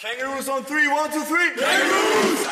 [0.00, 1.50] Kangaroos on three, one, two, three.
[1.58, 2.46] Kangaroos!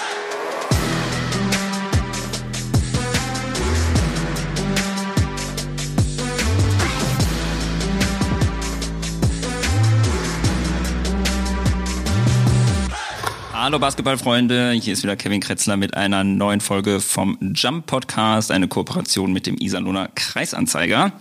[13.52, 18.66] Hallo Basketballfreunde, hier ist wieder Kevin Kretzler mit einer neuen Folge vom Jump Podcast, eine
[18.66, 21.12] Kooperation mit dem Iserlohner Kreisanzeiger.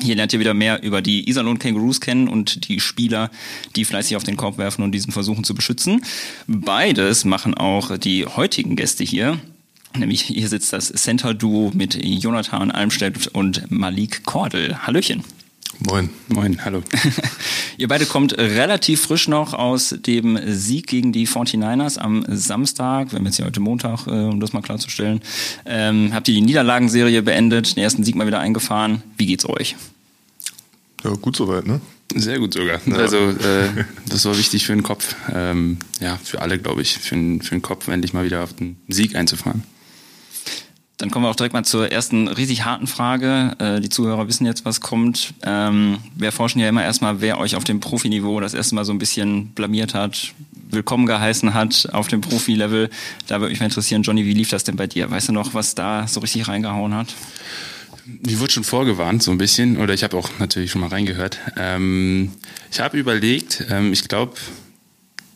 [0.00, 3.30] Hier lernt ihr wieder mehr über die Iserlohn Kangaroos kennen und die Spieler,
[3.76, 6.04] die fleißig auf den Korb werfen und diesen versuchen zu beschützen.
[6.46, 9.38] Beides machen auch die heutigen Gäste hier.
[9.96, 14.86] Nämlich hier sitzt das Center-Duo mit Jonathan Almstedt und Malik Kordel.
[14.86, 15.22] Hallöchen.
[15.86, 16.10] Moin.
[16.28, 16.82] Moin, hallo.
[17.76, 23.10] Ihr beide kommt relativ frisch noch aus dem Sieg gegen die 49ers am Samstag.
[23.10, 25.20] Wir haben jetzt hier heute Montag, äh, um das mal klarzustellen.
[25.66, 29.02] Ähm, habt ihr die Niederlagenserie beendet, den ersten Sieg mal wieder eingefahren.
[29.16, 29.76] Wie geht's euch?
[31.02, 31.80] Ja, gut soweit, ne?
[32.14, 32.80] Sehr gut sogar.
[32.86, 32.96] Ja.
[32.96, 35.16] Also äh, das war wichtig für den Kopf.
[35.32, 38.52] Ähm, ja, für alle, glaube ich, für, den, für den Kopf endlich mal wieder auf
[38.52, 39.64] den Sieg einzufahren.
[41.02, 43.56] Dann kommen wir auch direkt mal zur ersten riesig harten Frage.
[43.58, 45.34] Äh, die Zuhörer wissen jetzt, was kommt.
[45.42, 48.92] Ähm, wir forschen ja immer erstmal, wer euch auf dem Profiniveau das erste Mal so
[48.92, 50.32] ein bisschen blamiert hat,
[50.70, 52.88] willkommen geheißen hat auf dem Profilevel.
[53.26, 55.10] Da würde mich mal interessieren, Johnny, wie lief das denn bei dir?
[55.10, 57.08] Weißt du noch, was da so richtig reingehauen hat?
[58.06, 61.36] Mir wurde schon vorgewarnt, so ein bisschen, oder ich habe auch natürlich schon mal reingehört.
[61.56, 62.30] Ähm,
[62.70, 64.34] ich habe überlegt, ähm, ich glaube,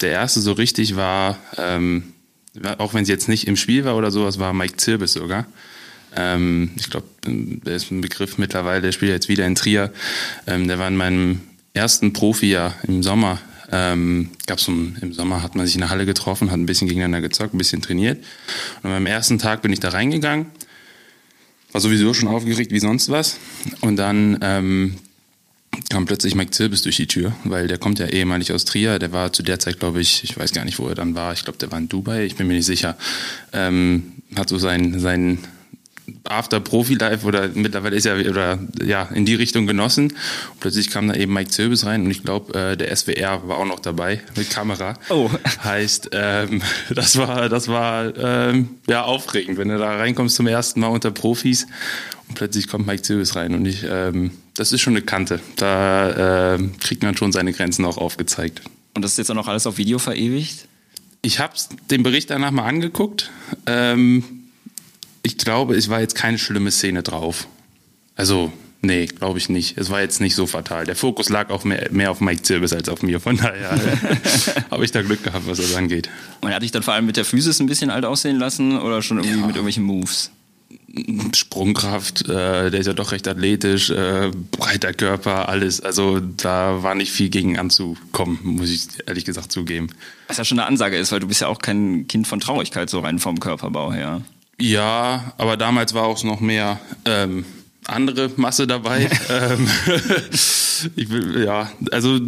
[0.01, 2.13] der erste so richtig war ähm,
[2.79, 5.47] auch wenn sie jetzt nicht im Spiel war oder sowas, war Mike Zirbis sogar.
[6.15, 9.93] Ähm, ich glaube, der ist ein Begriff mittlerweile, der spielt jetzt wieder in Trier.
[10.47, 11.41] Ähm, der war in meinem
[11.75, 13.39] ersten Profijahr im Sommer.
[13.71, 16.89] Ähm, gab's um, Im Sommer hat man sich in der Halle getroffen, hat ein bisschen
[16.89, 18.25] gegeneinander gezockt, ein bisschen trainiert.
[18.83, 20.47] Und am ersten Tag bin ich da reingegangen,
[21.73, 23.39] war sowieso schon aufgeregt wie sonst was.
[23.81, 24.95] Und dann ähm,
[25.91, 28.99] kam plötzlich Mike Zirbis durch die Tür, weil der kommt ja ehemalig aus Trier.
[28.99, 31.33] Der war zu der Zeit, glaube ich, ich weiß gar nicht, wo er dann war.
[31.33, 32.97] Ich glaube, der war in Dubai, ich bin mir nicht sicher.
[33.53, 35.39] Ähm, hat so sein, sein
[36.25, 40.13] After Profi Life oder mittlerweile ist er oder ja in die Richtung genossen.
[40.53, 43.59] Und plötzlich kam da eben Mike Zirbis rein und ich glaube äh, der SWR war
[43.59, 44.99] auch noch dabei mit Kamera.
[45.09, 45.31] Oh,
[45.65, 46.63] heißt ähm,
[46.95, 51.11] das war das war ähm, ja aufregend, wenn du da reinkommst zum ersten Mal unter
[51.11, 51.67] Profis
[52.29, 55.41] und plötzlich kommt Mike Zirbis rein und ich ähm, das ist schon eine Kante.
[55.57, 58.63] Da äh, kriegt man schon seine Grenzen auch aufgezeigt.
[58.95, 60.67] Und das ist jetzt auch noch alles auf Video verewigt?
[61.23, 61.55] Ich habe
[61.91, 63.31] den Bericht danach mal angeguckt.
[63.67, 64.25] Ähm,
[65.23, 67.49] ich glaube, es war jetzt keine schlimme Szene drauf.
[68.15, 69.77] Also, nee, glaube ich nicht.
[69.77, 70.87] Es war jetzt nicht so fatal.
[70.87, 73.21] Der Fokus lag auch mehr, mehr auf Mike Zirbis als auf mir.
[73.21, 73.73] Von daher
[74.71, 76.09] habe ich da Glück gehabt, was das angeht.
[76.41, 78.79] Und er hat dich dann vor allem mit der Physis ein bisschen alt aussehen lassen
[78.79, 79.47] oder schon irgendwie ja.
[79.47, 80.31] mit irgendwelchen Moves?
[81.35, 85.81] Sprungkraft, äh, der ist ja doch recht athletisch, äh, breiter Körper, alles.
[85.81, 89.89] Also da war nicht viel gegen anzukommen, muss ich ehrlich gesagt zugeben.
[90.29, 92.89] Was ja schon eine Ansage ist, weil du bist ja auch kein Kind von Traurigkeit,
[92.89, 94.23] so rein vom Körperbau her.
[94.61, 97.45] Ja, aber damals war auch noch mehr ähm,
[97.87, 99.11] andere Masse dabei.
[99.29, 99.69] ähm,
[100.97, 102.19] ich will, ja, also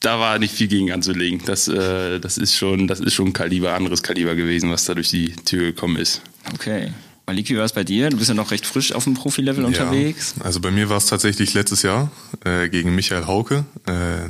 [0.00, 1.42] da war nicht viel gegen anzulegen.
[1.44, 5.10] Das, äh, das ist schon, das ist schon Kaliber, anderes Kaliber gewesen, was da durch
[5.10, 6.22] die Tür gekommen ist.
[6.54, 6.92] Okay.
[7.30, 8.10] Maliki, wie war es bei dir?
[8.10, 10.34] Du bist ja noch recht frisch auf dem Profilevel ja, unterwegs.
[10.40, 12.10] Also bei mir war es tatsächlich letztes Jahr
[12.44, 14.26] äh, gegen Michael Hauke, äh,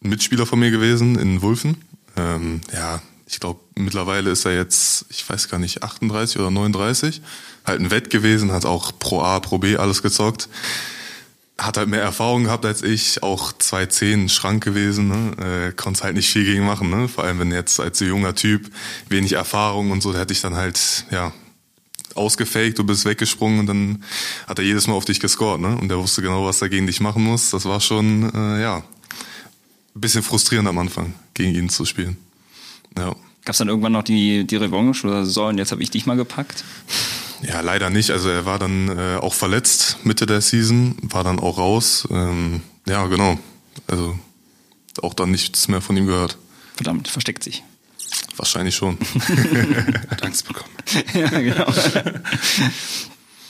[0.00, 1.78] Mitspieler von mir gewesen in Wulfen.
[2.16, 7.22] Ähm, ja, ich glaube, mittlerweile ist er jetzt, ich weiß gar nicht, 38 oder 39.
[7.64, 10.48] Halt ein Wett gewesen, hat auch Pro A, Pro B alles gezockt.
[11.58, 15.70] Hat halt mehr Erfahrung gehabt als ich, auch 2,10 Schrank gewesen, ne?
[15.70, 17.08] äh, konnte halt nicht viel gegen machen, ne?
[17.08, 18.70] vor allem wenn jetzt als junger Typ
[19.08, 21.32] wenig Erfahrung und so, da hätte ich dann halt, ja,
[22.18, 24.04] ausgefaked, du bist weggesprungen und dann
[24.46, 25.76] hat er jedes Mal auf dich gescored, ne?
[25.76, 27.50] Und er wusste genau, was er gegen dich machen muss.
[27.50, 28.82] Das war schon, äh, ja,
[29.94, 32.16] ein bisschen frustrierend am Anfang, gegen ihn zu spielen.
[32.96, 33.14] Ja.
[33.44, 36.04] Gab es dann irgendwann noch die, die Revanche oder so, und jetzt habe ich dich
[36.04, 36.64] mal gepackt?
[37.42, 38.10] Ja, leider nicht.
[38.10, 42.06] Also er war dann äh, auch verletzt Mitte der Season, war dann auch raus.
[42.10, 43.38] Ähm, ja, genau.
[43.86, 44.18] Also
[45.02, 46.36] auch dann nichts mehr von ihm gehört.
[46.74, 47.62] Verdammt, versteckt sich.
[48.38, 48.96] Wahrscheinlich schon.
[50.10, 50.70] Hat Angst bekommen.
[51.14, 51.66] ja, genau.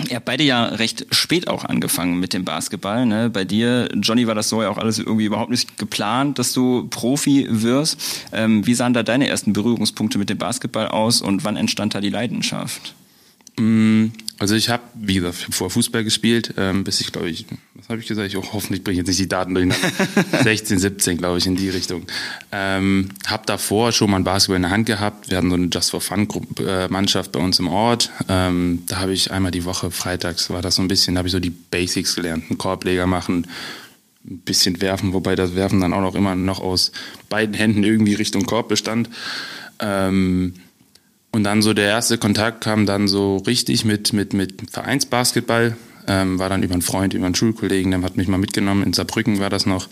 [0.08, 3.04] Ihr habt beide ja recht spät auch angefangen mit dem Basketball.
[3.04, 3.30] Ne?
[3.30, 6.86] Bei dir, Johnny, war das so ja auch alles irgendwie überhaupt nicht geplant, dass du
[6.88, 8.00] Profi wirst.
[8.32, 12.00] Ähm, wie sahen da deine ersten Berührungspunkte mit dem Basketball aus und wann entstand da
[12.00, 12.94] die Leidenschaft?
[13.58, 17.44] Mm, also ich habe, wie gesagt, vor Fußball gespielt, ähm, bis ich, glaube ich,
[17.74, 18.28] was habe ich gesagt?
[18.28, 19.88] Ich, oh, hoffentlich bringe ich jetzt nicht die Daten durcheinander.
[20.42, 22.04] 16, 17, glaube ich, in die Richtung.
[22.52, 25.30] Ähm, habe davor schon mal ein Basketball in der Hand gehabt.
[25.30, 26.28] Wir hatten so eine Just for Fun
[26.64, 28.10] äh, Mannschaft bei uns im Ort.
[28.28, 31.28] Ähm, da habe ich einmal die Woche freitags war das so ein bisschen, da habe
[31.28, 33.46] ich so die Basics gelernt, einen Korbleger machen,
[34.24, 36.92] ein bisschen werfen, wobei das Werfen dann auch noch immer noch aus
[37.28, 39.08] beiden Händen irgendwie Richtung Korb bestand.
[39.80, 40.54] Ähm,
[41.38, 45.76] und dann so der erste Kontakt kam dann so richtig mit, mit, mit Vereinsbasketball.
[46.08, 48.82] Ähm, war dann über einen Freund, über einen Schulkollegen, der hat mich mal mitgenommen.
[48.82, 49.88] In Saarbrücken war das noch.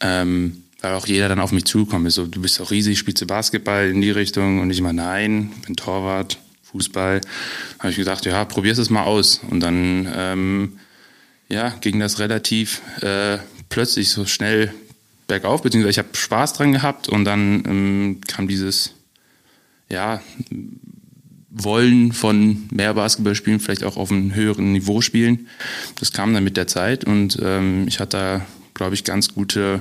[0.00, 2.06] Ähm, weil auch jeder dann auf mich zukommt.
[2.08, 4.60] Ist so, du bist doch riesig, spielst du Basketball in die Richtung?
[4.60, 7.20] Und ich immer, nein, bin Torwart, Fußball.
[7.80, 9.42] Habe ich gesagt, ja, probier's es mal aus.
[9.50, 10.78] Und dann ähm,
[11.50, 13.36] ja, ging das relativ äh,
[13.68, 14.72] plötzlich so schnell
[15.26, 18.94] bergauf, beziehungsweise ich habe Spaß dran gehabt und dann ähm, kam dieses,
[19.90, 20.20] ja,
[21.50, 25.48] Wollen von mehr Basketball spielen, vielleicht auch auf einem höheren Niveau spielen.
[25.98, 29.80] Das kam dann mit der Zeit und ähm, ich hatte da, glaube ich, ganz gute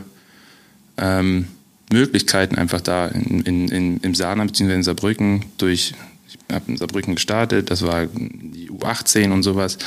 [0.97, 1.47] ähm,
[1.91, 4.73] Möglichkeiten einfach da in, in, in, im Saarland bzw.
[4.73, 5.93] in Saarbrücken durch,
[6.27, 9.77] ich habe in Saarbrücken gestartet, das war die U18 und sowas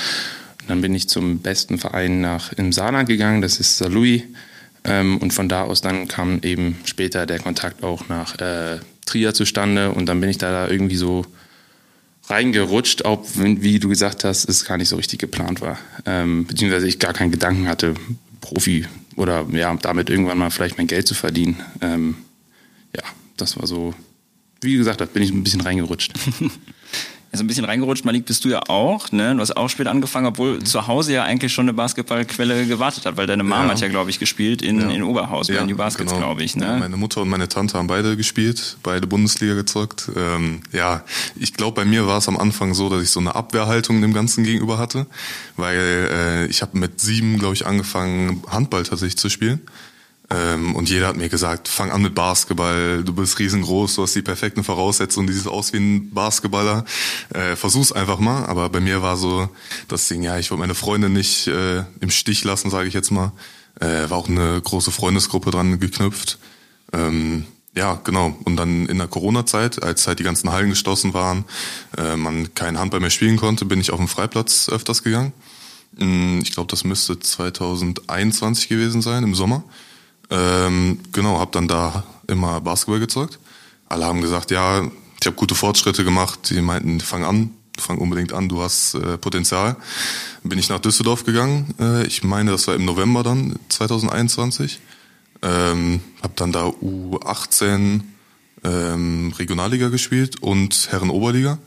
[0.70, 4.23] dann bin ich zum besten Verein nach im Saarland gegangen, das ist Saarlouis.
[4.84, 8.78] Ähm, und von da aus dann kam eben später der Kontakt auch nach äh,
[9.11, 11.27] Trier zustande und dann bin ich da irgendwie so
[12.29, 15.79] reingerutscht, auch wenn, wie du gesagt hast, es gar nicht so richtig geplant war.
[16.07, 17.95] Ähm, beziehungsweise ich gar keinen Gedanken hatte,
[18.41, 18.87] Profi
[19.17, 21.61] oder ja, damit irgendwann mal vielleicht mein Geld zu verdienen.
[21.81, 22.15] Ähm,
[22.95, 23.03] ja,
[23.37, 23.95] das war so,
[24.61, 26.12] wie gesagt, da bin ich ein bisschen reingerutscht.
[27.32, 28.05] so ein bisschen reingerutscht.
[28.05, 29.35] Malik, bist du ja auch, ne?
[29.35, 33.17] Du hast auch spät angefangen, obwohl zu Hause ja eigentlich schon eine Basketballquelle gewartet hat,
[33.17, 33.69] weil deine Mom ja.
[33.69, 34.91] hat ja, glaube ich, gespielt in, ja.
[34.91, 36.27] in Oberhausen, ja, in die Baskets, genau.
[36.27, 36.56] glaube ich.
[36.56, 36.67] Ne?
[36.67, 40.11] Ja, meine Mutter und meine Tante haben beide gespielt, beide Bundesliga gezockt.
[40.17, 41.05] Ähm, ja,
[41.37, 44.12] ich glaube, bei mir war es am Anfang so, dass ich so eine Abwehrhaltung dem
[44.12, 45.06] Ganzen gegenüber hatte,
[45.56, 49.61] weil äh, ich habe mit sieben, glaube ich, angefangen, Handball tatsächlich zu spielen.
[50.32, 54.15] Ähm, und jeder hat mir gesagt, fang an mit Basketball, du bist riesengroß, du hast
[54.15, 56.85] die perfekten Voraussetzungen, du siehst aus wie ein Basketballer.
[57.35, 58.47] Äh, versuch's einfach mal.
[58.47, 59.49] Aber bei mir war so
[59.88, 63.11] das Ding, ja, ich wollte meine Freunde nicht äh, im Stich lassen, sage ich jetzt
[63.11, 63.32] mal.
[63.81, 66.38] Äh, war auch eine große Freundesgruppe dran geknüpft.
[66.93, 68.37] Ähm, ja, genau.
[68.44, 71.44] Und dann in der Corona-Zeit, als halt die ganzen Hallen geschlossen waren,
[71.97, 75.33] äh, man keinen Handball mehr spielen konnte, bin ich auf dem Freiplatz öfters gegangen.
[75.99, 79.65] Mm, ich glaube, das müsste 2021 gewesen sein, im Sommer.
[80.31, 83.38] Ähm, genau, habe dann da immer Basketball gezockt.
[83.88, 84.82] Alle haben gesagt, ja,
[85.21, 86.50] ich habe gute Fortschritte gemacht.
[86.50, 89.77] Die meinten, fang an, fang unbedingt an, du hast äh, Potenzial.
[90.44, 91.75] Bin ich nach Düsseldorf gegangen.
[91.79, 94.81] Äh, ich meine, das war im November dann 2021.
[95.43, 98.03] Ähm, habe dann da U18
[98.62, 101.59] ähm, Regionalliga gespielt und Herren Oberliga.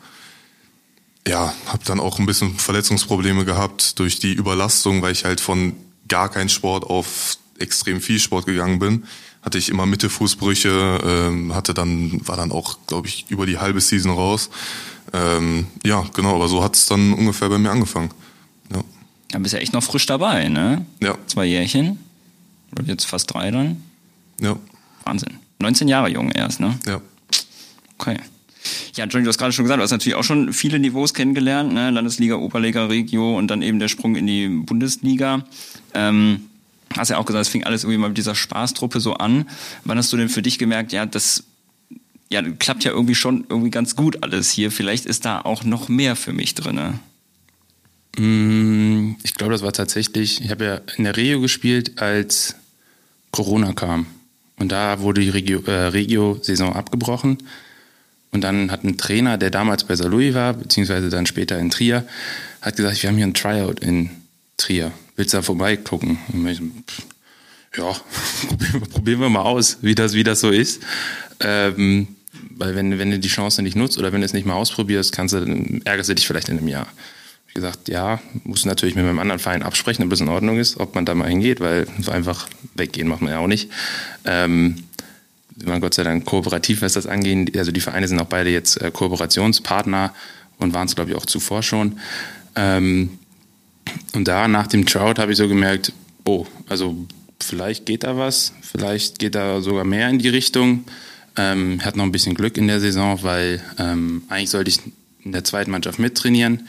[1.28, 5.74] Ja, habe dann auch ein bisschen Verletzungsprobleme gehabt durch die Überlastung, weil ich halt von
[6.08, 9.04] gar kein Sport auf extrem viel Sport gegangen bin,
[9.42, 13.82] hatte ich immer Mittelfußbrüche, ähm, hatte dann, war dann auch, glaube ich, über die halbe
[13.82, 14.50] Season raus.
[15.12, 18.10] Ähm, ja, genau, aber so hat es dann ungefähr bei mir angefangen.
[18.74, 18.84] Ja.
[19.30, 20.86] Dann bist ja echt noch frisch dabei, ne?
[21.02, 21.18] Ja.
[21.28, 22.00] Zwei Jährchen.
[22.72, 23.84] Oder jetzt fast drei dann.
[24.42, 24.56] Ja.
[25.04, 25.38] Wahnsinn.
[25.60, 26.78] 19 Jahre jung erst, ne?
[26.88, 27.02] Ja.
[27.98, 28.18] Okay.
[28.96, 31.74] Ja, Johnny, du hast gerade schon gesagt, du hast natürlich auch schon viele Niveaus kennengelernt,
[31.74, 31.90] ne?
[31.90, 35.46] Landesliga, Oberliga, Regio und dann eben der Sprung in die Bundesliga.
[35.94, 36.50] Ähm,
[36.98, 39.50] hast ja auch gesagt, es fing alles irgendwie mal mit dieser Spaßtruppe so an.
[39.84, 41.44] Wann hast du denn für dich gemerkt, ja, das
[42.30, 44.72] ja, klappt ja irgendwie schon irgendwie ganz gut alles hier.
[44.72, 47.00] Vielleicht ist da auch noch mehr für mich drin.
[48.18, 52.56] Mm, ich glaube, das war tatsächlich, ich habe ja in der Regio gespielt, als
[53.32, 54.08] Corona kam.
[54.58, 56.42] Und da wurde die Regio-Saison äh, Regio
[56.72, 57.38] abgebrochen.
[58.32, 62.06] Und dann hat ein Trainer, der damals bei Salui war, beziehungsweise dann später in Trier,
[62.62, 64.10] hat gesagt, wir haben hier ein Tryout in
[64.58, 66.18] Trier willst du da vorbeigucken?
[66.48, 66.62] Ich,
[67.78, 67.96] ja,
[68.92, 70.82] probieren wir mal aus, wie das, wie das so ist.
[71.40, 72.08] Ähm,
[72.52, 75.12] weil wenn, wenn du die Chance nicht nutzt oder wenn du es nicht mal ausprobierst,
[75.12, 76.88] kannst du, ärgerst du dich vielleicht in einem Jahr.
[77.48, 80.80] Ich gesagt, ja, muss natürlich mit meinem anderen Verein absprechen, ob das in Ordnung ist,
[80.80, 83.70] ob man da mal hingeht, weil einfach weggehen macht man ja auch nicht.
[84.26, 84.84] Ähm,
[85.64, 87.56] man Gott sei Dank kooperativ, was das angeht.
[87.58, 90.14] Also die Vereine sind auch beide jetzt äh, Kooperationspartner
[90.58, 92.00] und waren es, glaube ich, auch zuvor schon.
[92.56, 93.20] Ähm,
[94.14, 95.94] und da nach dem Trout habe ich so gemerkt,
[96.26, 96.96] oh, also
[97.40, 100.86] vielleicht geht da was, vielleicht geht da sogar mehr in die Richtung.
[101.36, 104.80] Ähm, hat noch ein bisschen Glück in der Saison, weil ähm, eigentlich sollte ich
[105.24, 106.68] in der zweiten Mannschaft mittrainieren.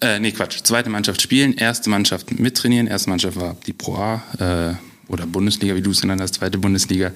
[0.00, 2.86] Äh, nee, Quatsch, zweite Mannschaft spielen, erste Mannschaft mittrainieren.
[2.86, 6.56] Erste Mannschaft war die Pro A äh, oder Bundesliga, wie du es genannt hast, zweite
[6.56, 7.12] Bundesliga.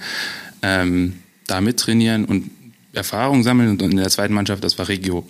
[0.61, 2.51] Ähm, da mittrainieren und
[2.93, 3.71] Erfahrung sammeln.
[3.71, 5.27] Und in der zweiten Mannschaft, das war Regio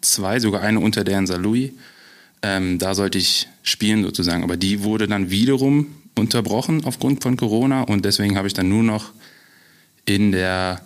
[0.00, 1.38] 2, sogar eine unter der in St.
[2.42, 4.42] Ähm, da sollte ich spielen sozusagen.
[4.42, 8.82] Aber die wurde dann wiederum unterbrochen aufgrund von Corona und deswegen habe ich dann nur
[8.82, 9.12] noch
[10.04, 10.80] in der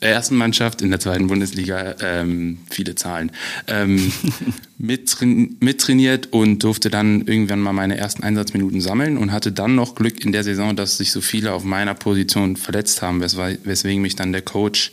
[0.00, 3.30] ersten Mannschaft in der zweiten Bundesliga ähm, viele Zahlen
[3.68, 4.12] ähm,
[4.78, 10.24] mittrainiert und durfte dann irgendwann mal meine ersten Einsatzminuten sammeln und hatte dann noch Glück
[10.24, 14.32] in der Saison, dass sich so viele auf meiner Position verletzt haben, weswegen mich dann
[14.32, 14.90] der Coach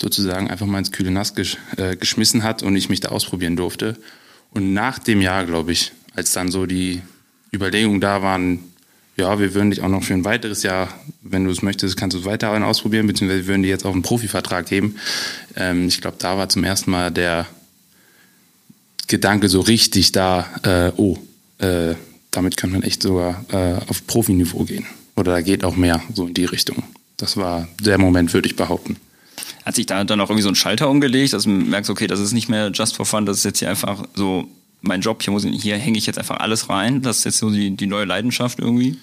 [0.00, 3.56] sozusagen einfach mal ins kühle Nass gesch äh, geschmissen hat und ich mich da ausprobieren
[3.56, 3.96] durfte.
[4.50, 7.02] Und nach dem Jahr, glaube ich, als dann so die
[7.52, 8.60] Überlegungen da waren,
[9.16, 10.88] ja, wir würden dich auch noch für ein weiteres Jahr,
[11.22, 13.92] wenn du es möchtest, kannst du es weiterhin ausprobieren, beziehungsweise wir würden dir jetzt auch
[13.92, 14.96] einen Profivertrag geben.
[15.56, 17.46] Ähm, ich glaube, da war zum ersten Mal der
[19.06, 21.18] Gedanke so richtig da, äh, oh,
[21.58, 21.94] äh,
[22.30, 24.86] damit könnte man echt sogar äh, auf Profiniveau gehen.
[25.16, 26.82] Oder da geht auch mehr so in die Richtung.
[27.16, 28.96] Das war der Moment, würde ich behaupten.
[29.70, 32.18] Hat sich da dann auch irgendwie so ein Schalter umgelegt, dass du merkst, okay, das
[32.18, 34.48] ist nicht mehr just for fun, das ist jetzt hier einfach so
[34.80, 37.02] mein Job, hier, hier hänge ich jetzt einfach alles rein.
[37.02, 38.96] Das ist jetzt so die, die neue Leidenschaft irgendwie.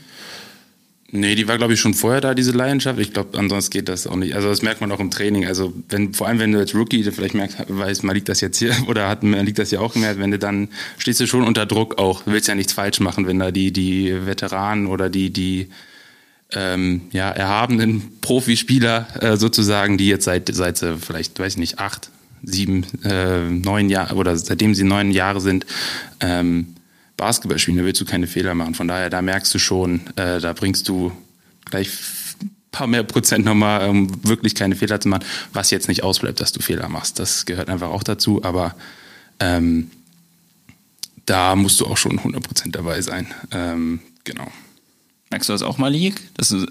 [1.09, 2.99] Nee, die war, glaube ich, schon vorher da, diese Leidenschaft.
[2.99, 4.35] Ich glaube, ansonsten geht das auch nicht.
[4.35, 5.45] Also das merkt man auch im Training.
[5.45, 8.57] Also wenn, vor allem wenn du als Rookie vielleicht merkst, weißt, man liegt das jetzt
[8.57, 11.43] hier oder hat, man liegt das ja auch gemerkt, wenn du dann stehst du schon
[11.43, 12.23] unter Druck auch.
[12.23, 15.69] Du willst ja nichts falsch machen, wenn da die, die Veteranen oder die, die
[16.53, 21.79] ähm, ja, erhabenen Profispieler äh, sozusagen, die jetzt seit, seit äh, vielleicht, weiß ich nicht,
[21.79, 22.09] acht,
[22.43, 25.65] sieben, äh, neun Jahre oder seitdem sie neun Jahre sind,
[26.19, 26.75] ähm,
[27.17, 28.75] Basketball spielen, da willst du keine Fehler machen.
[28.75, 31.11] Von daher, da merkst du schon, äh, da bringst du
[31.65, 31.89] gleich
[32.41, 36.39] ein paar mehr Prozent nochmal, um wirklich keine Fehler zu machen, was jetzt nicht ausbleibt,
[36.39, 37.19] dass du Fehler machst.
[37.19, 38.75] Das gehört einfach auch dazu, aber
[39.39, 39.89] ähm,
[41.25, 43.27] da musst du auch schon 100 Prozent dabei sein.
[43.51, 44.47] Ähm, genau.
[45.29, 46.21] Merkst du das auch, Malik?
[46.35, 46.65] Dass du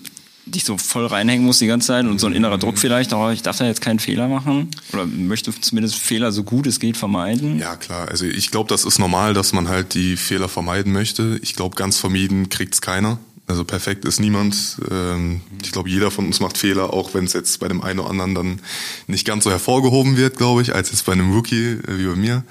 [0.46, 3.30] dich so voll reinhängen musst die ganze Zeit und so ein innerer Druck vielleicht, oh,
[3.30, 4.70] ich darf da jetzt keinen Fehler machen?
[4.92, 7.58] Oder möchte zumindest Fehler so gut es geht vermeiden?
[7.58, 8.08] Ja, klar.
[8.08, 11.38] Also ich glaube, das ist normal, dass man halt die Fehler vermeiden möchte.
[11.42, 13.18] Ich glaube, ganz vermieden kriegt's keiner.
[13.48, 14.78] Also perfekt ist niemand.
[14.90, 18.00] Ähm, ich glaube, jeder von uns macht Fehler, auch wenn es jetzt bei dem einen
[18.00, 18.60] oder anderen dann
[19.06, 22.16] nicht ganz so hervorgehoben wird, glaube ich, als jetzt bei einem Rookie äh, wie bei
[22.16, 22.44] mir.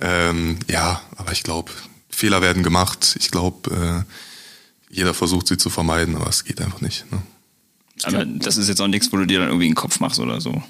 [0.00, 1.70] Ähm, ja, aber ich glaube,
[2.10, 3.16] Fehler werden gemacht.
[3.18, 4.12] Ich glaube, äh,
[4.92, 7.10] jeder versucht sie zu vermeiden, aber es geht einfach nicht.
[7.10, 7.22] Ne?
[8.04, 10.40] Aber das ist jetzt auch nichts, wo du dir dann irgendwie einen Kopf machst oder
[10.40, 10.62] so.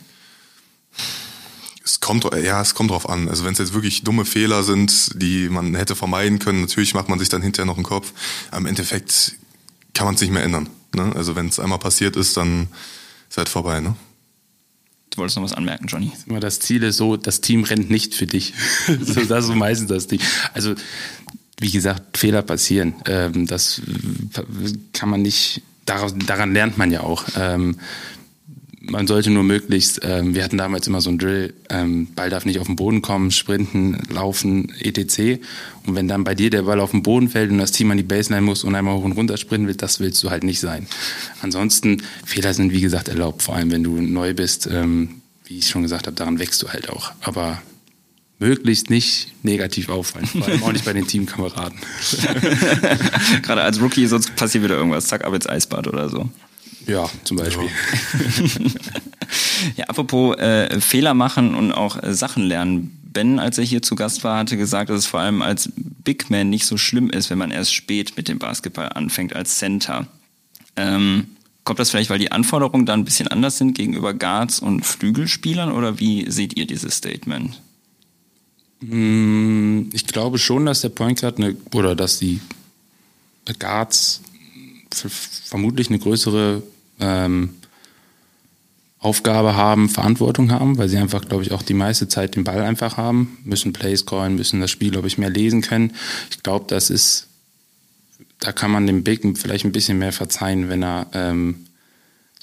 [1.85, 3.29] Es kommt, ja, es kommt drauf an.
[3.29, 7.09] Also wenn es jetzt wirklich dumme Fehler sind, die man hätte vermeiden können, natürlich macht
[7.09, 8.13] man sich dann hinterher noch einen Kopf.
[8.53, 9.37] Am Endeffekt
[9.93, 10.69] kann man es nicht mehr ändern.
[10.95, 11.13] Ne?
[11.17, 12.69] Also wenn es einmal passiert ist, dann
[13.29, 13.81] ist halt vorbei.
[13.81, 13.97] Ne?
[15.11, 16.13] Du wolltest noch was anmerken, Johnny.
[16.27, 18.55] Das Ziel ist so, das Team rennt nicht für dich.
[18.87, 20.21] das ist so meistens das Ding.
[20.55, 20.75] Also
[21.63, 22.95] wie gesagt, Fehler passieren.
[23.07, 23.81] Ähm, das
[24.93, 27.25] kann man nicht, daran, lernt man ja auch.
[27.39, 27.79] Ähm,
[28.81, 31.55] man sollte nur möglichst, ähm, wir hatten damals immer so ein Drill,
[32.17, 35.41] Ball darf nicht auf den Boden kommen, sprinten, laufen, etc.
[35.87, 37.97] Und wenn dann bei dir der Ball auf den Boden fällt und das Team an
[37.97, 40.59] die Baseline muss und einmal hoch und runter sprinten will, das willst du halt nicht
[40.59, 40.89] sein.
[41.43, 44.69] Ansonsten, Fehler sind wie gesagt erlaubt, vor allem wenn du neu bist.
[44.69, 47.13] wie ich schon gesagt habe, daran wächst du halt auch.
[47.21, 47.63] Aber
[48.43, 51.79] möglichst nicht negativ auffallen, vor allem auch nicht bei den Teamkameraden.
[53.43, 56.29] Gerade als Rookie, sonst passiert wieder irgendwas, zack, ab ins Eisbad oder so.
[56.89, 57.69] Ja, zum Beispiel.
[57.69, 58.73] Ja,
[59.77, 62.99] ja apropos äh, Fehler machen und auch äh, Sachen lernen.
[63.05, 66.29] Ben, als er hier zu Gast war, hatte gesagt, dass es vor allem als Big
[66.29, 70.09] Man nicht so schlimm ist, wenn man erst spät mit dem Basketball anfängt als Center.
[70.75, 71.29] Ähm,
[71.63, 75.71] kommt das vielleicht, weil die Anforderungen da ein bisschen anders sind gegenüber Guards und Flügelspielern
[75.71, 77.62] oder wie seht ihr dieses Statement?
[78.83, 82.41] Mm, ich glaube schon, dass der Point Guard eine, oder dass die
[83.59, 84.23] Guards
[84.91, 86.63] vermutlich eine größere
[87.01, 87.51] ähm,
[88.99, 92.63] Aufgabe haben, Verantwortung haben, weil sie einfach, glaube ich, auch die meiste Zeit den Ball
[92.63, 95.93] einfach haben, müssen Plays callen, müssen das Spiel, glaube ich, mehr lesen können.
[96.31, 97.27] Ich glaube, das ist,
[98.39, 101.67] da kann man dem Big vielleicht ein bisschen mehr verzeihen, wenn er ähm,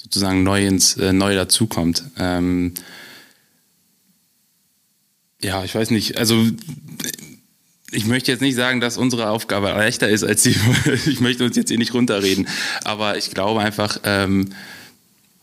[0.02, 2.04] sozusagen neu ins äh, neu dazukommt.
[2.18, 2.74] Ähm,
[5.42, 6.18] ja, ich weiß nicht.
[6.18, 6.46] Also
[7.92, 10.54] ich möchte jetzt nicht sagen, dass unsere Aufgabe leichter ist als die.
[11.06, 12.48] ich möchte uns jetzt hier nicht runterreden.
[12.84, 14.50] Aber ich glaube einfach, ähm,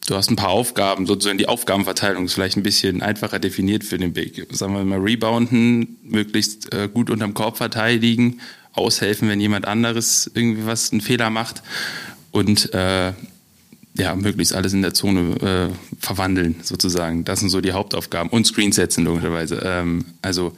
[0.08, 3.98] du hast ein paar Aufgaben, sozusagen die Aufgabenverteilung ist vielleicht ein bisschen einfacher definiert für
[3.98, 4.48] den Big.
[4.52, 8.40] Sagen wir mal, rebounden, möglichst äh, gut unterm Korb verteidigen,
[8.74, 11.64] aushelfen, wenn jemand anderes irgendwie was, einen Fehler macht.
[12.32, 13.14] Und äh,
[13.98, 17.26] ja, möglichst alles in der Zone äh, verwandeln, sozusagen.
[17.26, 18.30] Das sind so die Hauptaufgaben.
[18.30, 19.62] Und Screens setzen, logischerweise.
[19.64, 20.54] Ähm, also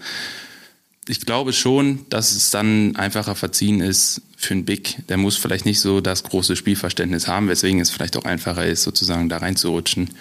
[1.07, 5.07] ich glaube schon, dass es dann einfacher verziehen ist für einen Big.
[5.07, 8.83] Der muss vielleicht nicht so das große Spielverständnis haben, weswegen es vielleicht auch einfacher ist,
[8.83, 10.11] sozusagen da reinzurutschen.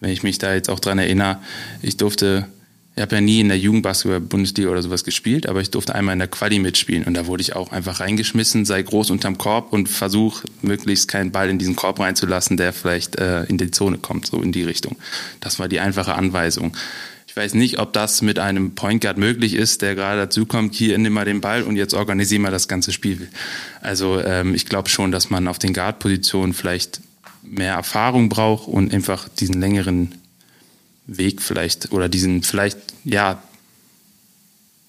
[0.00, 1.38] Wenn ich mich da jetzt auch dran erinnere,
[1.80, 2.46] ich durfte
[2.96, 6.20] ich habe ja nie in der Jugendbasketball-Bundesliga oder sowas gespielt, aber ich durfte einmal in
[6.20, 9.88] der Quali mitspielen und da wurde ich auch einfach reingeschmissen, sei groß unterm Korb und
[9.88, 14.26] versuch möglichst keinen Ball in diesen Korb reinzulassen, der vielleicht äh, in die Zone kommt,
[14.26, 14.96] so in die Richtung.
[15.40, 16.76] Das war die einfache Anweisung.
[17.26, 20.76] Ich weiß nicht, ob das mit einem Point Guard möglich ist, der gerade dazu kommt,
[20.76, 23.28] hier nimm mal den Ball und jetzt organisier mal das ganze Spiel.
[23.80, 27.00] Also ähm, ich glaube schon, dass man auf den Guard-Positionen vielleicht
[27.42, 30.14] mehr Erfahrung braucht und einfach diesen längeren
[31.06, 33.42] Weg vielleicht oder diesen vielleicht, ja,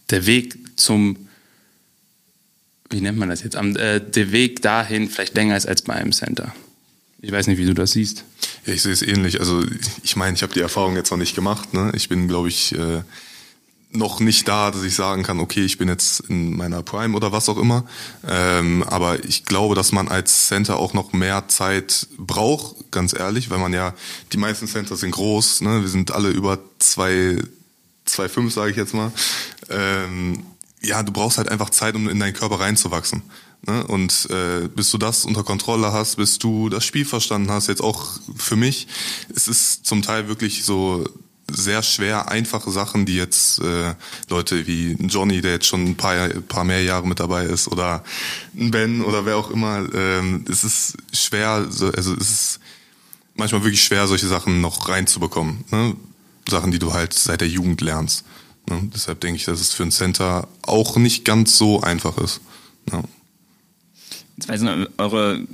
[0.10, 1.27] der Weg zum,
[2.89, 6.12] wie nennt man das jetzt, äh, der Weg dahin vielleicht länger ist als bei einem
[6.12, 6.53] Center.
[7.22, 8.24] Ich weiß nicht, wie du das siehst.
[8.65, 9.39] Ja, ich sehe es ähnlich.
[9.39, 9.63] Also
[10.03, 11.74] ich meine, ich habe die Erfahrung jetzt noch nicht gemacht.
[11.74, 11.91] Ne?
[11.95, 13.01] Ich bin, glaube ich, äh,
[13.96, 17.32] noch nicht da, dass ich sagen kann, okay, ich bin jetzt in meiner Prime oder
[17.32, 17.86] was auch immer.
[18.28, 23.50] Ähm, aber ich glaube, dass man als Center auch noch mehr Zeit braucht, ganz ehrlich,
[23.50, 23.94] weil man ja,
[24.32, 25.82] die meisten Center sind groß, ne?
[25.82, 27.38] wir sind alle über zwei,
[28.06, 29.12] zwei fünf, sage ich jetzt mal.
[29.70, 30.46] Ähm,
[30.82, 33.24] ja, du brauchst halt einfach Zeit, um in deinen Körper reinzuwachsen.
[33.68, 33.86] Ne?
[33.88, 37.82] Und äh, bis du das unter Kontrolle hast, bis du das Spiel verstanden hast, jetzt
[37.82, 38.88] auch für mich,
[39.34, 41.06] es ist zum Teil wirklich so
[41.52, 43.94] sehr schwer einfache Sachen, die jetzt äh,
[44.30, 48.04] Leute wie Johnny, der jetzt schon ein paar, paar mehr Jahre mit dabei ist, oder
[48.54, 52.60] Ben oder wer auch immer, ähm, es ist schwer, also es ist
[53.36, 55.64] manchmal wirklich schwer, solche Sachen noch reinzubekommen.
[55.72, 55.96] Ne?
[56.50, 58.25] Sachen, die du halt seit der Jugend lernst.
[58.70, 58.90] Ne?
[58.94, 62.42] Deshalb denke ich, dass es für ein Center auch nicht ganz so einfach ist.
[62.92, 63.04] Ja.
[64.38, 65.46] Jetzt weiß ich, eure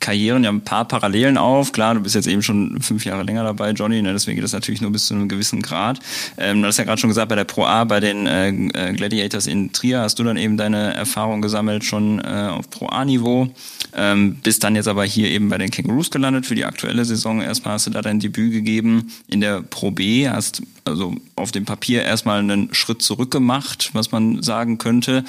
[0.00, 1.72] Karrieren ja ein paar Parallelen auf.
[1.72, 4.12] Klar, du bist jetzt eben schon fünf Jahre länger dabei, Johnny, ne?
[4.12, 6.00] deswegen geht das natürlich nur bis zu einem gewissen Grad.
[6.36, 8.92] Ähm, du hast ja gerade schon gesagt, bei der Pro A, bei den äh, äh,
[8.92, 13.48] Gladiators in Trier hast du dann eben deine Erfahrung gesammelt, schon äh, auf Pro A-Niveau.
[13.94, 17.40] Ähm, bist dann jetzt aber hier eben bei den Kangaroos gelandet für die aktuelle Saison.
[17.40, 21.64] Erstmal hast du da dein Debüt gegeben in der Pro B, hast also auf dem
[21.64, 25.24] Papier erstmal einen Schritt zurück gemacht, was man sagen könnte.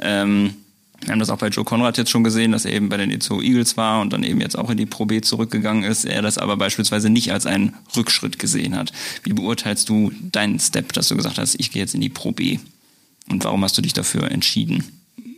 [0.00, 0.54] Ähm,
[1.02, 3.10] wir haben das auch bei Joe Conrad jetzt schon gesehen, dass er eben bei den
[3.10, 6.04] Itzo Eagles war und dann eben jetzt auch in die Pro B zurückgegangen ist.
[6.04, 8.92] Er das aber beispielsweise nicht als einen Rückschritt gesehen hat.
[9.24, 12.32] Wie beurteilst du deinen Step, dass du gesagt hast, ich gehe jetzt in die Pro
[12.32, 12.58] B?
[13.28, 14.84] Und warum hast du dich dafür entschieden?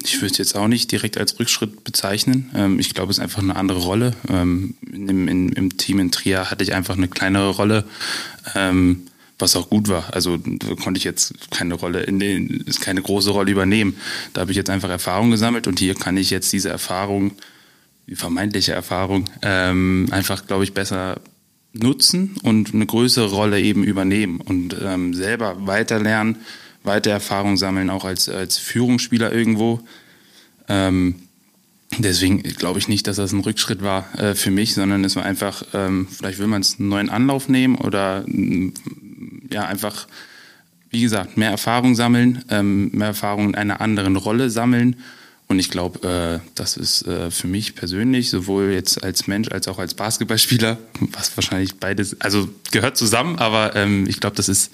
[0.03, 2.51] Ich würde es jetzt auch nicht direkt als Rückschritt bezeichnen.
[2.55, 4.15] Ähm, ich glaube, es ist einfach eine andere Rolle.
[4.29, 7.85] Ähm, Im, Team in Trier hatte ich einfach eine kleinere Rolle.
[8.55, 9.05] Ähm,
[9.39, 10.15] was auch gut war.
[10.15, 13.97] Also da konnte ich jetzt keine Rolle in den, keine große Rolle übernehmen.
[14.33, 17.33] Da habe ich jetzt einfach Erfahrung gesammelt und hier kann ich jetzt diese Erfahrung,
[18.07, 21.21] die vermeintliche Erfahrung, ähm, einfach, glaube ich, besser
[21.73, 26.37] nutzen und eine größere Rolle eben übernehmen und ähm, selber weiterlernen,
[26.85, 29.81] weiter Erfahrung sammeln, auch als, als Führungsspieler irgendwo.
[30.69, 31.17] Ähm,
[31.99, 35.25] deswegen glaube ich nicht, dass das ein Rückschritt war äh, für mich, sondern es war
[35.25, 38.25] einfach, ähm, vielleicht will man es einen neuen Anlauf nehmen oder
[39.51, 40.07] ja einfach,
[40.91, 44.97] wie gesagt, mehr Erfahrung sammeln, ähm, mehr Erfahrung in einer anderen Rolle sammeln.
[45.47, 49.69] Und ich glaube, äh, das ist äh, für mich persönlich, sowohl jetzt als Mensch als
[49.69, 50.79] auch als Basketballspieler,
[51.13, 54.71] was wahrscheinlich beides, also gehört zusammen, aber ähm, ich glaube, das ist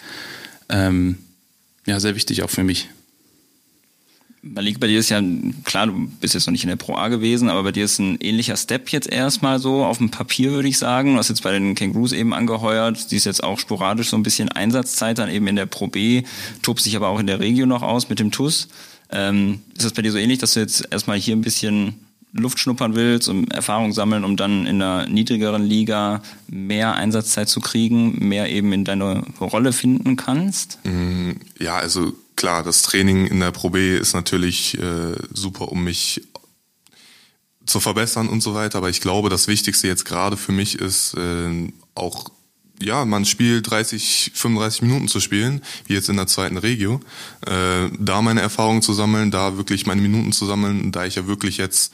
[0.68, 1.18] ähm,
[1.87, 2.88] ja sehr wichtig auch für mich.
[4.42, 5.22] Malik, bei dir ist ja,
[5.64, 7.98] klar, du bist jetzt noch nicht in der Pro A gewesen, aber bei dir ist
[7.98, 11.12] ein ähnlicher Step jetzt erstmal so auf dem Papier, würde ich sagen.
[11.12, 14.22] Du hast jetzt bei den Kangaroos eben angeheuert, die ist jetzt auch sporadisch so ein
[14.22, 16.22] bisschen Einsatzzeit dann eben in der Pro B,
[16.62, 18.68] tobt sich aber auch in der Regio noch aus mit dem TUS.
[19.11, 21.96] Ähm, ist das bei dir so ähnlich, dass du jetzt erstmal hier ein bisschen
[22.33, 27.61] Luft schnuppern willst, um Erfahrung sammeln, um dann in einer niedrigeren Liga mehr Einsatzzeit zu
[27.61, 30.79] kriegen, mehr eben in deine Rolle finden kannst?
[30.85, 35.85] Mm, ja, also klar, das Training in der Pro B ist natürlich äh, super, um
[35.85, 36.22] mich
[37.66, 38.79] zu verbessern und so weiter.
[38.79, 42.31] Aber ich glaube, das Wichtigste jetzt gerade für mich ist äh, auch,
[42.81, 47.03] ja, man spielt 30, 35 Minuten zu spielen, wie jetzt in der zweiten Regio.
[47.46, 51.26] Äh, da meine Erfahrungen zu sammeln, da wirklich meine Minuten zu sammeln, da ich ja
[51.26, 51.92] wirklich jetzt,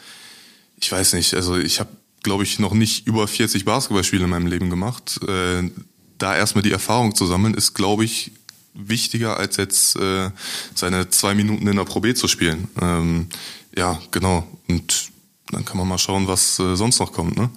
[0.77, 1.91] ich weiß nicht, also ich habe,
[2.23, 5.19] glaube ich, noch nicht über 40 Basketballspiele in meinem Leben gemacht.
[5.27, 5.71] Äh,
[6.19, 8.31] da erstmal die Erfahrung zu sammeln, ist, glaube ich,
[8.77, 10.31] wichtiger, als jetzt äh,
[10.75, 12.69] seine zwei Minuten in der Pro B zu spielen.
[12.81, 13.29] Ähm,
[13.77, 14.47] ja, genau.
[14.69, 15.11] Und
[15.51, 17.37] dann kann man mal schauen, was äh, sonst noch kommt.
[17.37, 17.51] Ne?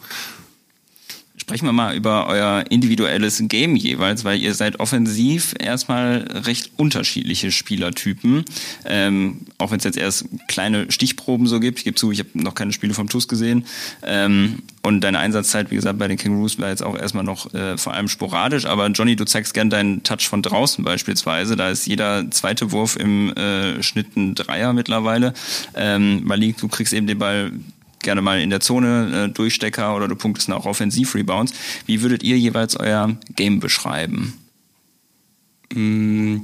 [1.50, 7.52] Sprechen wir mal über euer individuelles Game jeweils, weil ihr seid offensiv erstmal recht unterschiedliche
[7.52, 8.46] Spielertypen.
[8.86, 11.80] Ähm, auch wenn es jetzt erst kleine Stichproben so gibt.
[11.80, 13.66] Ich gebe zu, ich habe noch keine Spiele vom TUS gesehen.
[14.04, 17.80] Ähm, und deine Einsatzzeit, wie gesagt, bei den Kangaroos war jetzt auch erstmal noch äh,
[17.80, 18.68] vor allem sporadisch.
[18.68, 21.56] Aber Johnny, du zeigst gern deinen Touch von draußen beispielsweise.
[21.56, 25.34] Da ist jeder zweite Wurf im äh, Schnitt ein Dreier mittlerweile.
[25.74, 27.54] Ähm, Malik, du kriegst eben den Ball
[28.00, 31.54] gerne mal in der Zone äh, Durchstecker oder du punktest auch Offensiv-Rebounds.
[31.86, 34.34] Wie würdet ihr jeweils euer Game beschreiben?
[35.74, 36.38] Mm,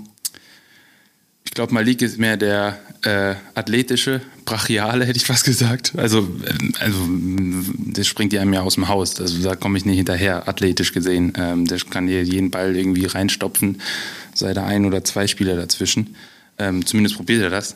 [1.43, 5.93] ich glaube, Malik ist mehr der äh, athletische, brachiale, hätte ich fast gesagt.
[5.95, 6.99] Also, ähm, also
[7.93, 9.19] das springt ja mir aus dem Haus.
[9.19, 11.33] Also, da komme ich nicht hinterher, athletisch gesehen.
[11.37, 13.81] Ähm, der kann dir jeden Ball irgendwie reinstopfen,
[14.33, 16.15] sei da ein oder zwei Spieler dazwischen.
[16.57, 17.75] Ähm, zumindest probiert er das.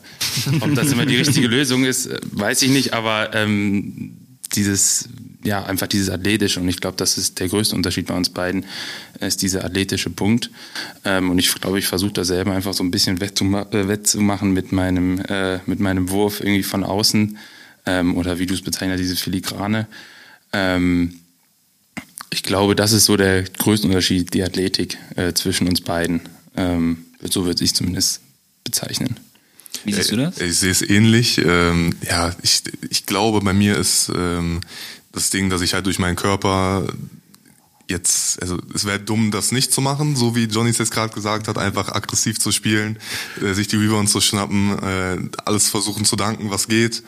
[0.60, 4.16] Ob das immer die richtige Lösung ist, äh, weiß ich nicht, aber ähm,
[4.54, 5.08] dieses,
[5.44, 8.64] ja, einfach dieses athletische und ich glaube, das ist der größte Unterschied bei uns beiden,
[9.20, 10.50] ist dieser athletische Punkt.
[11.04, 14.72] Ähm, und ich glaube, ich versuche da selber einfach so ein bisschen äh, wettzumachen mit
[14.72, 17.38] meinem, äh, mit meinem Wurf irgendwie von außen
[17.86, 19.86] ähm, oder wie du es bezeichnest, diese Filigrane.
[20.52, 21.20] Ähm,
[22.30, 26.22] ich glaube, das ist so der größte Unterschied, die Athletik äh, zwischen uns beiden.
[26.56, 28.20] Ähm, so würde ich zumindest
[28.64, 29.18] bezeichnen.
[29.84, 30.38] Wie siehst du das?
[30.38, 31.38] Ich, ich sehe es ähnlich.
[31.38, 34.60] Ähm, ja, ich, ich glaube, bei mir ist ähm,
[35.12, 36.86] das Ding, dass ich halt durch meinen Körper
[37.90, 41.12] jetzt, also es wäre dumm, das nicht zu machen, so wie Johnny es jetzt gerade
[41.12, 42.98] gesagt hat, einfach aggressiv zu spielen,
[43.42, 47.02] äh, sich die Rebounds zu schnappen, äh, alles versuchen zu danken, was geht.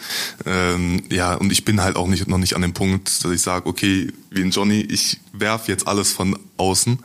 [0.45, 3.41] Ähm, ja, und ich bin halt auch nicht noch nicht an dem Punkt, dass ich
[3.41, 6.99] sage, okay, wie in Johnny, ich werf jetzt alles von außen.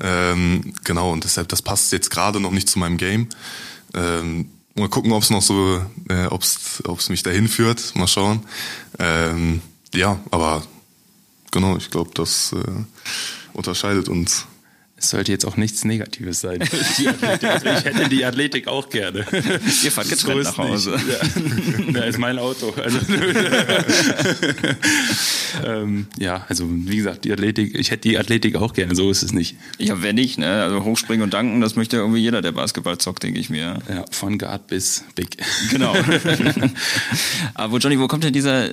[0.00, 3.28] Ähm, genau, und deshalb, das passt jetzt gerade noch nicht zu meinem Game.
[3.94, 7.94] Ähm, mal gucken, ob es noch so, äh, ob es mich dahin führt.
[7.96, 8.44] Mal schauen.
[8.98, 9.60] Ähm,
[9.94, 10.62] ja, aber
[11.50, 12.84] genau, ich glaube, das äh,
[13.52, 14.46] unterscheidet uns.
[15.00, 16.60] Es sollte jetzt auch nichts Negatives sein.
[16.62, 19.24] Athletik, also ich hätte die Athletik auch gerne.
[19.82, 20.98] Ihr fahrt getrennt nach Hause.
[21.08, 21.92] Ja.
[21.92, 22.74] Da ist mein Auto.
[22.76, 22.98] Also,
[25.64, 29.22] ähm, ja, also wie gesagt, die Athletik, ich hätte die Athletik auch gerne, so ist
[29.22, 29.56] es nicht.
[29.78, 30.62] Ja, wenn nicht, ne?
[30.62, 33.78] Also hochspringen und danken, das möchte irgendwie jeder, der Basketball zockt, denke ich mir.
[33.88, 35.38] Ja, von Guard bis Big.
[35.70, 35.96] Genau.
[37.54, 38.68] Aber Johnny, wo kommt denn dieser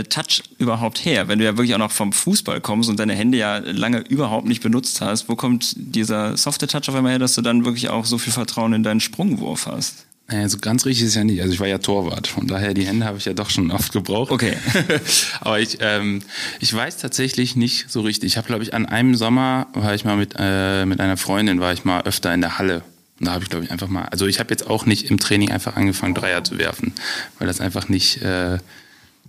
[0.00, 1.28] Touch überhaupt her?
[1.28, 4.46] Wenn du ja wirklich auch noch vom Fußball kommst und deine Hände ja lange überhaupt
[4.46, 7.88] nicht benutzt hast, wo kommt dieser softe Touch auf einmal her, dass du dann wirklich
[7.88, 10.06] auch so viel Vertrauen in deinen Sprungwurf hast?
[10.28, 11.42] Naja, so ganz richtig ist es ja nicht.
[11.42, 13.92] Also ich war ja Torwart, von daher die Hände habe ich ja doch schon oft
[13.92, 14.30] gebraucht.
[14.30, 14.56] Okay.
[15.40, 16.22] Aber ich, ähm,
[16.60, 18.32] ich weiß tatsächlich nicht so richtig.
[18.32, 21.60] Ich habe, glaube ich, an einem Sommer war ich mal mit, äh, mit einer Freundin,
[21.60, 22.82] war ich mal öfter in der Halle.
[23.20, 25.20] Und da habe ich, glaube ich, einfach mal, also ich habe jetzt auch nicht im
[25.20, 26.92] Training einfach angefangen, Dreier zu werfen,
[27.38, 28.58] weil das einfach nicht äh,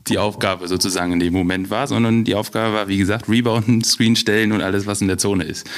[0.07, 4.15] die Aufgabe sozusagen in dem Moment war, sondern die Aufgabe war, wie gesagt, Rebounden, Screen
[4.15, 5.69] stellen und alles, was in der Zone ist.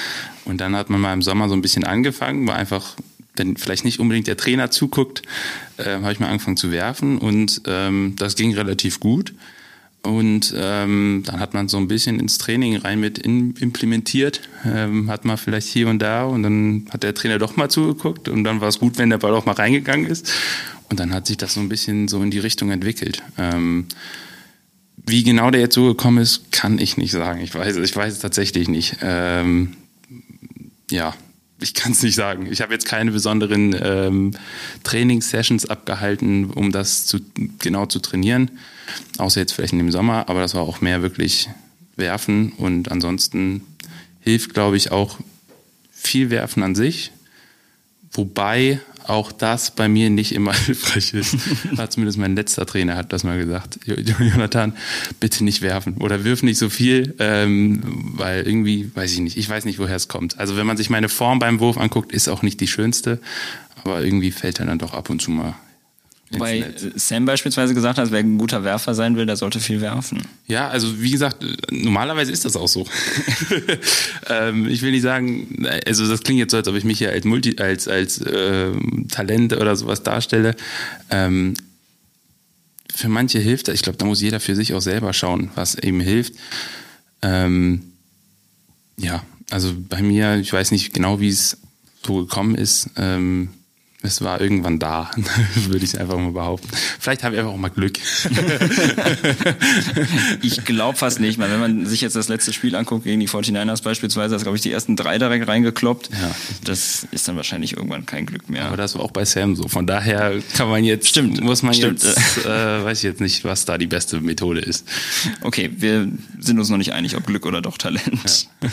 [0.45, 2.95] Und dann hat man mal im Sommer so ein bisschen angefangen, war einfach,
[3.35, 5.21] wenn vielleicht nicht unbedingt der Trainer zuguckt,
[5.77, 9.33] äh, habe ich mal angefangen zu werfen und ähm, das ging relativ gut.
[10.05, 15.09] Und ähm, dann hat man so ein bisschen ins Training rein mit in, implementiert, ähm,
[15.09, 18.43] hat man vielleicht hier und da und dann hat der Trainer doch mal zugeguckt und
[18.43, 20.31] dann war es gut, wenn der Ball auch mal reingegangen ist.
[20.89, 23.23] Und dann hat sich das so ein bisschen so in die Richtung entwickelt.
[23.39, 23.87] Ähm,
[25.07, 27.41] wie genau der jetzt so gekommen ist, kann ich nicht sagen.
[27.41, 28.97] Ich weiß, ich weiß es tatsächlich nicht.
[29.01, 29.75] Ähm,
[30.91, 31.15] ja,
[31.59, 32.47] ich kann es nicht sagen.
[32.51, 34.31] Ich habe jetzt keine besonderen ähm,
[34.83, 37.19] Trainingssessions abgehalten, um das zu,
[37.57, 38.51] genau zu trainieren.
[39.17, 41.49] Außer jetzt vielleicht in dem Sommer, aber das war auch mehr wirklich
[41.95, 43.61] werfen und ansonsten
[44.19, 45.17] hilft, glaube ich, auch
[45.91, 47.11] viel werfen an sich.
[48.11, 51.35] Wobei auch das bei mir nicht immer hilfreich ist.
[51.77, 53.79] hat zumindest mein letzter Trainer hat das mal gesagt.
[53.85, 54.75] Jonathan,
[55.19, 57.81] bitte nicht werfen oder wirf nicht so viel, ähm,
[58.15, 60.39] weil irgendwie, weiß ich nicht, ich weiß nicht, woher es kommt.
[60.39, 63.19] Also wenn man sich meine Form beim Wurf anguckt, ist auch nicht die schönste,
[63.83, 65.55] aber irgendwie fällt er dann doch ab und zu mal
[66.31, 70.23] Wobei Sam beispielsweise gesagt hat, wer ein guter Werfer sein will, der sollte viel werfen.
[70.47, 72.87] Ja, also wie gesagt, normalerweise ist das auch so.
[74.29, 77.11] ähm, ich will nicht sagen, also das klingt jetzt so, als ob ich mich hier
[77.11, 78.71] als Multi, als, als äh,
[79.09, 80.55] Talent oder sowas darstelle.
[81.11, 81.53] Ähm,
[82.93, 83.75] für manche hilft das.
[83.75, 86.33] Ich glaube, da muss jeder für sich auch selber schauen, was ihm hilft.
[87.21, 87.83] Ähm,
[88.97, 91.57] ja, also bei mir, ich weiß nicht genau, wie es
[92.03, 92.89] so gekommen ist.
[92.97, 93.49] Ähm,
[94.05, 95.11] es war irgendwann da,
[95.67, 96.69] würde ich einfach mal behaupten.
[96.99, 97.97] Vielleicht habe ich einfach auch mal Glück.
[100.41, 103.27] ich glaube fast nicht, weil wenn man sich jetzt das letzte Spiel anguckt gegen die
[103.27, 106.09] 49ers beispielsweise, hast glaube ich die ersten drei direkt reingekloppt.
[106.11, 106.35] Ja.
[106.63, 108.65] Das ist dann wahrscheinlich irgendwann kein Glück mehr.
[108.65, 109.67] Aber das war auch bei Sam so.
[109.67, 112.03] Von daher kann man jetzt, stimmt, muss man stimmt.
[112.03, 114.87] jetzt, äh, weiß ich jetzt nicht, was da die beste Methode ist.
[115.41, 116.07] Okay, wir
[116.39, 118.47] sind uns noch nicht einig, ob Glück oder doch Talent.
[118.61, 118.69] Ja.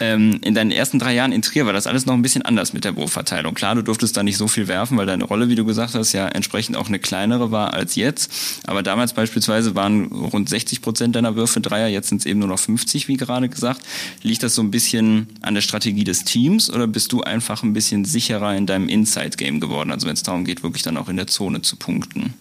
[0.00, 2.72] ähm, in deinen ersten drei Jahren in Trier war das alles noch ein bisschen anders
[2.72, 3.54] mit der Wurfverteilung.
[3.54, 6.12] Klar, du durftest da nicht so viel werfen, weil deine Rolle, wie du gesagt hast,
[6.12, 8.32] ja entsprechend auch eine kleinere war als jetzt.
[8.66, 12.48] Aber damals beispielsweise waren rund 60 Prozent deiner Würfe Dreier, jetzt sind es eben nur
[12.48, 13.82] noch 50, wie gerade gesagt.
[14.22, 17.74] Liegt das so ein bisschen an der Strategie des Teams oder bist du einfach ein
[17.74, 19.92] bisschen sicherer in deinem Inside-Game geworden?
[19.92, 22.32] Also wenn es darum geht, wirklich dann auch in der Zone zu punkten?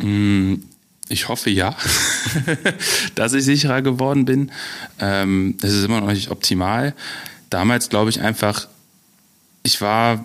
[0.00, 0.54] Mm,
[1.08, 1.76] ich hoffe ja,
[3.16, 4.52] dass ich sicherer geworden bin.
[5.00, 6.94] Ähm, das ist immer noch nicht optimal.
[7.50, 8.68] Damals glaube ich einfach,
[9.62, 10.24] ich war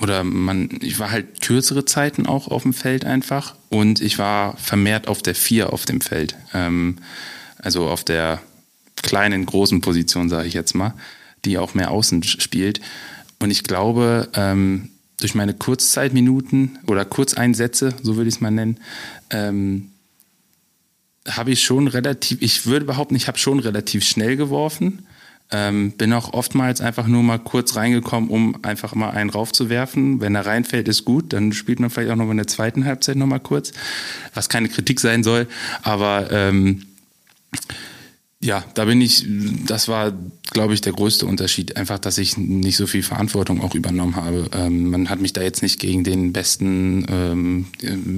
[0.00, 4.56] oder man, ich war halt kürzere Zeiten auch auf dem Feld einfach und ich war
[4.56, 6.36] vermehrt auf der Vier auf dem Feld.
[6.54, 6.96] Ähm,
[7.58, 8.40] also auf der
[9.02, 10.94] kleinen, großen Position, sage ich jetzt mal,
[11.44, 12.80] die auch mehr außen spielt.
[13.40, 18.78] Und ich glaube, ähm, durch meine Kurzzeitminuten oder Kurzeinsätze, so würde ich es mal nennen,
[19.30, 19.90] ähm,
[21.28, 25.06] habe ich schon relativ, ich würde behaupten, ich habe schon relativ schnell geworfen.
[25.52, 30.20] Ähm, bin auch oftmals einfach nur mal kurz reingekommen, um einfach mal einen raufzuwerfen.
[30.20, 31.32] Wenn er reinfällt, ist gut.
[31.32, 33.72] Dann spielt man vielleicht auch noch in der zweiten Halbzeit noch mal kurz.
[34.34, 35.46] Was keine Kritik sein soll.
[35.82, 36.86] Aber ähm,
[38.44, 39.24] ja, da bin ich,
[39.66, 40.12] das war,
[40.50, 41.76] glaube ich, der größte Unterschied.
[41.76, 44.50] Einfach, dass ich nicht so viel Verantwortung auch übernommen habe.
[44.52, 47.66] Ähm, man hat mich da jetzt nicht gegen den besten, ähm,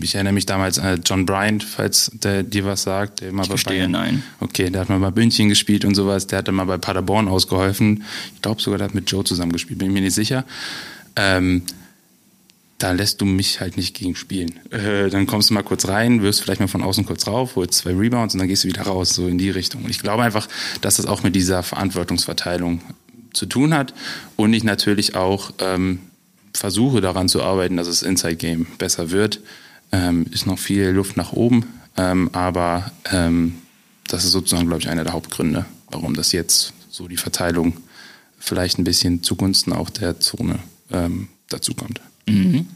[0.02, 3.20] ich erinnere mich damals an John Bryant, falls der dir was sagt.
[3.20, 4.22] Der mal ich bei verstehe, Bayern, nein.
[4.40, 6.26] Okay, der hat mal bei München gespielt und sowas.
[6.26, 8.04] Der hat dann mal bei Paderborn ausgeholfen.
[8.34, 10.46] Ich glaube sogar, der hat mit Joe zusammengespielt, bin ich mir nicht sicher.
[11.16, 11.62] Ähm,
[12.78, 14.58] da lässt du mich halt nicht gegen spielen.
[14.70, 17.78] Äh, dann kommst du mal kurz rein, wirst vielleicht mal von außen kurz rauf, holst
[17.78, 19.84] zwei Rebounds und dann gehst du wieder raus, so in die Richtung.
[19.84, 20.48] Und ich glaube einfach,
[20.80, 22.80] dass das auch mit dieser Verantwortungsverteilung
[23.32, 23.94] zu tun hat
[24.36, 26.00] und ich natürlich auch ähm,
[26.52, 29.40] versuche daran zu arbeiten, dass das Inside Game besser wird.
[29.92, 33.56] Ähm, ist noch viel Luft nach oben, ähm, aber ähm,
[34.08, 37.76] das ist sozusagen, glaube ich, einer der Hauptgründe, warum das jetzt so die Verteilung
[38.38, 40.58] vielleicht ein bisschen zugunsten auch der Zone
[40.90, 42.00] ähm, dazu kommt.
[42.26, 42.66] Mhm.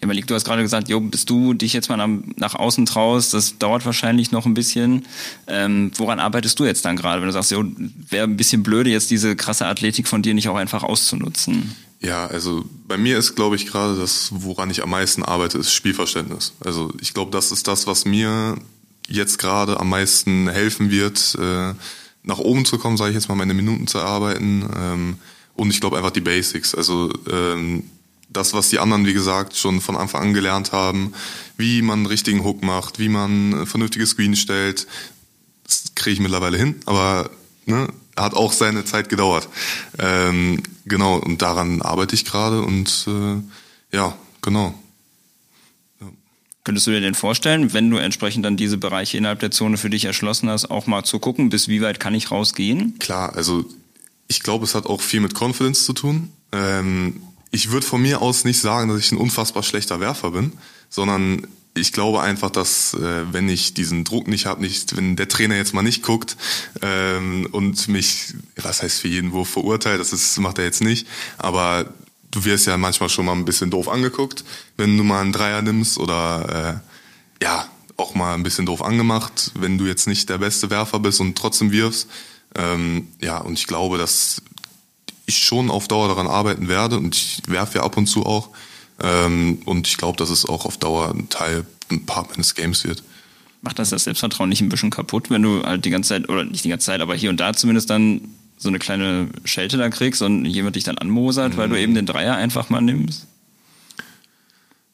[0.00, 3.32] Ja, Malik, du hast gerade gesagt, jo, bis du dich jetzt mal nach außen traust,
[3.32, 5.06] das dauert wahrscheinlich noch ein bisschen.
[5.46, 7.64] Ähm, woran arbeitest du jetzt dann gerade, wenn du sagst, jo,
[8.10, 11.74] wäre ein bisschen blöde, jetzt diese krasse Athletik von dir nicht auch einfach auszunutzen?
[12.00, 15.72] Ja, also bei mir ist, glaube ich, gerade das, woran ich am meisten arbeite, ist
[15.72, 16.52] Spielverständnis.
[16.60, 18.56] Also ich glaube, das ist das, was mir
[19.08, 21.72] jetzt gerade am meisten helfen wird, äh,
[22.22, 24.68] nach oben zu kommen, sage ich jetzt mal, meine Minuten zu erarbeiten.
[24.76, 25.18] Ähm,
[25.54, 26.74] und ich glaube einfach die Basics.
[26.74, 27.84] Also ähm,
[28.36, 31.14] das, was die anderen, wie gesagt, schon von Anfang an gelernt haben,
[31.56, 34.86] wie man einen richtigen Hook macht, wie man ein vernünftiges Screen stellt,
[35.64, 37.30] das kriege ich mittlerweile hin, aber
[37.64, 39.48] ne, hat auch seine Zeit gedauert.
[39.98, 44.74] Ähm, genau, und daran arbeite ich gerade und äh, ja, genau.
[46.64, 49.88] Könntest du dir denn vorstellen, wenn du entsprechend dann diese Bereiche innerhalb der Zone für
[49.88, 52.98] dich erschlossen hast, auch mal zu gucken, bis wie weit kann ich rausgehen?
[52.98, 53.64] Klar, also
[54.26, 56.32] ich glaube, es hat auch viel mit Confidence zu tun.
[56.50, 57.22] Ähm,
[57.56, 60.52] ich würde von mir aus nicht sagen, dass ich ein unfassbar schlechter Werfer bin,
[60.90, 65.28] sondern ich glaube einfach, dass äh, wenn ich diesen Druck nicht habe, nicht, wenn der
[65.28, 66.36] Trainer jetzt mal nicht guckt
[66.82, 71.08] ähm, und mich, was heißt für jeden Wurf verurteilt, das ist, macht er jetzt nicht,
[71.38, 71.92] aber
[72.30, 74.44] du wirst ja manchmal schon mal ein bisschen doof angeguckt,
[74.76, 76.82] wenn du mal einen Dreier nimmst oder
[77.40, 77.66] äh, ja,
[77.96, 81.38] auch mal ein bisschen doof angemacht, wenn du jetzt nicht der beste Werfer bist und
[81.38, 82.08] trotzdem wirfst.
[82.54, 84.42] Ähm, ja, und ich glaube, dass
[85.26, 88.50] ich schon auf Dauer daran arbeiten werde und ich werfe ja ab und zu auch.
[89.02, 92.84] Ähm, und ich glaube, dass es auch auf Dauer ein Teil, ein Part meines Games
[92.84, 93.02] wird.
[93.60, 96.44] Macht das das Selbstvertrauen nicht ein bisschen kaputt, wenn du halt die ganze Zeit, oder
[96.44, 98.20] nicht die ganze Zeit, aber hier und da zumindest dann
[98.56, 101.56] so eine kleine Schelte da kriegst und jemand dich dann anmosert, mhm.
[101.58, 103.26] weil du eben den Dreier einfach mal nimmst?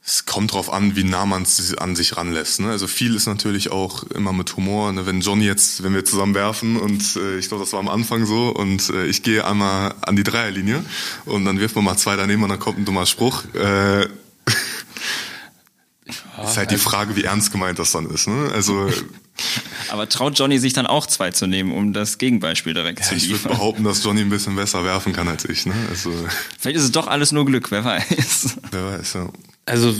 [0.04, 2.58] Es kommt drauf an, wie nah man es an sich ranlässt.
[2.58, 2.70] Ne?
[2.70, 4.90] Also viel ist natürlich auch immer mit Humor.
[4.92, 5.06] Ne?
[5.06, 8.26] Wenn Johnny jetzt, wenn wir zusammen werfen und äh, ich glaube, das war am Anfang
[8.26, 10.84] so und äh, ich gehe einmal an die Dreierlinie
[11.24, 13.44] und dann wirft man mal zwei daneben und dann kommt ein dummer Spruch.
[13.54, 14.08] Äh, ja,
[16.44, 18.26] ist halt die Frage, wie ernst gemeint das dann ist.
[18.26, 18.50] Ne?
[18.52, 18.90] Also
[19.88, 23.14] Aber traut Johnny sich dann auch zwei zu nehmen, um das Gegenbeispiel direkt ja, zu
[23.14, 23.36] liefern?
[23.36, 25.66] Ich würde behaupten, dass Johnny ein bisschen besser werfen kann als ich.
[25.66, 25.74] Ne?
[25.90, 26.12] Also
[26.58, 28.56] Vielleicht ist es doch alles nur Glück, wer weiß.
[28.70, 29.28] Wer weiß, ja.
[29.64, 29.94] Also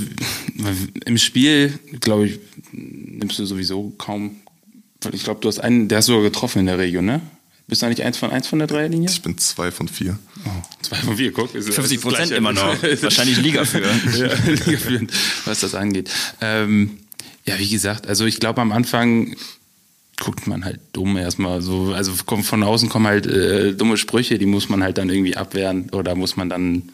[1.07, 2.41] im Spiel, glaube ich,
[2.73, 4.37] nimmst du sowieso kaum.
[5.13, 7.21] Ich glaube, du hast einen, der hast sogar getroffen in der Region, ne?
[7.69, 9.09] Bist du eigentlich eins von eins von der Dreierlinie?
[9.09, 10.19] Ich bin zwei von vier.
[10.45, 10.51] Oh,
[10.83, 11.51] zwei von vier, guck.
[11.51, 12.83] 50 Prozent immer noch.
[13.03, 14.01] Wahrscheinlich Liga führen.
[14.19, 15.09] ja, Liga führen,
[15.45, 16.11] was das angeht.
[16.41, 16.99] Ähm,
[17.47, 19.37] ja, wie gesagt, also ich glaube am Anfang
[20.21, 24.47] guckt man halt dumm erstmal so, also von außen kommen halt äh, dumme Sprüche, die
[24.47, 26.91] muss man halt dann irgendwie abwehren oder muss man dann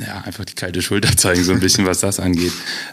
[0.00, 2.52] ja, einfach die kalte Schulter zeigen, so ein bisschen, was das angeht.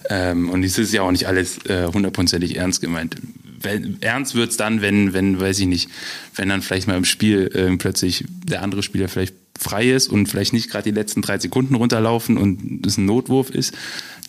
[0.09, 3.15] Ähm, und es ist ja auch nicht alles äh, hundertprozentig ernst gemeint.
[3.59, 5.89] Wenn, ernst wird's dann, wenn, wenn, weiß ich nicht,
[6.35, 10.27] wenn dann vielleicht mal im Spiel äh, plötzlich der andere Spieler vielleicht frei ist und
[10.27, 13.73] vielleicht nicht gerade die letzten drei Sekunden runterlaufen und es ein Notwurf ist,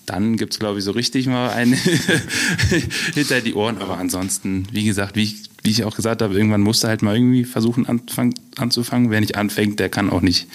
[0.04, 1.74] dann gibt's glaube ich, so richtig mal einen
[3.14, 3.78] hinter die Ohren.
[3.78, 7.16] Aber ansonsten, wie gesagt, wie ich, wie ich auch gesagt habe, irgendwann musste halt mal
[7.16, 9.10] irgendwie versuchen anfang, anzufangen.
[9.10, 10.48] Wer nicht anfängt, der kann auch nicht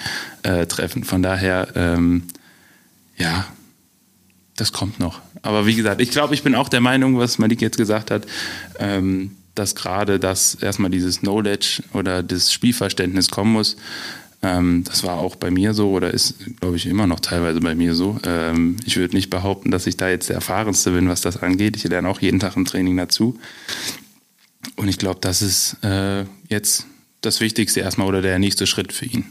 [0.44, 1.04] äh, treffen.
[1.04, 2.24] Von daher, ähm,
[3.18, 3.46] ja,
[4.58, 5.22] das kommt noch.
[5.42, 8.26] Aber wie gesagt, ich glaube, ich bin auch der Meinung, was Malik jetzt gesagt hat,
[8.80, 13.78] ähm, dass gerade das erstmal dieses Knowledge oder das Spielverständnis kommen muss.
[14.44, 17.76] Ähm, das war auch bei mir so oder ist, glaube ich, immer noch teilweise bei
[17.76, 18.20] mir so.
[18.24, 21.76] Ähm, ich würde nicht behaupten, dass ich da jetzt der Erfahrenste bin, was das angeht.
[21.76, 23.40] Ich lerne auch jeden Tag im Training dazu.
[24.78, 26.86] Und ich glaube, das ist äh, jetzt
[27.22, 29.26] das Wichtigste erstmal oder der nächste Schritt für ihn.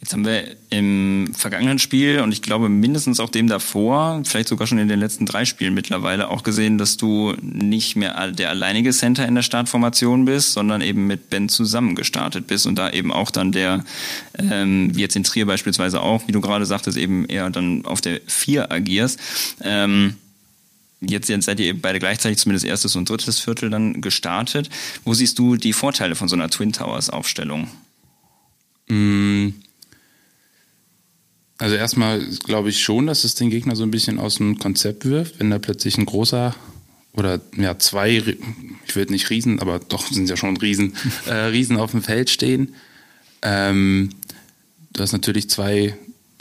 [0.00, 4.66] Jetzt haben wir im vergangenen Spiel und ich glaube mindestens auch dem davor, vielleicht sogar
[4.66, 8.90] schon in den letzten drei Spielen mittlerweile auch gesehen, dass du nicht mehr der alleinige
[8.90, 13.12] Center in der Startformation bist, sondern eben mit Ben zusammen gestartet bist und da eben
[13.12, 13.84] auch dann der,
[14.40, 18.00] ähm, wie jetzt in Trier beispielsweise auch, wie du gerade sagtest, eben eher dann auf
[18.00, 19.20] der vier agierst.
[19.62, 20.16] Ähm,
[21.04, 24.70] Jetzt, jetzt seid ihr eben beide gleichzeitig zumindest erstes und drittes Viertel dann gestartet.
[25.04, 27.68] Wo siehst du die Vorteile von so einer Twin Towers Aufstellung?
[28.88, 29.48] Mm.
[31.58, 35.04] Also erstmal glaube ich schon, dass es den Gegner so ein bisschen aus dem Konzept
[35.04, 36.54] wirft, wenn da plötzlich ein großer
[37.14, 38.16] oder ja zwei,
[38.86, 40.94] ich will nicht Riesen, aber doch sind ja schon Riesen,
[41.26, 42.74] äh, Riesen auf dem Feld stehen.
[43.42, 44.10] Ähm,
[44.92, 45.96] du hast natürlich zwei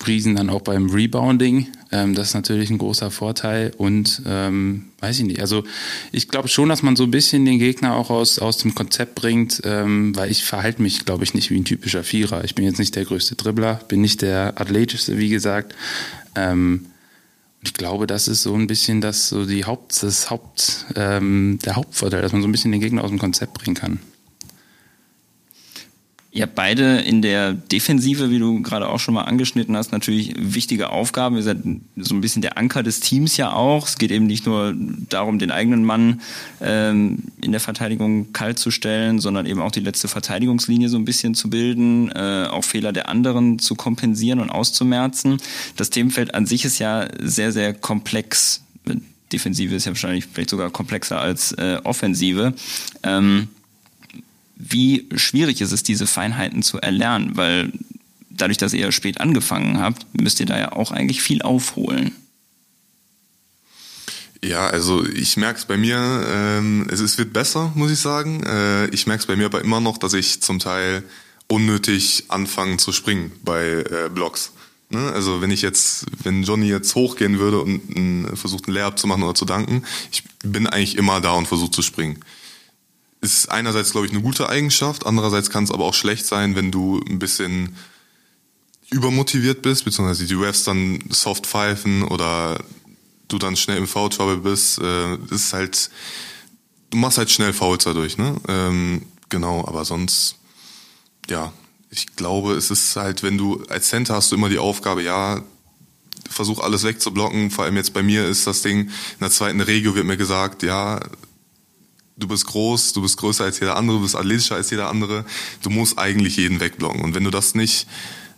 [0.08, 1.68] Riesen dann auch beim Rebounding.
[1.92, 3.74] Ähm, das ist natürlich ein großer Vorteil.
[3.78, 5.42] Und ähm, weiß ich nicht.
[5.42, 5.64] Also
[6.12, 9.16] ich glaube schon, dass man so ein bisschen den Gegner auch aus, aus dem Konzept
[9.16, 12.44] bringt, ähm, weil ich verhalte mich, glaube ich, nicht wie ein typischer Vierer.
[12.44, 15.76] Ich bin jetzt nicht der größte Dribbler, bin nicht der athletischste, wie gesagt.
[16.36, 16.88] Ähm,
[17.64, 21.76] ich glaube, das ist so ein bisschen das so die Haupt, das Haupt, ähm, der
[21.76, 24.00] Hauptvorteil, dass man so ein bisschen den Gegner aus dem Konzept bringen kann.
[26.40, 30.90] Habt beide in der Defensive, wie du gerade auch schon mal angeschnitten hast, natürlich wichtige
[30.90, 31.36] Aufgaben.
[31.36, 31.58] Ihr seid
[31.98, 33.86] so ein bisschen der Anker des Teams ja auch.
[33.86, 34.74] Es geht eben nicht nur
[35.10, 36.22] darum, den eigenen Mann
[36.62, 41.04] ähm, in der Verteidigung kalt zu stellen, sondern eben auch die letzte Verteidigungslinie so ein
[41.04, 45.38] bisschen zu bilden, äh, auch Fehler der anderen zu kompensieren und auszumerzen.
[45.76, 48.64] Das Themenfeld an sich ist ja sehr, sehr komplex.
[49.34, 52.54] Defensive ist ja wahrscheinlich vielleicht sogar komplexer als äh, Offensive.
[53.04, 53.50] Ähm,
[54.70, 57.72] wie schwierig ist es, diese Feinheiten zu erlernen, weil
[58.30, 62.16] dadurch, dass ihr spät angefangen habt, müsst ihr da ja auch eigentlich viel aufholen.
[64.44, 68.44] Ja, also ich merke es bei mir, ähm, es, es wird besser, muss ich sagen.
[68.44, 71.04] Äh, ich merke es bei mir aber immer noch, dass ich zum Teil
[71.48, 74.52] unnötig anfange zu springen bei äh, Blocks.
[74.90, 75.12] Ne?
[75.12, 79.06] Also wenn ich jetzt, wenn Johnny jetzt hochgehen würde und n, versucht, einen Layup zu
[79.06, 82.20] machen oder zu danken, ich bin eigentlich immer da und versuche zu springen
[83.22, 86.72] ist einerseits, glaube ich, eine gute Eigenschaft, andererseits kann es aber auch schlecht sein, wenn
[86.72, 87.76] du ein bisschen
[88.90, 92.60] übermotiviert bist, beziehungsweise die Refs dann soft pfeifen oder
[93.28, 94.80] du dann schnell im Foul-Trouble bist.
[94.80, 95.90] Äh, ist halt,
[96.90, 98.36] du machst halt schnell Fouls dadurch, ne?
[98.48, 100.36] Ähm, genau, aber sonst,
[101.30, 101.54] ja,
[101.90, 105.42] ich glaube, es ist halt, wenn du als Center hast du immer die Aufgabe, ja,
[106.30, 107.52] versuch alles wegzublocken.
[107.52, 110.64] Vor allem jetzt bei mir ist das Ding, in der zweiten Regio wird mir gesagt,
[110.64, 111.00] ja,
[112.22, 115.26] du bist groß, du bist größer als jeder andere, du bist athletischer als jeder andere.
[115.62, 117.02] Du musst eigentlich jeden wegblocken.
[117.02, 117.88] Und wenn du das nicht,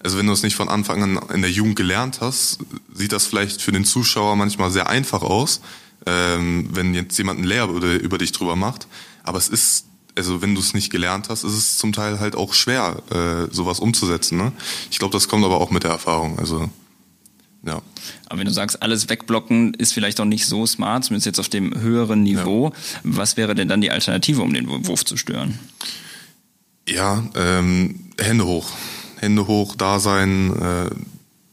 [0.03, 2.59] also wenn du es nicht von Anfang an in der Jugend gelernt hast,
[2.93, 5.61] sieht das vielleicht für den Zuschauer manchmal sehr einfach aus,
[6.05, 8.87] ähm, wenn jetzt jemand ein über, über dich drüber macht.
[9.23, 12.35] Aber es ist also wenn du es nicht gelernt hast, ist es zum Teil halt
[12.35, 14.37] auch schwer, äh, sowas umzusetzen.
[14.37, 14.51] Ne?
[14.91, 16.37] Ich glaube, das kommt aber auch mit der Erfahrung.
[16.37, 16.69] Also
[17.65, 17.81] ja.
[18.27, 21.49] Aber wenn du sagst, alles wegblocken ist vielleicht auch nicht so smart, zumindest jetzt auf
[21.49, 22.99] dem höheren Niveau, ja.
[23.03, 25.57] was wäre denn dann die Alternative, um den Wurf zu stören?
[26.87, 28.69] Ja, ähm, Hände hoch.
[29.17, 30.89] Hände hoch, da sein, äh,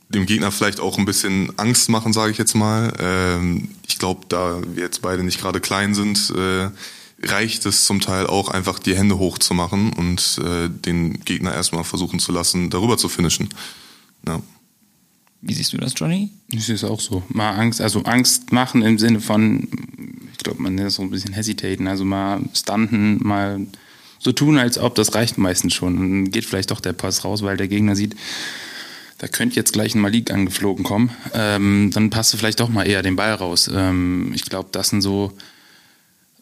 [0.08, 2.92] dem Gegner vielleicht auch ein bisschen Angst machen, sage ich jetzt mal.
[2.98, 6.70] Ähm, ich glaube, da wir jetzt beide nicht gerade klein sind, äh,
[7.22, 11.54] reicht es zum Teil auch einfach die Hände hoch zu machen und äh, den Gegner
[11.54, 13.50] erstmal versuchen zu lassen, darüber zu finishen.
[14.26, 14.40] Ja.
[15.42, 16.30] Wie siehst du das, Johnny?
[16.52, 17.22] Ich sehe es auch so.
[17.28, 19.68] Mal Angst, also Angst machen im Sinne von,
[20.32, 23.66] ich glaube, man nennt das so ein bisschen hesitaten, also mal stunten, mal
[24.18, 25.96] so tun, als ob, das reicht meistens schon.
[25.96, 28.16] Dann geht vielleicht doch der Pass raus, weil der Gegner sieht,
[29.16, 31.10] da könnte jetzt gleich ein Malik angeflogen kommen.
[31.32, 33.70] Ähm, dann passt du vielleicht doch mal eher den Ball raus.
[33.72, 35.32] Ähm, ich glaube, das sind so,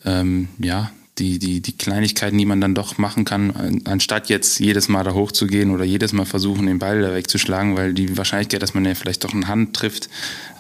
[0.04, 4.88] ähm, ja, die, die, die Kleinigkeiten, die man dann doch machen kann, anstatt jetzt jedes
[4.88, 8.74] Mal da hochzugehen oder jedes Mal versuchen, den Ball da wegzuschlagen, weil die Wahrscheinlichkeit, dass
[8.74, 10.08] man ja vielleicht doch eine Hand trifft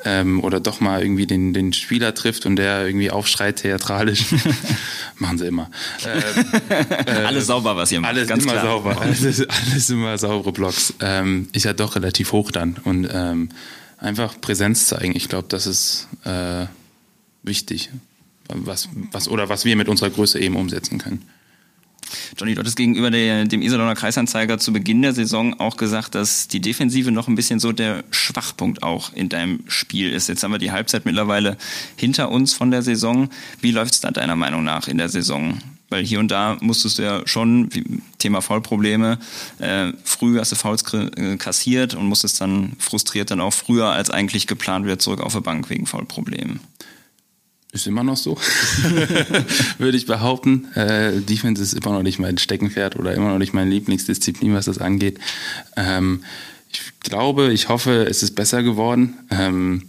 [0.04, 4.26] ähm, oder doch mal irgendwie den, den Spieler trifft und der irgendwie aufschreit theatralisch,
[5.18, 5.70] machen sie immer.
[6.04, 6.44] Ähm,
[7.06, 8.10] äh, alles sauber, was ihr macht.
[8.10, 8.64] Alles Ganz immer klar.
[8.64, 10.94] sauber, alles, alles immer saubere Blocks.
[11.00, 13.50] Ähm, ist ja doch relativ hoch dann und ähm,
[13.98, 15.14] einfach Präsenz zeigen.
[15.14, 16.66] Ich glaube, das ist äh,
[17.42, 17.90] wichtig
[18.48, 21.22] was, was, oder was wir mit unserer Größe eben umsetzen können.
[22.36, 26.48] Johnny, du hattest gegenüber der, dem Iserlohner Kreisanzeiger zu Beginn der Saison auch gesagt, dass
[26.48, 30.28] die Defensive noch ein bisschen so der Schwachpunkt auch in deinem Spiel ist.
[30.28, 31.56] Jetzt haben wir die Halbzeit mittlerweile
[31.96, 33.28] hinter uns von der Saison.
[33.60, 35.58] Wie läuft es da deiner Meinung nach in der Saison?
[35.90, 37.70] Weil hier und da musstest du ja schon,
[38.18, 39.18] Thema Foulprobleme,
[39.58, 44.10] äh, früh hast du Fouls äh, kassiert und musstest dann frustriert dann auch früher als
[44.10, 46.60] eigentlich geplant wieder zurück auf der Bank wegen Foulproblemen.
[47.70, 48.38] Ist immer noch so,
[49.78, 50.72] würde ich behaupten.
[50.74, 54.64] Äh, Defense ist immer noch nicht mein Steckenpferd oder immer noch nicht meine Lieblingsdisziplin, was
[54.64, 55.18] das angeht.
[55.76, 56.24] Ähm,
[56.72, 59.18] ich glaube, ich hoffe, es ist besser geworden.
[59.30, 59.84] Ähm,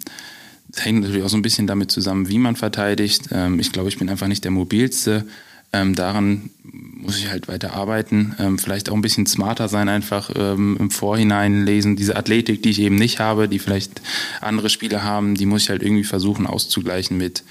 [0.75, 3.29] hängt natürlich auch so ein bisschen damit zusammen, wie man verteidigt.
[3.31, 5.25] Ähm, ich glaube, ich bin einfach nicht der mobilste.
[5.71, 8.35] Ähm, daran muss ich halt weiter arbeiten.
[8.39, 11.95] Ähm, vielleicht auch ein bisschen smarter sein, einfach ähm, im Vorhinein lesen.
[11.95, 14.01] Diese Athletik, die ich eben nicht habe, die vielleicht
[14.41, 17.43] andere Spieler haben, die muss ich halt irgendwie versuchen auszugleichen mit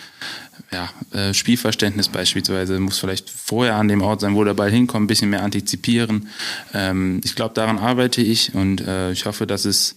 [0.72, 2.78] ja, äh, Spielverständnis beispielsweise.
[2.80, 6.28] Muss vielleicht vorher an dem Ort sein, wo der Ball hinkommt, ein bisschen mehr antizipieren.
[6.74, 9.96] Ähm, ich glaube, daran arbeite ich und äh, ich hoffe, dass es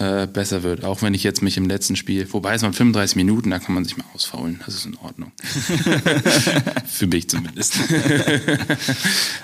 [0.00, 0.82] äh, besser wird.
[0.82, 3.74] Auch wenn ich jetzt mich im letzten Spiel, wobei es waren 35 Minuten, da kann
[3.74, 4.58] man sich mal ausfaulen.
[4.64, 5.30] Das ist in Ordnung.
[6.86, 7.74] Für mich zumindest.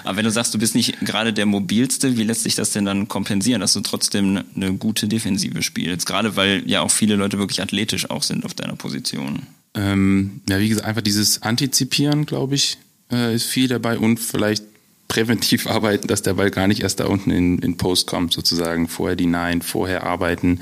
[0.04, 2.86] Aber wenn du sagst, du bist nicht gerade der mobilste, wie lässt sich das denn
[2.86, 6.06] dann kompensieren, dass du trotzdem eine gute Defensive spielst?
[6.06, 9.42] Gerade weil ja auch viele Leute wirklich athletisch auch sind auf deiner Position.
[9.74, 12.78] Ähm, ja, wie gesagt, einfach dieses Antizipieren, glaube ich,
[13.12, 14.64] äh, ist viel dabei und vielleicht
[15.08, 18.88] präventiv arbeiten, dass der Ball gar nicht erst da unten in, in Post kommt, sozusagen.
[18.88, 20.60] Vorher die Nine, vorher arbeiten.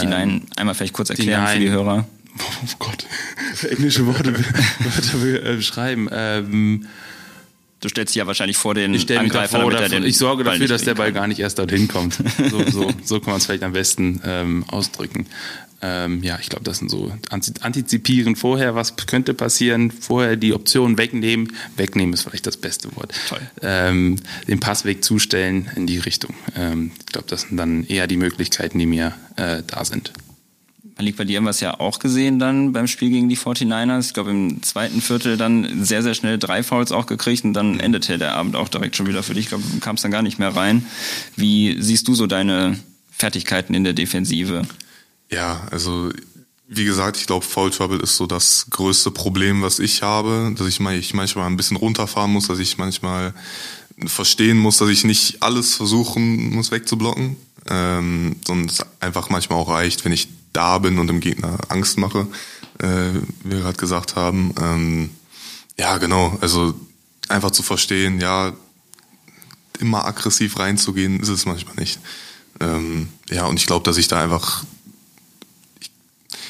[0.00, 2.06] Die ähm, Nine, einmal vielleicht kurz erklären die für die Hörer.
[2.38, 3.06] Oh Gott,
[3.70, 6.08] englische Worte, Wörter beschreiben.
[6.12, 6.86] Ähm,
[7.80, 10.54] Du stellst dich ja wahrscheinlich vor den ich Angreifer, vor, damit den Ich sorge Ball
[10.54, 12.14] dafür, dass der Ball gar nicht erst dorthin kommt.
[12.50, 15.26] So, so, so kann man es vielleicht am besten ähm, ausdrücken.
[15.82, 20.96] Ähm, ja, ich glaube, das sind so antizipieren vorher, was könnte passieren, vorher die Option
[20.96, 21.52] wegnehmen.
[21.76, 23.12] Wegnehmen ist vielleicht das beste Wort.
[23.28, 23.40] Toll.
[23.62, 24.16] Ähm,
[24.48, 26.34] den Passweg zustellen in die Richtung.
[26.56, 30.12] Ähm, ich glaube, das sind dann eher die Möglichkeiten, die mir äh, da sind.
[30.98, 34.06] Malik, bei dir haben wir es ja auch gesehen dann beim Spiel gegen die 49ers.
[34.06, 37.80] Ich glaube, im zweiten Viertel dann sehr, sehr schnell drei Fouls auch gekriegt und dann
[37.80, 39.44] endete der Abend auch direkt schon wieder für dich.
[39.44, 40.86] Ich glaube, du kamst dann gar nicht mehr rein.
[41.36, 42.78] Wie siehst du so deine
[43.10, 44.62] Fertigkeiten in der Defensive?
[45.30, 46.10] Ja, also
[46.68, 50.66] wie gesagt, ich glaube, Foul Trouble ist so das größte Problem, was ich habe, dass
[50.66, 53.34] ich, ich manchmal ein bisschen runterfahren muss, dass ich manchmal
[54.04, 57.36] verstehen muss, dass ich nicht alles versuchen muss wegzublocken,
[57.68, 61.98] ähm, sondern es einfach manchmal auch reicht, wenn ich da bin und dem Gegner Angst
[61.98, 62.26] mache,
[62.78, 63.12] äh,
[63.44, 64.52] wie wir gerade gesagt haben.
[64.60, 65.10] Ähm,
[65.78, 66.74] ja, genau, also
[67.28, 68.52] einfach zu verstehen, ja,
[69.78, 72.00] immer aggressiv reinzugehen, ist es manchmal nicht.
[72.60, 74.64] Ähm, ja, und ich glaube, dass ich da einfach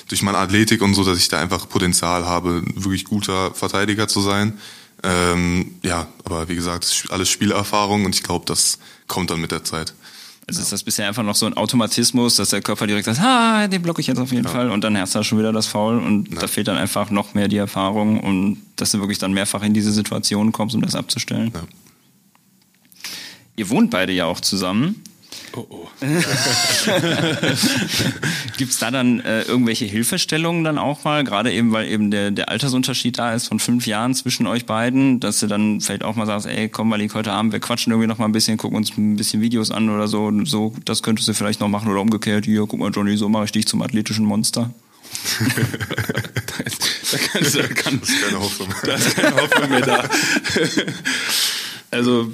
[0.09, 4.21] durch meine Athletik und so, dass ich da einfach Potenzial habe, wirklich guter Verteidiger zu
[4.21, 4.59] sein.
[5.03, 9.65] Ähm, ja, aber wie gesagt, alles Spielerfahrung und ich glaube, das kommt dann mit der
[9.65, 9.95] Zeit.
[10.49, 13.67] Also ist das bisher einfach noch so ein Automatismus, dass der Körper direkt sagt, ah,
[13.67, 14.51] den blocke ich jetzt auf jeden ja.
[14.51, 16.39] Fall und dann hast du schon wieder das Foul und ja.
[16.39, 19.75] da fehlt dann einfach noch mehr die Erfahrung und dass du wirklich dann mehrfach in
[19.75, 21.51] diese Situation kommst, um das abzustellen.
[21.53, 21.63] Ja.
[23.57, 25.03] Ihr wohnt beide ja auch zusammen.
[25.55, 25.89] Oh, oh.
[28.59, 32.31] Gibt es da dann äh, irgendwelche Hilfestellungen dann auch mal, gerade eben, weil eben der,
[32.31, 36.15] der Altersunterschied da ist von fünf Jahren zwischen euch beiden, dass du dann vielleicht auch
[36.15, 38.77] mal sagst, ey, komm mal heute Abend, wir quatschen irgendwie noch mal ein bisschen, gucken
[38.77, 42.01] uns ein bisschen Videos an oder so, so, das könntest du vielleicht noch machen oder
[42.01, 44.71] umgekehrt, hier, guck mal Johnny, so mache ich dich zum athletischen Monster.
[45.39, 48.69] da, kannst du, kann, das ist keine Hoffnung.
[48.85, 50.05] Da ist keine Hoffnung mehr da.
[51.91, 52.33] also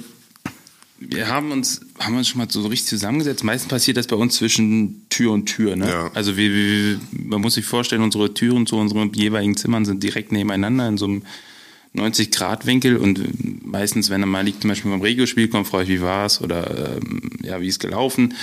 [1.09, 3.43] wir haben uns, haben uns schon mal so richtig zusammengesetzt.
[3.43, 5.75] Meistens passiert das bei uns zwischen Tür und Tür.
[5.75, 5.87] Ne?
[5.87, 6.11] Ja.
[6.13, 10.31] Also wir, wir, man muss sich vorstellen, unsere Türen zu unseren jeweiligen Zimmern sind direkt
[10.31, 11.23] nebeneinander in so einem
[11.95, 16.01] 90-Grad-Winkel und meistens, wenn er mal liegt, zum Beispiel beim Regiospiel kommt, frage ich, wie
[16.01, 18.33] war es oder ähm, ja, wie ist gelaufen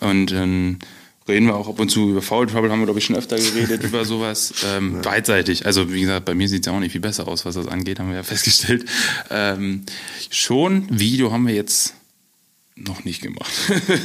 [0.00, 0.78] und dann
[1.26, 3.36] reden wir auch ab und zu über Foul Trouble, haben wir glaube ich schon öfter
[3.36, 4.52] geredet über sowas.
[4.66, 5.00] Ähm, ja.
[5.02, 7.54] Beidseitig, also wie gesagt, bei mir sieht es ja auch nicht viel besser aus, was
[7.54, 8.84] das angeht, haben wir ja festgestellt.
[9.30, 9.84] Ähm,
[10.30, 11.94] schon, Video haben wir jetzt
[12.86, 13.50] noch nicht gemacht.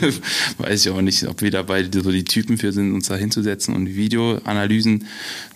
[0.57, 3.75] Weiß ich auch nicht, ob wir dabei so die Typen für sind, uns da hinzusetzen
[3.75, 5.05] und Videoanalysen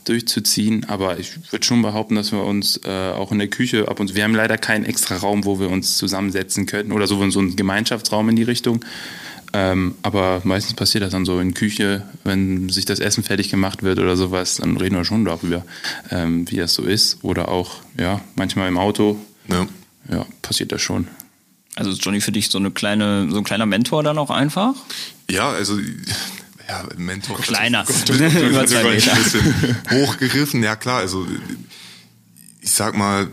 [0.05, 0.85] durchzuziehen.
[0.85, 4.09] Aber ich würde schon behaupten, dass wir uns äh, auch in der Küche ab und
[4.09, 7.39] zu, wir haben leider keinen extra Raum, wo wir uns zusammensetzen könnten oder so, so
[7.39, 8.83] einen Gemeinschaftsraum in die Richtung.
[9.53, 13.81] Ähm, aber meistens passiert das dann so in Küche, wenn sich das Essen fertig gemacht
[13.81, 15.65] wird oder sowas, dann reden wir schon darüber,
[16.11, 17.23] ähm, wie das so ist.
[17.23, 19.17] Oder auch, ja, manchmal im Auto.
[19.47, 19.67] Ja,
[20.11, 21.07] ja passiert das schon.
[21.77, 24.73] Also ist Johnny für dich so eine kleine, so ein kleiner Mentor dann auch einfach?
[25.29, 25.77] Ja, also
[26.67, 27.37] ja, Mentor.
[27.39, 27.85] Kleiner.
[28.09, 29.13] Über zwei Meter.
[29.13, 30.97] Ein bisschen hochgegriffen, ja klar.
[30.97, 31.27] Also
[32.61, 33.29] ich sag mal,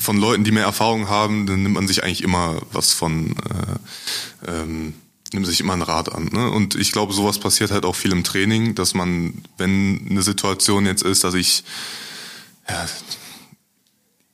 [0.00, 3.36] von Leuten, die mehr Erfahrung haben, dann nimmt man sich eigentlich immer was von,
[4.46, 4.94] äh, ähm,
[5.32, 6.30] nimmt sich immer einen Rat an.
[6.32, 6.50] Ne?
[6.50, 10.86] Und ich glaube, sowas passiert halt auch viel im Training, dass man, wenn eine Situation
[10.86, 11.62] jetzt ist, dass ich
[12.68, 12.86] ja,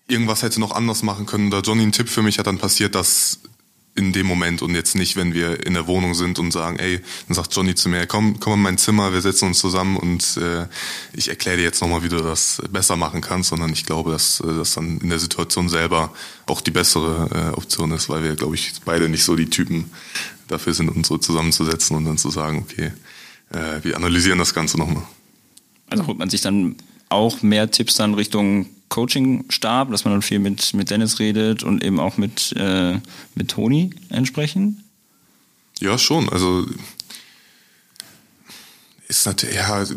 [0.07, 2.95] irgendwas hätte noch anders machen können oder Johnny ein Tipp für mich hat, dann passiert
[2.95, 3.41] das
[3.99, 7.01] in dem Moment und jetzt nicht, wenn wir in der Wohnung sind und sagen, ey,
[7.27, 10.37] dann sagt Johnny zu mir, komm, komm in mein Zimmer, wir setzen uns zusammen und
[10.37, 10.67] äh,
[11.13, 14.39] ich erkläre dir jetzt nochmal, wie du das besser machen kannst, sondern ich glaube, dass
[14.39, 16.13] äh, das dann in der Situation selber
[16.47, 19.91] auch die bessere äh, Option ist, weil wir, glaube ich, beide nicht so die Typen
[20.47, 22.93] dafür sind, uns so zusammenzusetzen und dann zu sagen, okay,
[23.51, 25.03] äh, wir analysieren das Ganze nochmal.
[25.91, 26.77] Also holt man sich dann
[27.09, 31.83] auch mehr Tipps dann Richtung Coaching-Stab, dass man dann viel mit, mit Dennis redet und
[31.85, 32.99] eben auch mit, äh,
[33.35, 34.79] mit Toni entsprechend?
[35.81, 36.29] Ja, schon.
[36.29, 36.67] Also
[39.09, 39.97] ist natürlich, ja, ist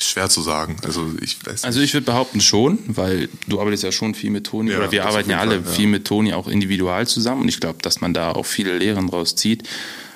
[0.00, 0.76] schwer zu sagen.
[0.84, 4.46] Also ich weiß Also ich würde behaupten schon, weil du arbeitest ja schon viel mit
[4.46, 5.76] Toni, Ja, oder wir das arbeiten ja alle Fall, ja.
[5.76, 9.08] viel mit Toni auch individual zusammen und ich glaube, dass man da auch viele Lehren
[9.08, 9.68] draus zieht.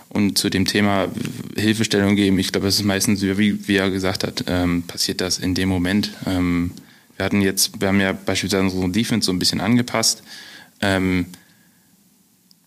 [0.09, 1.09] Und zu dem Thema
[1.57, 5.39] Hilfestellung geben, ich glaube, es ist meistens, wie, wie er gesagt hat, ähm, passiert das
[5.39, 6.13] in dem Moment.
[6.25, 6.71] Ähm,
[7.17, 10.23] wir hatten jetzt, wir haben ja beispielsweise unsere Defense so ein bisschen angepasst.
[10.81, 11.27] Ähm,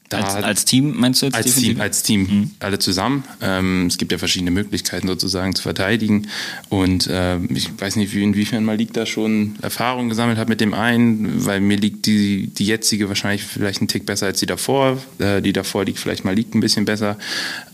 [0.10, 1.36] Als, als Team meinst du jetzt?
[1.36, 1.74] als definitiv?
[1.74, 3.24] Team, als Team, alle zusammen.
[3.42, 6.28] Ähm, es gibt ja verschiedene Möglichkeiten sozusagen zu verteidigen.
[6.70, 10.74] Und ähm, ich weiß nicht, wie, inwiefern Malik da schon Erfahrung gesammelt hat mit dem
[10.74, 14.98] einen, weil mir liegt die, die jetzige wahrscheinlich vielleicht einen Tick besser als die davor.
[15.20, 17.18] Äh, die davor liegt vielleicht Malik ein bisschen besser,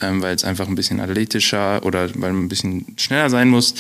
[0.02, 3.76] ähm, weil es einfach ein bisschen athletischer oder weil man ein bisschen schneller sein muss.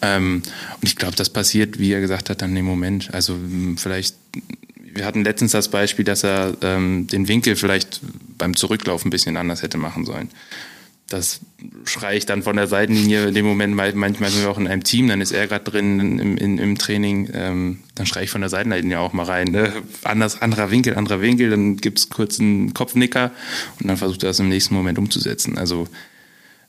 [0.00, 0.42] Ähm,
[0.80, 3.14] und ich glaube, das passiert, wie er gesagt hat, dann im Moment.
[3.14, 3.36] Also
[3.76, 4.16] vielleicht
[4.94, 8.00] wir hatten letztens das Beispiel, dass er ähm, den Winkel vielleicht
[8.38, 10.28] beim Zurücklaufen ein bisschen anders hätte machen sollen.
[11.08, 11.40] Das
[11.84, 14.66] schreie ich dann von der Seitenlinie in dem Moment, mal- manchmal sind wir auch in
[14.66, 18.30] einem Team, dann ist er gerade drin im, im, im Training, ähm, dann schreie ich
[18.30, 19.48] von der Seitenlinie auch mal rein.
[19.48, 19.72] Ne?
[20.04, 23.30] Anders, anderer Winkel, anderer Winkel, dann gibt's kurz einen Kopfnicker
[23.80, 25.58] und dann versucht er das im nächsten Moment umzusetzen.
[25.58, 25.86] Also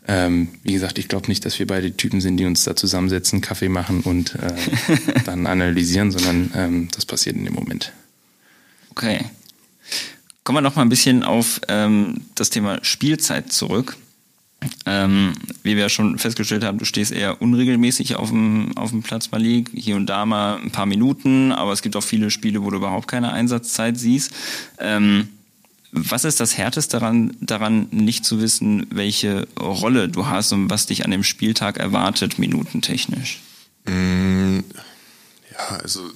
[0.10, 3.40] ähm, wie gesagt, ich glaube nicht, dass wir beide Typen sind, die uns da zusammensetzen,
[3.40, 4.54] Kaffee machen und äh,
[5.26, 7.94] dann analysieren, sondern ähm, das passiert in dem Moment.
[8.96, 9.26] Okay.
[10.44, 13.98] Kommen wir noch mal ein bisschen auf ähm, das Thema Spielzeit zurück.
[14.86, 15.34] Ähm,
[15.64, 19.32] wie wir ja schon festgestellt haben, du stehst eher unregelmäßig auf dem, auf dem Platz
[19.32, 22.70] Malik, hier und da mal ein paar Minuten, aber es gibt auch viele Spiele, wo
[22.70, 24.32] du überhaupt keine Einsatzzeit siehst.
[24.78, 25.28] Ähm,
[25.92, 30.86] was ist das Härteste daran, daran, nicht zu wissen, welche Rolle du hast und was
[30.86, 33.42] dich an dem Spieltag erwartet, minutentechnisch?
[33.86, 34.60] Mm,
[35.52, 36.10] Ja, also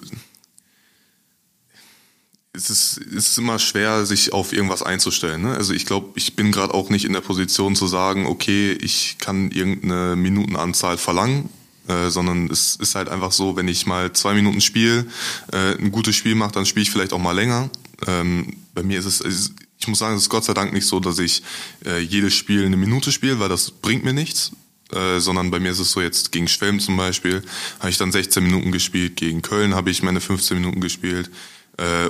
[2.57, 5.43] es ist, es ist immer schwer, sich auf irgendwas einzustellen.
[5.43, 5.53] Ne?
[5.55, 9.17] Also ich glaube, ich bin gerade auch nicht in der Position zu sagen, okay, ich
[9.19, 11.49] kann irgendeine Minutenanzahl verlangen,
[11.87, 15.05] äh, sondern es ist halt einfach so, wenn ich mal zwei Minuten spiele,
[15.53, 17.69] äh, ein gutes Spiel mache, dann spiele ich vielleicht auch mal länger.
[18.07, 20.99] Ähm, bei mir ist es, ich muss sagen, es ist Gott sei Dank nicht so,
[20.99, 21.43] dass ich
[21.85, 24.51] äh, jedes Spiel eine Minute spiele, weil das bringt mir nichts.
[24.93, 27.43] Äh, sondern bei mir ist es so jetzt gegen Schwelm zum Beispiel
[27.79, 31.29] habe ich dann 16 Minuten gespielt, gegen Köln habe ich meine 15 Minuten gespielt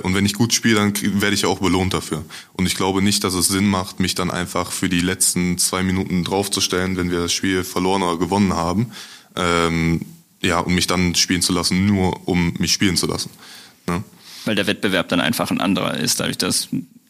[0.02, 2.24] und wenn ich gut spiele, dann werde ich ja auch belohnt dafür.
[2.54, 5.82] Und ich glaube nicht, dass es Sinn macht, mich dann einfach für die letzten zwei
[5.82, 8.92] Minuten draufzustellen, wenn wir das Spiel verloren oder gewonnen haben,
[9.36, 10.00] ähm,
[10.42, 13.30] ja, und mich dann spielen zu lassen, nur um mich spielen zu lassen.
[13.86, 14.02] Ne?
[14.44, 16.68] Weil der Wettbewerb dann einfach ein anderer ist, dadurch, dass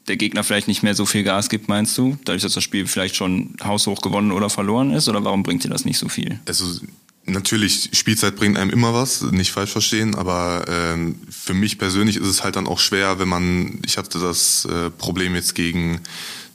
[0.09, 2.19] der Gegner vielleicht nicht mehr so viel Gas gibt, meinst du?
[2.25, 5.09] Dadurch, dass das Spiel vielleicht schon haushoch gewonnen oder verloren ist?
[5.09, 6.41] Oder warum bringt dir das nicht so viel?
[6.47, 6.81] also
[7.29, 12.27] natürlich, Spielzeit bringt einem immer was, nicht falsch verstehen, aber ähm, für mich persönlich ist
[12.27, 16.01] es halt dann auch schwer, wenn man, ich hatte das äh, Problem jetzt gegen,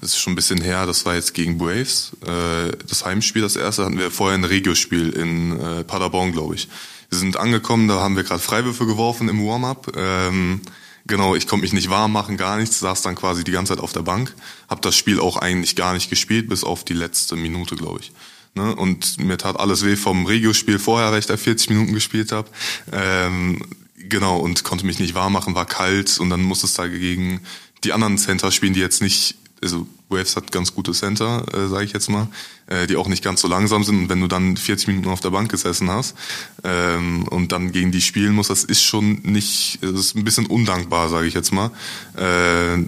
[0.01, 3.55] das ist schon ein bisschen her, das war jetzt gegen Braves, äh, das Heimspiel, das
[3.55, 6.67] erste hatten wir vorher ein Regiospiel in äh, Paderborn, glaube ich.
[7.09, 9.91] Wir sind angekommen, da haben wir gerade Freiwürfe geworfen im Warm-up.
[9.95, 10.61] Ähm,
[11.05, 13.83] Genau, ich konnte mich nicht warm machen, gar nichts, saß dann quasi die ganze Zeit
[13.83, 14.33] auf der Bank,
[14.69, 18.13] habe das Spiel auch eigentlich gar nicht gespielt, bis auf die letzte Minute, glaube ich.
[18.55, 18.75] Ne?
[18.75, 22.49] Und mir tat alles weh vom Regio-Spiel vorher, weil ich da 40 Minuten gespielt habe.
[22.91, 23.61] Ähm,
[23.97, 27.41] genau, und konnte mich nicht warm machen, war kalt und dann musste es da gegen
[27.83, 31.85] die anderen Center spielen, die jetzt nicht, also Waves hat ganz gute Center, äh, sage
[31.85, 32.27] ich jetzt mal,
[32.67, 33.97] äh, die auch nicht ganz so langsam sind.
[34.03, 36.15] Und wenn du dann 40 Minuten auf der Bank gesessen hast
[36.63, 40.45] ähm, und dann gegen die spielen musst, das ist schon nicht, das ist ein bisschen
[40.45, 41.71] undankbar, sage ich jetzt mal.
[42.15, 42.83] Äh,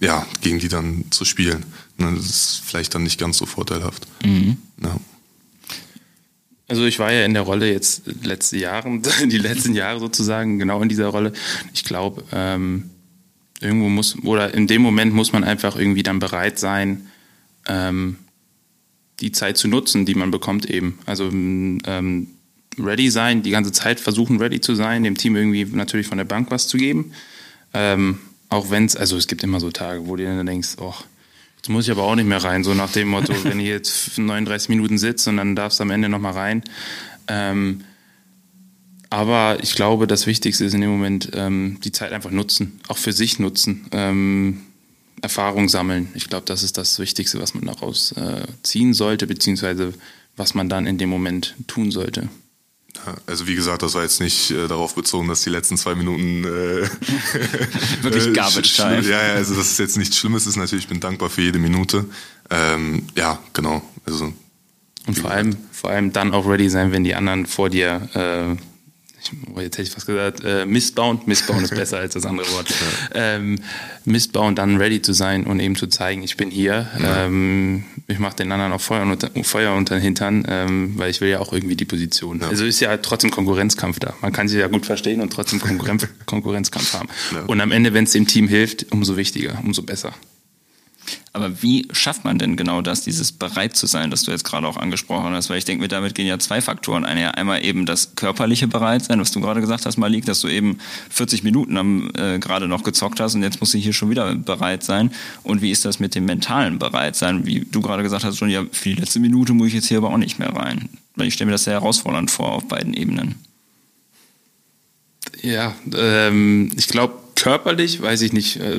[0.00, 1.64] ja, gegen die dann zu spielen.
[1.98, 4.06] Das ist vielleicht dann nicht ganz so vorteilhaft.
[4.82, 4.96] Ja.
[6.66, 10.80] Also ich war ja in der Rolle jetzt letzte Jahre, die letzten Jahre sozusagen genau
[10.82, 11.32] in dieser Rolle.
[11.72, 12.90] Ich glaube, ähm,
[13.60, 17.08] irgendwo muss oder in dem Moment muss man einfach irgendwie dann bereit sein,
[17.66, 18.16] ähm,
[19.20, 20.98] die Zeit zu nutzen, die man bekommt eben.
[21.06, 22.28] Also ähm,
[22.78, 26.24] ready sein, die ganze Zeit versuchen ready zu sein, dem Team irgendwie natürlich von der
[26.24, 27.12] Bank was zu geben.
[27.72, 28.18] Ähm,
[28.48, 30.94] auch wenn es, also es gibt immer so Tage, wo du dann denkst, oh,
[31.68, 34.68] muss ich aber auch nicht mehr rein, so nach dem Motto, wenn ich jetzt 39
[34.68, 36.62] Minuten sitze und dann darfst du am Ende nochmal rein.
[37.28, 37.84] Ähm,
[39.10, 42.98] Aber ich glaube, das Wichtigste ist in dem Moment ähm, die Zeit einfach nutzen, auch
[42.98, 44.62] für sich nutzen, ähm,
[45.22, 46.08] Erfahrung sammeln.
[46.14, 49.94] Ich glaube, das ist das Wichtigste, was man daraus äh, ziehen sollte, beziehungsweise
[50.36, 52.28] was man dann in dem Moment tun sollte.
[53.26, 56.44] Also wie gesagt, das war jetzt nicht äh, darauf bezogen, dass die letzten zwei Minuten
[56.44, 56.88] äh,
[58.02, 59.02] wirklich Garbage Time.
[59.02, 60.56] Ja, ja, also das ist jetzt nichts Schlimmes ist.
[60.56, 62.06] Natürlich, ich bin dankbar für jede Minute.
[62.50, 63.82] Ähm, ja, genau.
[64.06, 64.32] Also
[65.06, 68.56] und vor allem, vor allem dann auch ready sein, wenn die anderen vor dir äh,
[69.54, 72.68] oh, jetzt hätte ich fast gesagt, äh, missbauen, missbauen ist besser als das andere Wort,
[73.14, 73.58] ähm,
[74.04, 77.26] missbauen, dann ready zu sein und eben zu zeigen, ich bin hier, ja.
[77.26, 81.20] ähm, ich mache den anderen auch Feuer unter, Feuer unter den Hintern, ähm, weil ich
[81.20, 82.40] will ja auch irgendwie die Position.
[82.40, 82.48] Ja.
[82.48, 84.14] Also ist ja trotzdem Konkurrenzkampf da.
[84.20, 87.08] Man kann sich ja gut verstehen und trotzdem Konkurrenz, Konkurrenzkampf haben.
[87.32, 87.42] Ja.
[87.42, 90.12] Und am Ende, wenn es dem Team hilft, umso wichtiger, umso besser.
[91.32, 94.66] Aber wie schafft man denn genau das, dieses bereit zu sein, das du jetzt gerade
[94.66, 95.50] auch angesprochen hast?
[95.50, 97.36] Weil ich denke mir, damit gehen ja zwei Faktoren einher.
[97.36, 100.78] Einmal eben das körperliche Bereitsein, was du gerade gesagt hast, Malik, dass du eben
[101.10, 104.34] 40 Minuten am, äh, gerade noch gezockt hast und jetzt musst du hier schon wieder
[104.34, 105.10] bereit sein.
[105.42, 107.46] Und wie ist das mit dem mentalen Bereitsein?
[107.46, 109.98] Wie du gerade gesagt hast, schon, ja, für die letzte Minute muss ich jetzt hier
[109.98, 110.88] aber auch nicht mehr rein.
[111.16, 113.34] Weil ich stelle mir das sehr herausfordernd vor auf beiden Ebenen.
[115.42, 118.76] Ja, ähm, ich glaube, körperlich, weiß ich nicht, äh,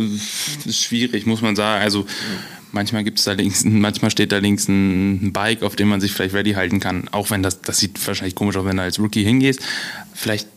[0.66, 1.82] ist schwierig, muss man sagen.
[1.82, 2.06] Also
[2.72, 6.12] manchmal gibt es da links, manchmal steht da links ein Bike, auf dem man sich
[6.12, 7.08] vielleicht ready halten kann.
[7.12, 9.62] Auch wenn das, das sieht wahrscheinlich komisch aus, wenn du als Rookie hingehst.
[10.14, 10.48] Vielleicht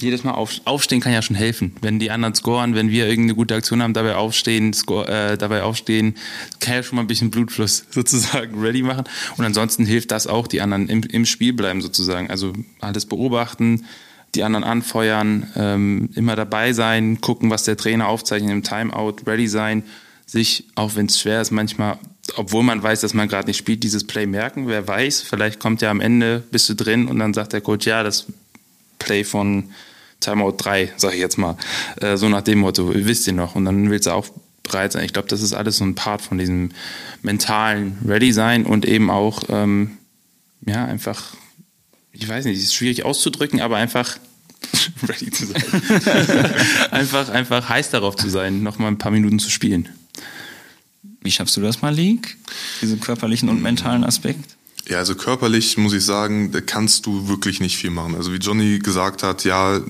[0.00, 1.74] jedes Mal auf, aufstehen kann ja schon helfen.
[1.80, 5.62] Wenn die anderen scoren, wenn wir irgendeine gute Aktion haben, dabei aufstehen, score, äh, dabei
[5.62, 6.14] aufstehen,
[6.60, 9.04] kann ja schon mal ein bisschen Blutfluss sozusagen ready machen.
[9.36, 12.28] Und ansonsten hilft das auch, die anderen im, im Spiel bleiben sozusagen.
[12.28, 13.86] Also alles beobachten,
[14.34, 19.48] die anderen anfeuern, ähm, immer dabei sein, gucken, was der Trainer aufzeichnet im Timeout, ready
[19.48, 19.82] sein,
[20.26, 21.98] sich, auch wenn es schwer ist, manchmal,
[22.36, 24.66] obwohl man weiß, dass man gerade nicht spielt, dieses Play merken.
[24.66, 27.86] Wer weiß, vielleicht kommt ja am Ende, bist du drin und dann sagt der Coach,
[27.86, 28.26] ja, das
[28.98, 29.70] Play von
[30.20, 31.56] Timeout 3, sag ich jetzt mal.
[32.00, 33.54] Äh, so nach dem Motto, wisst ihr noch.
[33.54, 34.26] Und dann willst du auch
[34.62, 35.04] bereit sein.
[35.04, 36.70] Ich glaube, das ist alles so ein Part von diesem
[37.22, 39.98] mentalen Ready sein und eben auch, ähm,
[40.66, 41.36] ja, einfach
[42.18, 44.18] ich weiß nicht, es ist schwierig auszudrücken, aber einfach
[45.08, 45.62] ready zu sein.
[46.90, 49.88] einfach, einfach heiß darauf zu sein, noch mal ein paar Minuten zu spielen.
[51.20, 52.36] Wie schaffst du das, Malik?
[52.80, 54.56] Diesen körperlichen und mentalen Aspekt?
[54.88, 58.14] Ja, also körperlich muss ich sagen, da kannst du wirklich nicht viel machen.
[58.14, 59.80] Also wie Johnny gesagt hat, ja,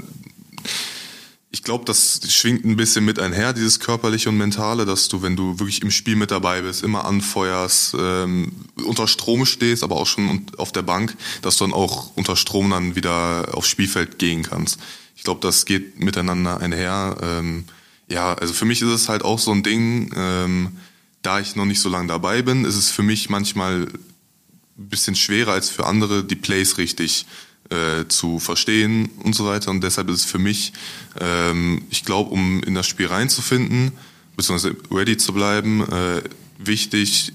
[1.56, 5.36] ich glaube, das schwingt ein bisschen mit einher, dieses körperliche und mentale, dass du, wenn
[5.36, 8.52] du wirklich im Spiel mit dabei bist, immer anfeuerst, ähm,
[8.84, 12.68] unter Strom stehst, aber auch schon auf der Bank, dass du dann auch unter Strom
[12.68, 14.78] dann wieder aufs Spielfeld gehen kannst.
[15.16, 17.16] Ich glaube, das geht miteinander einher.
[17.22, 17.64] Ähm,
[18.06, 20.76] ja, also für mich ist es halt auch so ein Ding, ähm,
[21.22, 23.88] da ich noch nicht so lange dabei bin, ist es für mich manchmal
[24.78, 27.24] ein bisschen schwerer als für andere, die Plays richtig
[27.70, 29.70] äh, zu verstehen und so weiter.
[29.70, 30.72] Und deshalb ist es für mich,
[31.20, 33.92] ähm, ich glaube, um in das Spiel reinzufinden,
[34.36, 36.22] beziehungsweise ready zu bleiben, äh,
[36.58, 37.32] wichtig,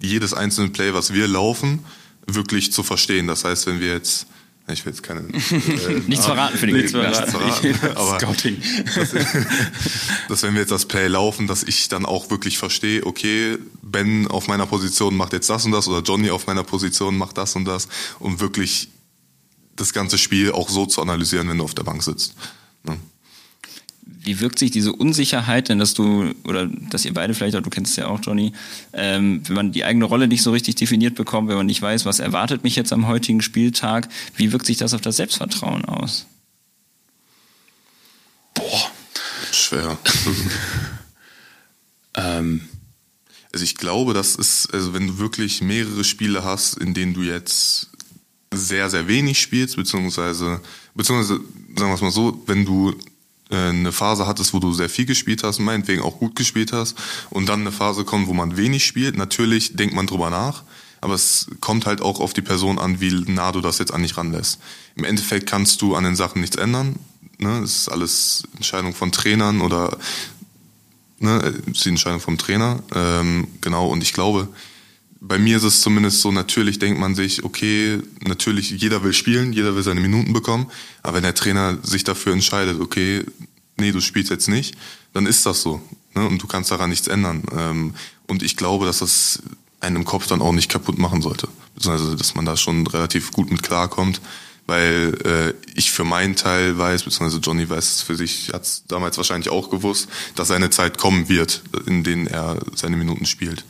[0.00, 1.80] jedes einzelne Play, was wir laufen,
[2.26, 3.26] wirklich zu verstehen.
[3.26, 4.26] Das heißt, wenn wir jetzt
[4.72, 5.20] ich will jetzt keine.
[5.30, 7.34] Äh, nichts verraten für die nichts verraten,
[7.94, 8.62] aber Scouting.
[8.94, 9.10] Dass,
[10.28, 14.28] dass, wenn wir jetzt das Play laufen, dass ich dann auch wirklich verstehe, okay, Ben
[14.28, 17.56] auf meiner Position macht jetzt das und das oder Johnny auf meiner Position macht das
[17.56, 18.88] und das, um wirklich
[19.80, 22.34] das ganze Spiel auch so zu analysieren, wenn du auf der Bank sitzt.
[22.84, 22.96] Ne?
[24.04, 27.70] Wie wirkt sich diese Unsicherheit denn, dass du, oder dass ihr beide vielleicht, auch du
[27.70, 28.52] kennst es ja auch, Johnny,
[28.92, 32.04] ähm, wenn man die eigene Rolle nicht so richtig definiert bekommt, wenn man nicht weiß,
[32.04, 36.26] was erwartet mich jetzt am heutigen Spieltag, wie wirkt sich das auf das Selbstvertrauen aus?
[38.54, 38.90] Boah,
[39.52, 39.98] schwer.
[42.14, 42.68] ähm,
[43.52, 47.22] also ich glaube, das ist, also wenn du wirklich mehrere Spiele hast, in denen du
[47.22, 47.90] jetzt
[48.52, 50.60] sehr, sehr wenig spielst, beziehungsweise,
[50.94, 51.40] beziehungsweise
[51.76, 52.94] sagen wir es mal so, wenn du
[53.50, 56.96] äh, eine Phase hattest, wo du sehr viel gespielt hast, meinetwegen auch gut gespielt hast,
[57.30, 60.64] und dann eine Phase kommt, wo man wenig spielt, natürlich denkt man drüber nach,
[61.00, 64.02] aber es kommt halt auch auf die Person an, wie nah du das jetzt an
[64.02, 64.60] dich ranlässt.
[64.96, 66.96] Im Endeffekt kannst du an den Sachen nichts ändern.
[67.38, 67.60] Ne?
[67.62, 69.96] Das ist alles Entscheidung von Trainern oder
[71.20, 72.82] ne, ist die Entscheidung vom Trainer.
[72.94, 74.48] Ähm, genau, und ich glaube,
[75.20, 79.52] bei mir ist es zumindest so, natürlich denkt man sich, okay, natürlich, jeder will spielen,
[79.52, 80.70] jeder will seine Minuten bekommen,
[81.02, 83.24] aber wenn der Trainer sich dafür entscheidet, okay,
[83.76, 84.76] nee, du spielst jetzt nicht,
[85.12, 85.82] dann ist das so.
[86.14, 86.26] Ne?
[86.26, 87.42] Und du kannst daran nichts ändern.
[87.56, 87.94] Ähm,
[88.28, 89.42] und ich glaube, dass das
[89.80, 91.48] einen im Kopf dann auch nicht kaputt machen sollte.
[91.74, 94.20] Beziehungsweise, dass man da schon relativ gut mit klarkommt,
[94.66, 99.16] weil äh, ich für meinen Teil weiß, beziehungsweise Johnny weiß für sich, hat es damals
[99.16, 103.64] wahrscheinlich auch gewusst, dass seine Zeit kommen wird, in denen er seine Minuten spielt.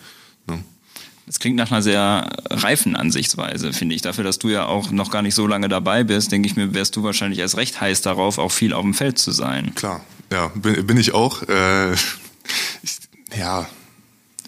[1.30, 4.02] Das klingt nach einer sehr reifen Ansichtsweise, finde ich.
[4.02, 6.74] Dafür, dass du ja auch noch gar nicht so lange dabei bist, denke ich mir,
[6.74, 9.72] wärst du wahrscheinlich erst recht heiß darauf, auch viel auf dem Feld zu sein.
[9.76, 10.00] Klar,
[10.32, 11.44] ja, bin, bin ich auch.
[11.44, 11.92] Äh,
[12.82, 12.98] ich,
[13.38, 13.68] ja.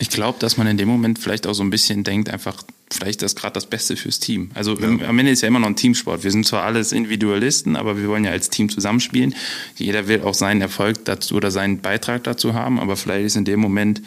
[0.01, 3.23] Ich glaube, dass man in dem Moment vielleicht auch so ein bisschen denkt, einfach, vielleicht
[3.23, 4.51] ist das gerade das Beste fürs Team.
[4.55, 4.89] Also ja.
[4.89, 6.25] am Ende ist ja immer noch ein Teamsport.
[6.25, 9.37] Wir sind zwar alles Individualisten, aber wir wollen ja als Team zusammenspielen.
[9.77, 13.45] Jeder will auch seinen Erfolg dazu oder seinen Beitrag dazu haben, aber vielleicht ist in
[13.45, 14.03] dem Moment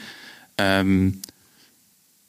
[0.57, 1.21] ähm,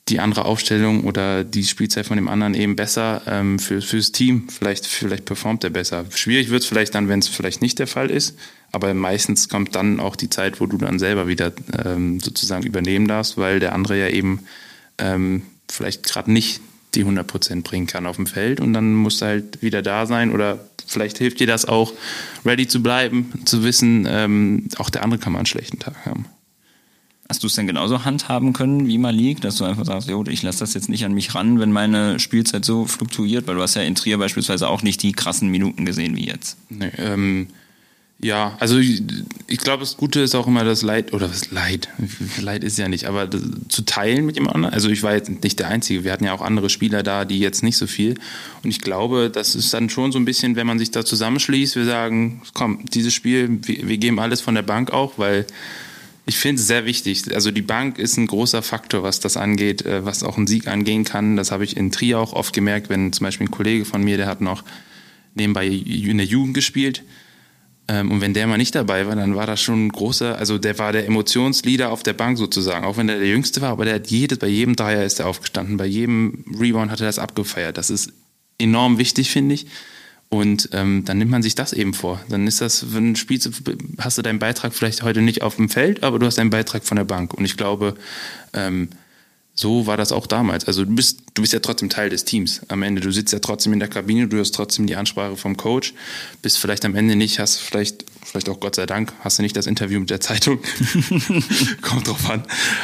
[0.09, 4.48] die andere Aufstellung oder die Spielzeit von dem anderen eben besser ähm, für, fürs Team.
[4.48, 6.04] Vielleicht, vielleicht performt er besser.
[6.14, 8.38] Schwierig wird es vielleicht dann, wenn es vielleicht nicht der Fall ist.
[8.70, 11.52] Aber meistens kommt dann auch die Zeit, wo du dann selber wieder
[11.84, 14.40] ähm, sozusagen übernehmen darfst, weil der andere ja eben
[14.98, 16.61] ähm, vielleicht gerade nicht
[16.94, 20.07] die 100 Prozent bringen kann auf dem Feld und dann musst du halt wieder da
[20.07, 21.92] sein oder vielleicht hilft dir das auch,
[22.44, 26.26] ready zu bleiben, zu wissen, ähm, auch der andere kann mal einen schlechten Tag haben.
[27.29, 30.43] Hast du es denn genauso handhaben können wie Malik, dass du einfach sagst, jo, ich
[30.43, 33.74] lasse das jetzt nicht an mich ran, wenn meine Spielzeit so fluktuiert, weil du hast
[33.74, 36.57] ja in Trier beispielsweise auch nicht die krassen Minuten gesehen wie jetzt.
[36.68, 37.49] Nee, ähm,
[38.18, 39.03] ja, also ich,
[39.47, 41.89] ich glaube, das Gute ist auch immer das Leid, oder was Leid,
[42.41, 44.72] Leid ist ja nicht, aber das, zu teilen mit jemand anderem.
[44.72, 47.41] Also ich war jetzt nicht der Einzige, wir hatten ja auch andere Spieler da, die
[47.41, 48.14] jetzt nicht so viel.
[48.62, 51.77] Und ich glaube, das ist dann schon so ein bisschen, wenn man sich da zusammenschließt,
[51.77, 55.45] wir sagen, komm, dieses Spiel, wir, wir geben alles von der Bank auch, weil
[56.29, 57.33] ich finde es sehr wichtig.
[57.33, 60.66] Also die Bank ist ein großer Faktor, was das angeht, äh, was auch einen Sieg
[60.66, 61.37] angehen kann.
[61.37, 64.16] Das habe ich in Trier auch oft gemerkt, wenn zum Beispiel ein Kollege von mir,
[64.16, 64.64] der hat noch
[65.35, 67.05] nebenbei in der Jugend gespielt.
[67.89, 70.59] Ähm, und wenn der mal nicht dabei war, dann war das schon ein großer, also
[70.59, 73.85] der war der Emotionsleader auf der Bank sozusagen, auch wenn er der Jüngste war, aber
[73.85, 77.20] der hat jedes, bei jedem Dreier ist er aufgestanden, bei jedem Rebound hat er das
[77.20, 77.79] abgefeiert.
[77.79, 78.12] Das ist
[78.59, 79.66] enorm wichtig, finde ich.
[80.29, 82.20] Und ähm, dann nimmt man sich das eben vor.
[82.29, 83.49] Dann ist das, wenn du spielst,
[83.99, 86.85] hast du deinen Beitrag vielleicht heute nicht auf dem Feld, aber du hast deinen Beitrag
[86.85, 87.33] von der Bank.
[87.33, 87.95] Und ich glaube,
[88.53, 88.89] ähm,
[89.59, 90.66] so war das auch damals.
[90.66, 93.00] Also du bist, du bist ja trotzdem Teil des Teams am Ende.
[93.00, 95.94] Du sitzt ja trotzdem in der Kabine, du hast trotzdem die Ansprache vom Coach,
[96.42, 99.57] bist vielleicht am Ende nicht, hast vielleicht, vielleicht auch Gott sei Dank, hast du nicht
[99.57, 100.59] das Interview mit der Zeitung.
[101.80, 102.42] Kommt drauf an.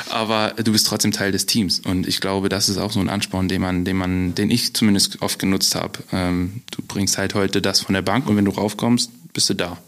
[0.08, 1.80] Aber du bist trotzdem Teil des Teams.
[1.80, 4.72] Und ich glaube, das ist auch so ein Ansporn, den man, den man, den ich
[4.72, 5.98] zumindest oft genutzt habe.
[6.10, 9.54] Ähm, du bringst halt heute das von der Bank und wenn du raufkommst, bist du
[9.54, 9.78] da.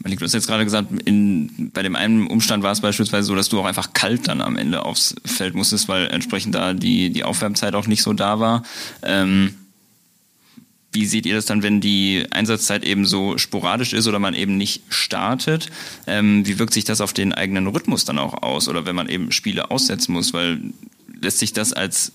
[0.00, 3.34] Malik, du hast jetzt gerade gesagt, in, bei dem einen Umstand war es beispielsweise so,
[3.34, 7.10] dass du auch einfach kalt dann am Ende aufs Feld musstest, weil entsprechend da die,
[7.10, 8.62] die Aufwärmzeit auch nicht so da war.
[9.02, 9.54] Ähm,
[10.92, 14.56] wie seht ihr das dann, wenn die Einsatzzeit eben so sporadisch ist oder man eben
[14.56, 15.68] nicht startet?
[16.06, 18.68] Ähm, wie wirkt sich das auf den eigenen Rhythmus dann auch aus?
[18.68, 20.32] Oder wenn man eben Spiele aussetzen muss?
[20.32, 20.60] Weil
[21.20, 22.12] lässt sich das als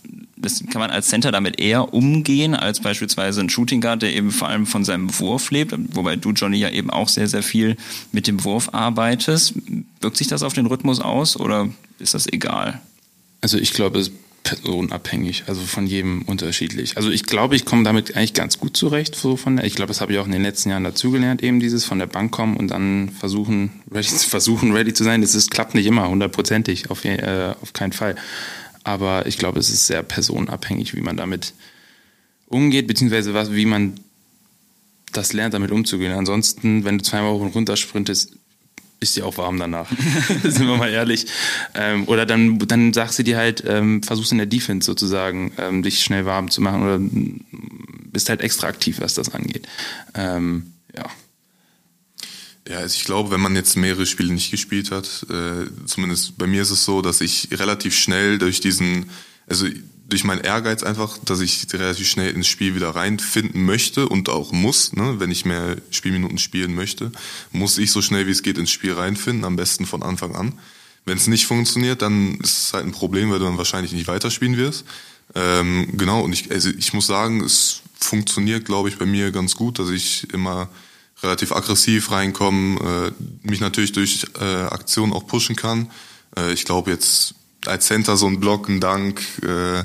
[0.72, 4.48] kann man als Center damit eher umgehen als beispielsweise ein Shooting Guard, der eben vor
[4.48, 7.78] allem von seinem Wurf lebt, wobei du, Johnny, ja eben auch sehr, sehr viel
[8.12, 9.54] mit dem Wurf arbeitest.
[10.02, 11.70] Wirkt sich das auf den Rhythmus aus oder
[12.00, 12.82] ist das egal?
[13.41, 14.14] Also ich glaube, es ist
[14.44, 16.98] personenabhängig, also von jedem unterschiedlich.
[16.98, 19.16] Also ich glaube, ich komme damit eigentlich ganz gut zurecht.
[19.16, 21.60] So von der, ich glaube, das habe ich auch in den letzten Jahren dazugelernt, eben
[21.60, 25.22] dieses von der Bank kommen und dann versuchen, ready, versuchen, ready zu sein.
[25.22, 28.16] Das ist, klappt nicht immer hundertprozentig, auf, äh, auf keinen Fall.
[28.84, 31.53] Aber ich glaube, es ist sehr personenabhängig, wie man damit
[32.47, 33.99] umgeht, beziehungsweise was, wie man
[35.11, 36.11] das lernt, damit umzugehen.
[36.13, 38.34] Ansonsten, wenn du zweimal hoch und runter sprintest,
[38.99, 39.89] ist dir auch warm danach.
[40.43, 41.27] Sind wir mal ehrlich.
[41.75, 45.84] Ähm, oder dann, dann sagst du dir halt, ähm, versuchst in der Defense sozusagen, ähm,
[45.84, 46.99] dich schnell warm zu machen oder
[48.11, 49.67] bist halt extra aktiv, was das angeht.
[50.13, 51.05] Ähm, ja.
[52.68, 56.47] Ja, also ich glaube, wenn man jetzt mehrere Spiele nicht gespielt hat, äh, zumindest bei
[56.47, 59.09] mir ist es so, dass ich relativ schnell durch diesen,
[59.47, 59.68] also
[60.07, 64.51] durch meinen Ehrgeiz einfach, dass ich relativ schnell ins Spiel wieder reinfinden möchte und auch
[64.51, 67.11] muss, ne, wenn ich mehr Spielminuten spielen möchte,
[67.51, 70.53] muss ich so schnell wie es geht ins Spiel reinfinden, am besten von Anfang an.
[71.05, 74.07] Wenn es nicht funktioniert, dann ist es halt ein Problem, weil du dann wahrscheinlich nicht
[74.07, 74.86] weiterspielen wirst.
[75.36, 79.55] Ähm, genau, und ich, also ich muss sagen, es funktioniert, glaube ich, bei mir ganz
[79.55, 80.70] gut, dass ich immer
[81.24, 83.11] relativ aggressiv reinkommen, äh,
[83.43, 85.89] mich natürlich durch äh, Aktionen auch pushen kann.
[86.38, 89.84] Äh, ich glaube jetzt als Center so ein Block, ein Dank, äh,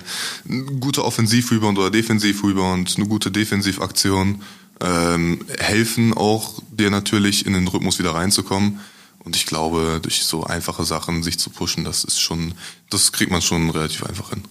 [0.49, 4.43] ein guter Offensivrebound oder Defensivrebound, eine gute Defensivaktion
[4.81, 8.81] ähm, helfen auch dir natürlich in den Rhythmus wieder reinzukommen.
[9.21, 12.55] Und ich glaube, durch so einfache Sachen sich zu pushen, das ist schon,
[12.89, 14.43] das kriegt man schon relativ einfach hin.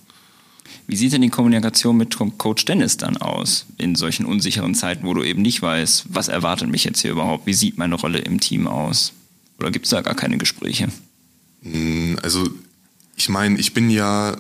[0.87, 5.13] Wie sieht denn die Kommunikation mit Coach Dennis dann aus in solchen unsicheren Zeiten, wo
[5.13, 7.45] du eben nicht weißt, was erwartet mich jetzt hier überhaupt?
[7.45, 9.11] Wie sieht meine Rolle im Team aus?
[9.59, 10.87] Oder gibt es da gar keine Gespräche?
[11.61, 12.49] Hm, also
[13.17, 14.37] ich meine, ich bin ja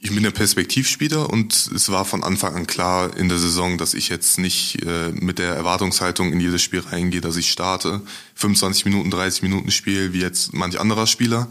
[0.00, 3.94] ich bin der Perspektivspieler und es war von Anfang an klar in der Saison, dass
[3.94, 8.02] ich jetzt nicht äh, mit der Erwartungshaltung in jedes Spiel reingehe, dass ich starte,
[8.34, 11.50] 25 Minuten, 30 Minuten spiele, wie jetzt manch anderer Spieler,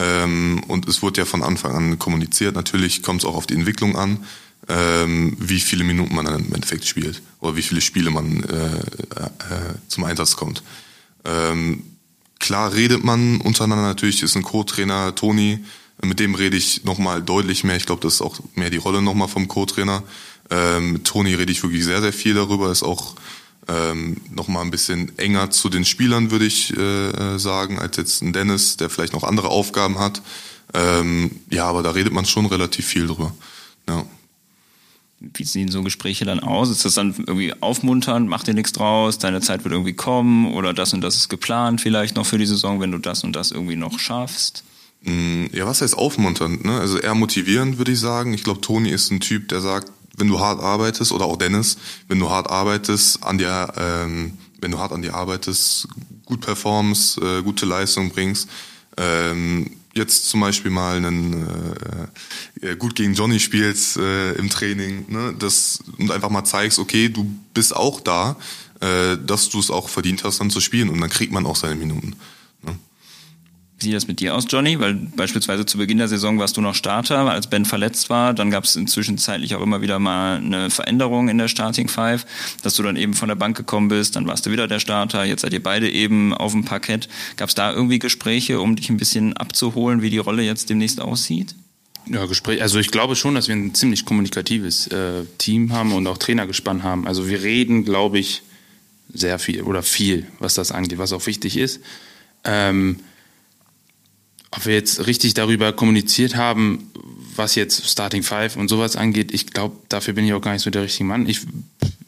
[0.00, 2.54] Ähm, und es wurde ja von Anfang an kommuniziert.
[2.54, 4.24] Natürlich kommt es auch auf die Entwicklung an,
[4.68, 8.78] ähm, wie viele Minuten man dann im Endeffekt spielt oder wie viele Spiele man äh,
[8.78, 10.62] äh, zum Einsatz kommt.
[11.24, 11.82] Ähm,
[12.38, 15.58] klar redet man untereinander natürlich, ist ein Co-Trainer Toni,
[16.02, 17.76] mit dem rede ich nochmal deutlich mehr.
[17.76, 20.02] Ich glaube, das ist auch mehr die Rolle nochmal vom Co-Trainer.
[20.50, 23.16] Ähm, mit Toni rede ich wirklich sehr, sehr viel darüber, ist auch
[23.68, 28.32] ähm, nochmal ein bisschen enger zu den Spielern, würde ich äh, sagen, als jetzt ein
[28.32, 30.22] Dennis, der vielleicht noch andere Aufgaben hat.
[30.74, 33.34] Ähm, ja, aber da redet man schon relativ viel drüber.
[33.88, 34.04] Ja.
[35.20, 36.70] Wie sehen so Gespräche dann aus?
[36.70, 40.72] Ist das dann irgendwie aufmunternd, mach dir nichts draus, deine Zeit wird irgendwie kommen oder
[40.72, 43.50] das und das ist geplant vielleicht noch für die Saison, wenn du das und das
[43.50, 44.64] irgendwie noch schaffst?
[45.02, 46.64] Mm, ja, was heißt aufmunternd?
[46.64, 46.78] Ne?
[46.80, 48.32] Also eher motivierend, würde ich sagen.
[48.32, 51.76] Ich glaube, Toni ist ein Typ, der sagt, wenn du hart arbeitest, oder auch Dennis,
[52.08, 55.88] wenn du hart arbeitest, an dir, ähm, wenn du hart an dir arbeitest,
[56.24, 58.48] gut performst, äh, gute Leistung bringst,
[58.96, 61.46] ähm, jetzt zum Beispiel mal einen
[62.60, 67.08] äh, gut gegen Johnny spielst äh, im Training, ne, das und einfach mal zeigst, okay,
[67.08, 68.36] du bist auch da,
[68.80, 71.56] äh, dass du es auch verdient hast, dann zu spielen und dann kriegt man auch
[71.56, 72.14] seine Minuten.
[73.80, 74.78] Wie sieht das mit dir aus, Johnny?
[74.78, 78.34] Weil beispielsweise zu Beginn der Saison warst du noch Starter, als Ben verletzt war.
[78.34, 82.26] Dann gab es inzwischen zeitlich auch immer wieder mal eine Veränderung in der Starting Five,
[82.62, 84.16] dass du dann eben von der Bank gekommen bist.
[84.16, 85.24] Dann warst du wieder der Starter.
[85.24, 87.08] Jetzt seid ihr beide eben auf dem Parkett.
[87.36, 91.00] Gab es da irgendwie Gespräche, um dich ein bisschen abzuholen, wie die Rolle jetzt demnächst
[91.00, 91.54] aussieht?
[92.06, 92.60] Ja, Gespräch.
[92.60, 96.82] Also ich glaube schon, dass wir ein ziemlich kommunikatives äh, Team haben und auch Trainergespann
[96.82, 97.06] haben.
[97.06, 98.42] Also wir reden, glaube ich,
[99.12, 101.80] sehr viel oder viel, was das angeht, was auch wichtig ist.
[102.44, 103.00] Ähm,
[104.50, 106.90] ob wir jetzt richtig darüber kommuniziert haben,
[107.36, 110.62] was jetzt Starting Five und sowas angeht, ich glaube, dafür bin ich auch gar nicht
[110.62, 111.28] so der richtige Mann.
[111.28, 111.40] Ich,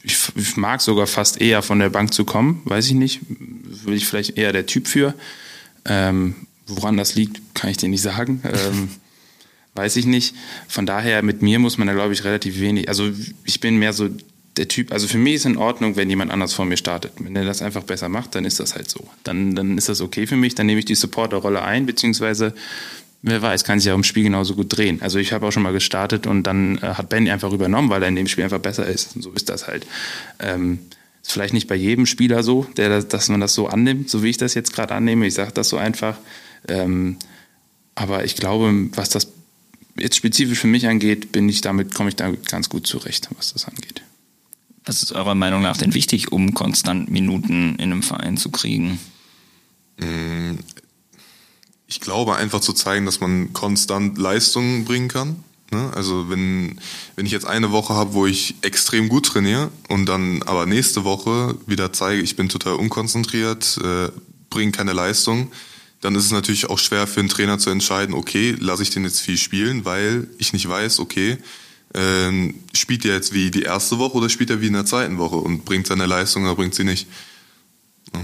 [0.03, 3.21] ich, ich, mag sogar fast eher von der Bank zu kommen, weiß ich nicht.
[3.29, 5.15] Will ich vielleicht eher der Typ für.
[5.85, 6.35] Ähm,
[6.67, 8.43] woran das liegt, kann ich dir nicht sagen.
[8.53, 8.89] Ähm,
[9.75, 10.35] weiß ich nicht.
[10.69, 12.89] Von daher, mit mir muss man da, glaube ich, relativ wenig.
[12.89, 13.11] Also
[13.45, 14.11] ich bin mehr so
[14.57, 17.13] der Typ, also für mich ist in Ordnung, wenn jemand anders vor mir startet.
[17.19, 19.09] Wenn er das einfach besser macht, dann ist das halt so.
[19.25, 22.53] Dann, dann ist das okay für mich, dann nehme ich die Supporter-Rolle ein, beziehungsweise,
[23.23, 25.01] wer weiß, kann sich ja im Spiel genauso gut drehen.
[25.01, 28.03] Also ich habe auch schon mal gestartet und dann äh, hat Ben einfach übernommen, weil
[28.03, 29.17] er in dem Spiel einfach besser ist.
[29.17, 29.87] Und so ist das halt.
[30.39, 30.81] Ähm,
[31.23, 34.23] ist vielleicht nicht bei jedem Spieler so, der, das, dass man das so annimmt, so
[34.23, 35.27] wie ich das jetzt gerade annehme.
[35.27, 36.19] Ich sage das so einfach.
[36.69, 37.17] Ähm,
[37.95, 39.29] aber ich glaube, was das
[39.97, 43.53] jetzt spezifisch für mich angeht, bin ich damit, komme ich da ganz gut zurecht, was
[43.53, 44.03] das angeht.
[44.85, 48.99] Was ist eurer Meinung nach denn wichtig, um konstant Minuten in einem Verein zu kriegen?
[49.99, 50.55] Mm,
[51.87, 55.45] ich glaube einfach zu zeigen, dass man konstant Leistungen bringen kann.
[55.71, 55.91] Ne?
[55.95, 56.79] Also wenn,
[57.17, 61.05] wenn ich jetzt eine Woche habe, wo ich extrem gut trainiere und dann aber nächste
[61.05, 64.11] Woche wieder zeige, ich bin total unkonzentriert, äh,
[64.51, 65.51] bringe keine Leistung,
[66.01, 69.05] dann ist es natürlich auch schwer für einen Trainer zu entscheiden, okay, lasse ich den
[69.05, 71.39] jetzt viel spielen, weil ich nicht weiß, okay,
[71.95, 75.19] ähm, spielt er jetzt wie die erste Woche oder spielt er wie in der zweiten
[75.19, 77.07] Woche und bringt seine Leistung oder bringt sie nicht?
[78.15, 78.21] Ja.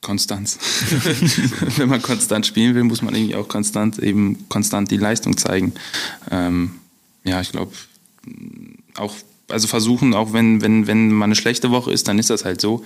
[0.00, 0.58] Konstanz.
[1.76, 5.72] Wenn man konstant spielen will, muss man irgendwie auch konstant eben konstant die Leistung zeigen.
[6.30, 6.72] Ähm,
[7.24, 7.72] ja, ich glaube
[8.96, 9.14] auch
[9.48, 12.60] also versuchen, auch wenn wenn wenn mal eine schlechte Woche ist, dann ist das halt
[12.60, 12.84] so.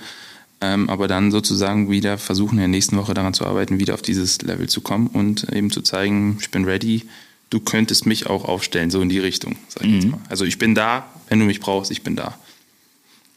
[0.61, 4.01] Ähm, aber dann sozusagen wieder versuchen, in der nächsten Woche daran zu arbeiten, wieder auf
[4.01, 7.07] dieses Level zu kommen und eben zu zeigen, ich bin ready,
[7.49, 9.95] du könntest mich auch aufstellen, so in die Richtung, sag ich mhm.
[9.95, 10.19] jetzt mal.
[10.29, 12.37] Also ich bin da, wenn du mich brauchst, ich bin da.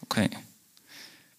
[0.03, 0.29] Okay.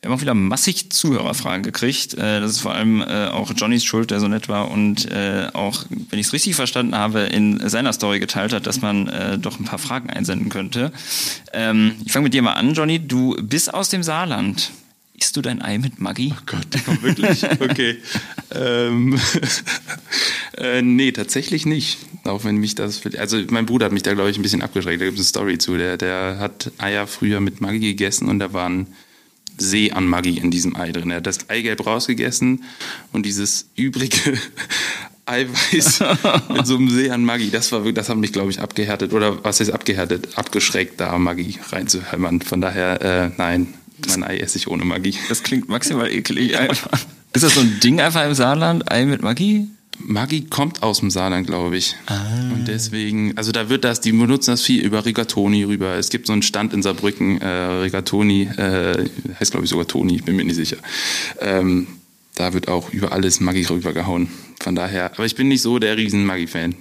[0.01, 2.13] Wir haben auch wieder massig Zuhörerfragen gekriegt.
[2.15, 5.47] Äh, das ist vor allem äh, auch Johnnys Schuld, der so nett war und äh,
[5.53, 9.59] auch, wenn ich es richtig verstanden habe, in seiner Story geteilt hat, dass man doch
[9.59, 10.91] ein paar Fragen einsenden könnte.
[11.53, 12.99] Ähm, ich fange mit dir mal an, Johnny.
[12.99, 14.71] Du bist aus dem Saarland.
[15.15, 16.33] Isst du dein Ei mit Maggi?
[16.35, 17.43] Oh Gott, wirklich?
[17.59, 17.97] Okay.
[18.53, 19.19] ähm,
[20.57, 21.99] äh, nee, tatsächlich nicht.
[22.23, 23.01] Auch wenn mich das.
[23.17, 25.01] Also, mein Bruder hat mich da, glaube ich, ein bisschen abgeschreckt.
[25.01, 25.77] Da gibt es eine Story zu.
[25.77, 28.87] Der, der hat Eier früher mit Maggi gegessen und da waren
[29.57, 31.11] See an Maggi in diesem Ei drin.
[31.11, 32.63] Er hat das Eigelb rausgegessen
[33.11, 34.39] und dieses übrige
[35.25, 36.03] Eiweiß
[36.49, 39.13] mit so einem See an Maggi, das war das hat mich, glaube ich, abgehärtet.
[39.13, 40.37] Oder was ist abgehärtet?
[40.37, 42.41] Abgeschreckt, da Maggi reinzuhämmern.
[42.41, 43.73] Von daher, äh, nein,
[44.07, 45.15] mein Ei esse ich ohne Maggi.
[45.29, 46.99] Das klingt maximal eklig einfach.
[47.33, 48.91] Ist das so ein Ding einfach im Saarland?
[48.91, 49.67] Ei mit Maggi?
[49.99, 51.95] Maggi kommt aus dem Saarland, glaube ich.
[52.07, 52.51] Ah.
[52.53, 55.95] Und deswegen, also da wird das, die benutzen das viel über Rigatoni rüber.
[55.95, 59.05] Es gibt so einen Stand in Saarbrücken, äh, Rigatoni, äh,
[59.39, 60.77] heißt glaube ich sogar Toni, ich bin mir nicht sicher.
[61.39, 61.87] Ähm,
[62.35, 64.29] da wird auch über alles Maggi rübergehauen.
[64.59, 66.75] Von daher, aber ich bin nicht so der riesen Maggi-Fan.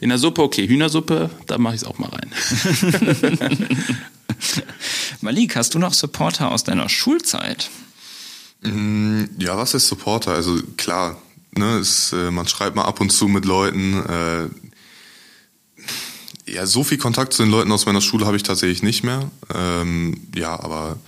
[0.00, 2.30] In der Suppe, okay, Hühnersuppe, da mache ich es auch mal rein.
[5.22, 7.70] Malik, hast du noch Supporter aus deiner Schulzeit?
[8.62, 10.32] Mm, ja, was ist Supporter?
[10.32, 11.20] Also klar,
[11.52, 14.04] ne, es, äh, man schreibt mal ab und zu mit Leuten.
[14.04, 14.48] Äh,
[16.50, 19.30] ja, so viel Kontakt zu den Leuten aus meiner Schule habe ich tatsächlich nicht mehr.
[19.54, 20.98] Ähm, ja, aber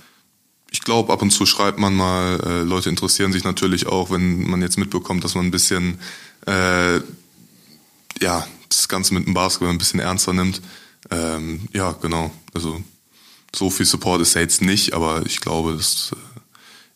[0.71, 2.39] ich glaube, ab und zu schreibt man mal.
[2.45, 5.99] Äh, Leute interessieren sich natürlich auch, wenn man jetzt mitbekommt, dass man ein bisschen,
[6.47, 6.97] äh,
[8.21, 10.61] ja, das Ganze mit dem Basketball ein bisschen ernster nimmt.
[11.11, 12.31] Ähm, ja, genau.
[12.53, 12.81] Also
[13.55, 16.39] so viel Support ist ja jetzt nicht, aber ich glaube, das äh,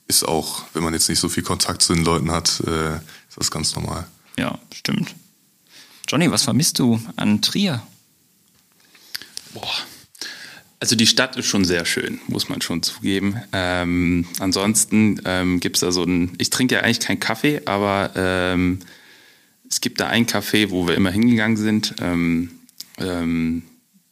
[0.08, 3.38] ist auch, wenn man jetzt nicht so viel Kontakt zu den Leuten hat, äh, ist
[3.38, 4.08] das ganz normal.
[4.38, 5.16] Ja, stimmt.
[6.08, 7.82] Johnny, was vermisst du an Trier?
[9.54, 9.70] Boah.
[10.82, 13.42] Also die Stadt ist schon sehr schön, muss man schon zugeben.
[13.52, 18.12] Ähm, ansonsten ähm, gibt es da so ein, ich trinke ja eigentlich keinen Kaffee, aber
[18.16, 18.80] ähm,
[19.70, 21.96] es gibt da ein Café, wo wir immer hingegangen sind.
[22.00, 22.52] Ähm,
[22.98, 23.64] ähm,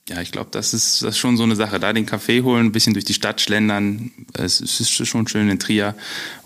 [0.10, 1.80] ja, ich glaube, das ist, das ist schon so eine Sache.
[1.80, 5.60] Da den Kaffee holen, ein bisschen durch die Stadt schlendern, es ist schon schön in
[5.60, 5.96] Trier.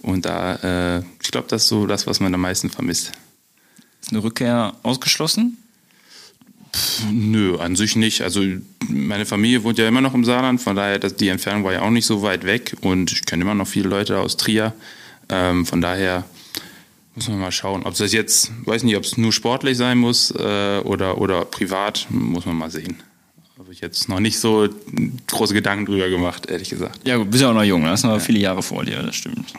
[0.01, 3.12] Und da, äh, ich glaube, das ist so das, was man am meisten vermisst.
[4.01, 5.57] Ist eine Rückkehr ausgeschlossen?
[6.74, 8.22] Pff, nö, an sich nicht.
[8.22, 8.41] Also
[8.88, 11.91] meine Familie wohnt ja immer noch im Saarland, von daher, die Entfernung war ja auch
[11.91, 14.74] nicht so weit weg und ich kenne immer noch viele Leute aus Trier.
[15.30, 16.26] Ähm, von daher
[17.14, 17.84] muss man mal schauen.
[17.84, 22.07] Ob das jetzt, weiß nicht, ob es nur sportlich sein muss äh, oder, oder privat,
[22.09, 23.03] muss man mal sehen.
[23.72, 24.68] Habe ich jetzt noch nicht so
[25.28, 27.08] große Gedanken drüber gemacht, ehrlich gesagt.
[27.08, 28.20] Ja, du bist ja auch noch jung, hast noch ja.
[28.20, 29.54] viele Jahre vor dir, das stimmt.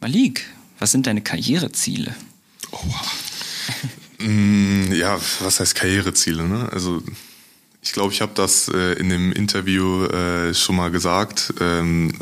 [0.00, 0.44] Malik,
[0.80, 2.16] was sind deine Karriereziele?
[2.72, 2.78] Oh,
[4.18, 6.42] Mm, ja, was heißt Karriereziele?
[6.48, 6.68] Ne?
[6.72, 7.00] Also
[7.80, 12.12] ich glaube, ich habe das äh, in dem Interview äh, schon mal gesagt, ähm,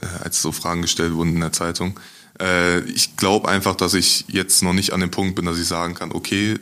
[0.00, 2.00] äh, als so Fragen gestellt wurden in der Zeitung.
[2.40, 5.68] Äh, ich glaube einfach, dass ich jetzt noch nicht an dem Punkt bin, dass ich
[5.68, 6.58] sagen kann, okay,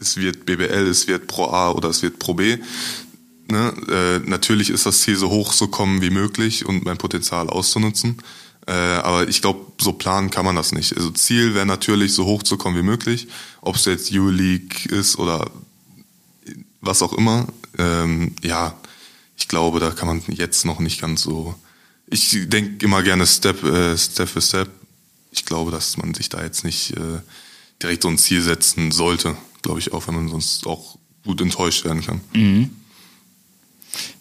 [0.00, 2.58] es wird BBL, es wird Pro A oder es wird Pro B.
[3.50, 3.72] Ne?
[3.88, 8.22] Äh, natürlich ist das Ziel, so hoch zu kommen wie möglich und mein Potenzial auszunutzen.
[8.66, 10.94] Äh, aber ich glaube, so planen kann man das nicht.
[10.94, 13.28] Also Ziel wäre natürlich, so hoch zu kommen wie möglich.
[13.62, 15.50] Ob es jetzt U-League ist oder
[16.82, 17.46] was auch immer.
[17.78, 18.74] Ähm, ja,
[19.38, 21.54] ich glaube, da kann man jetzt noch nicht ganz so.
[22.06, 24.68] Ich denke immer gerne Step, äh, Step für Step.
[25.30, 27.20] Ich glaube, dass man sich da jetzt nicht äh,
[27.82, 29.36] direkt so ein Ziel setzen sollte.
[29.62, 32.20] Glaube ich auch, wenn man sonst auch gut enttäuscht werden kann.
[32.32, 32.70] Mhm.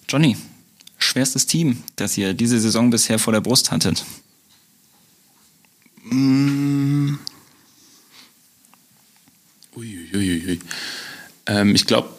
[0.09, 0.37] Johnny,
[0.97, 4.05] schwerstes Team, das ihr diese Saison bisher vor der Brust hattet?
[6.03, 7.15] Mm.
[9.75, 10.59] Uiuiui.
[11.45, 12.09] Ähm, ich glaube,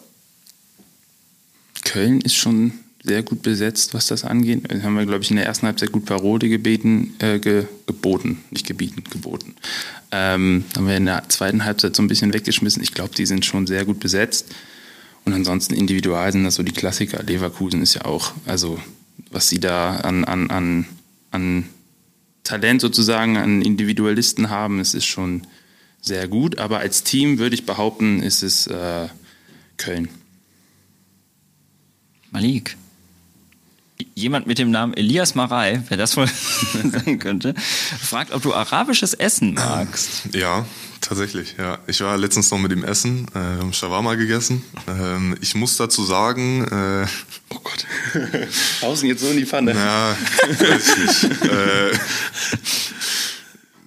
[1.83, 4.63] Köln ist schon sehr gut besetzt, was das angeht.
[4.67, 8.43] Das haben wir, glaube ich, in der ersten Halbzeit gut Parole gebeten, äh, ge, geboten,
[8.51, 9.55] nicht gebieten, geboten.
[10.11, 12.83] Ähm, haben wir in der zweiten Halbzeit so ein bisschen weggeschmissen.
[12.83, 14.47] Ich glaube, die sind schon sehr gut besetzt.
[15.25, 17.23] Und ansonsten individual sind das so die Klassiker.
[17.23, 18.79] Leverkusen ist ja auch, also
[19.31, 20.85] was sie da an, an, an,
[21.31, 21.65] an
[22.43, 25.43] Talent sozusagen an Individualisten haben, es ist schon
[26.01, 26.57] sehr gut.
[26.57, 29.07] Aber als Team würde ich behaupten, ist es äh,
[29.77, 30.09] Köln.
[32.31, 32.75] Malik.
[34.15, 36.27] Jemand mit dem Namen Elias Marei, wer das wohl
[36.73, 37.53] sein könnte,
[38.01, 40.33] fragt, ob du arabisches Essen magst.
[40.33, 40.65] Ja,
[41.01, 41.55] tatsächlich.
[41.57, 44.63] Ja, ich war letztens noch mit ihm essen, äh, haben Shawarma gegessen.
[44.87, 47.07] Ähm, ich muss dazu sagen, äh,
[47.49, 47.85] oh Gott,
[48.81, 49.73] außen jetzt so in die Pfanne.
[49.73, 50.15] Ja,
[50.47, 51.43] weiß ich nicht.
[51.51, 51.91] äh,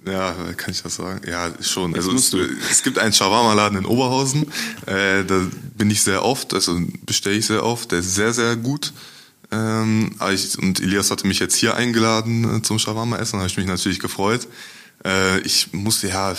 [0.05, 1.21] ja, kann ich das sagen?
[1.27, 1.95] Ja, schon.
[1.95, 2.33] Also es,
[2.69, 4.43] es, gibt einen Shawarma-Laden in Oberhausen.
[4.85, 5.47] Äh, da
[5.77, 7.91] bin ich sehr oft, also bestelle ich sehr oft.
[7.91, 8.91] Der ist sehr, sehr gut.
[9.53, 13.33] Ähm, ich, und Elias hatte mich jetzt hier eingeladen äh, zum Shawarma-Essen.
[13.33, 14.47] Da habe ich mich natürlich gefreut.
[15.05, 16.35] Äh, ich musste ja.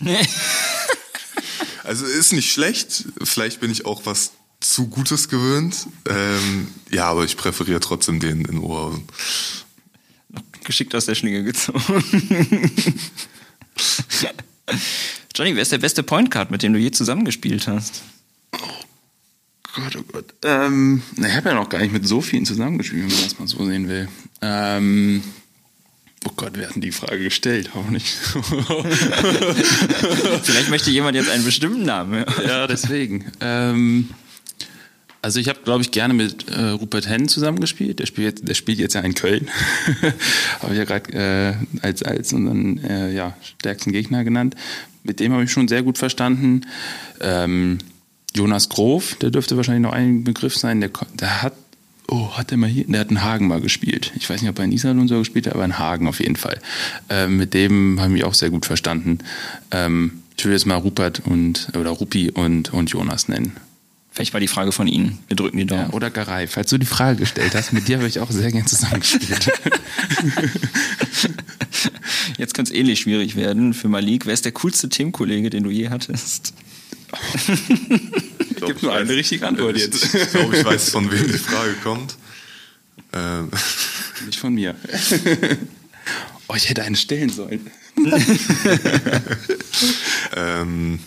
[0.00, 0.18] Nee.
[1.84, 3.04] also ist nicht schlecht.
[3.22, 5.86] Vielleicht bin ich auch was zu Gutes gewöhnt.
[6.08, 9.04] Ähm, ja, aber ich präferiere trotzdem den in Oberhausen
[10.64, 11.80] geschickt aus der Schlinge gezogen.
[15.34, 18.02] Johnny, wer ist der beste Point Guard, mit dem du je zusammengespielt hast?
[19.76, 20.34] Oh Gott, oh Gott.
[20.44, 23.46] Ähm, ich habe ja noch gar nicht mit so vielen zusammengespielt, wenn man das mal
[23.46, 24.08] so sehen will.
[24.42, 25.22] Ähm,
[26.26, 27.70] oh Gott, wer hat denn die Frage gestellt?
[27.74, 28.06] Auch nicht.
[30.42, 32.24] Vielleicht möchte jemand jetzt einen bestimmten Namen.
[32.46, 33.30] Ja, deswegen.
[33.40, 34.10] Ähm,
[35.22, 38.00] also ich habe, glaube ich, gerne mit äh, Rupert Henn zusammengespielt.
[38.00, 39.50] Der spielt, der spielt jetzt ja in Köln.
[40.60, 41.54] habe ich ja gerade äh,
[41.86, 44.56] als, als unseren äh, ja, stärksten Gegner genannt.
[45.04, 46.62] Mit dem habe ich schon sehr gut verstanden.
[47.20, 47.78] Ähm,
[48.34, 50.80] Jonas Grof, der dürfte wahrscheinlich noch ein Begriff sein.
[50.80, 51.54] Der, der hat,
[52.08, 54.12] oh, hat der mal hier, der hat in Hagen mal gespielt.
[54.16, 56.36] Ich weiß nicht, ob er in Iserlohn so gespielt hat, aber in Hagen auf jeden
[56.36, 56.60] Fall.
[57.08, 59.18] Ähm, mit dem habe ich mich auch sehr gut verstanden.
[59.70, 63.56] Ähm, ich will jetzt mal Rupert und oder Rupi und, und Jonas nennen.
[64.12, 65.18] Vielleicht war die Frage von Ihnen.
[65.28, 65.88] Wir drücken die Daumen.
[65.88, 68.50] Ja, oder Garay, falls du die Frage gestellt hast, mit dir habe ich auch sehr
[68.50, 69.52] gern zusammengespielt.
[72.36, 74.26] Jetzt könnte es ähnlich schwierig werden für Malik.
[74.26, 76.54] Wer ist der coolste Teamkollege, den du je hattest?
[78.60, 80.14] Es gibt nur eine richtige Antwort ich, jetzt.
[80.14, 82.16] Ich glaube, ich weiß, von wem die Frage kommt.
[83.12, 83.50] Ähm,
[84.26, 84.74] Nicht von mir.
[86.48, 87.70] oh, ich hätte einen stellen sollen.
[90.36, 91.00] ähm,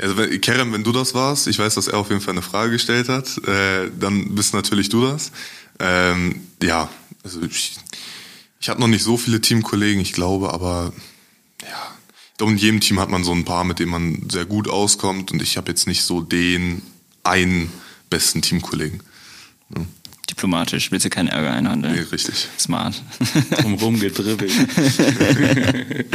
[0.00, 2.42] also wenn, Kerem, wenn du das warst, ich weiß, dass er auf jeden Fall eine
[2.42, 5.30] Frage gestellt hat, äh, dann bist natürlich du das.
[5.78, 6.90] Ähm, ja,
[7.22, 7.76] also ich,
[8.60, 10.92] ich hatte noch nicht so viele Teamkollegen, ich glaube, aber
[11.62, 11.91] ja,
[12.50, 15.42] in jedem Team hat man so ein paar, mit denen man sehr gut auskommt und
[15.42, 16.82] ich habe jetzt nicht so den
[17.22, 17.70] einen
[18.10, 19.00] besten Teamkollegen.
[19.74, 19.84] Ja.
[20.30, 21.94] Diplomatisch, willst du keinen Ärger einhandeln?
[21.94, 22.48] Nee, richtig.
[22.58, 23.02] Smart.
[23.50, 24.50] Drumrum gedribbelt.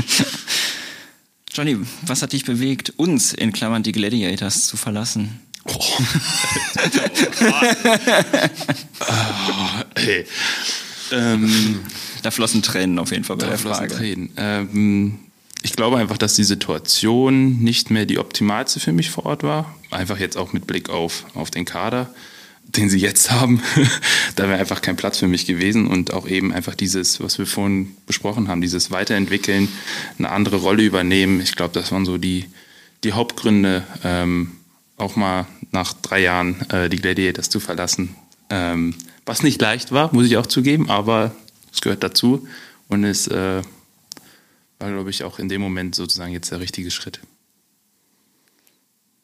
[1.53, 5.39] Johnny, was hat dich bewegt, uns in Klammern die Gladiators zu verlassen?
[5.65, 5.73] Oh.
[9.01, 10.25] oh, ey.
[11.11, 11.79] Ähm,
[12.23, 13.95] da flossen Tränen auf jeden Fall bei da der flossen Frage.
[13.95, 14.29] Tränen.
[14.37, 15.19] Ähm,
[15.67, 19.75] ich glaube einfach, dass die Situation nicht mehr die optimalste für mich vor Ort war.
[19.91, 22.09] Einfach jetzt auch mit Blick auf, auf den Kader,
[22.63, 23.61] den sie jetzt haben.
[24.37, 27.45] da wäre einfach kein Platz für mich gewesen und auch eben einfach dieses, was wir
[27.45, 29.67] vorhin besprochen haben, dieses Weiterentwickeln,
[30.17, 31.41] eine andere Rolle übernehmen.
[31.41, 32.45] Ich glaube, das waren so die,
[33.03, 34.51] die Hauptgründe, ähm,
[34.95, 38.15] auch mal nach drei Jahren äh, die Gladiators zu verlassen.
[38.49, 38.95] Ähm,
[39.25, 41.35] was nicht leicht war, muss ich auch zugeben, aber
[41.73, 42.47] es gehört dazu
[42.87, 43.63] und es äh,
[44.79, 47.19] war, glaube ich, auch in dem Moment sozusagen jetzt der richtige Schritt.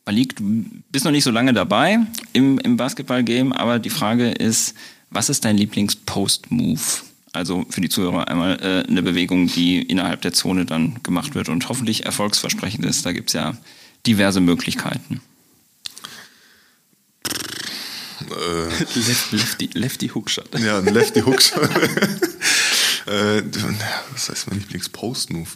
[0.06, 2.00] Malik, du bist noch nicht so lange dabei
[2.34, 4.76] im, im Basketball-Game, aber die Frage ist,
[5.10, 6.82] was ist dein Lieblings-Post-Move?
[7.32, 11.50] Also für die Zuhörer einmal äh, eine Bewegung, die innerhalb der Zone dann gemacht wird
[11.50, 13.06] und hoffentlich erfolgsversprechend ist.
[13.06, 13.58] Da gibt es ja
[14.06, 15.22] diverse Möglichkeiten.
[18.30, 19.00] Äh, Lefty,
[19.36, 20.60] Lefty, Lefty Hookshot.
[20.60, 21.70] Ja, ein Lefty Hookshot.
[23.06, 23.42] äh,
[24.12, 25.50] was heißt mein Lieblings-Post-Move?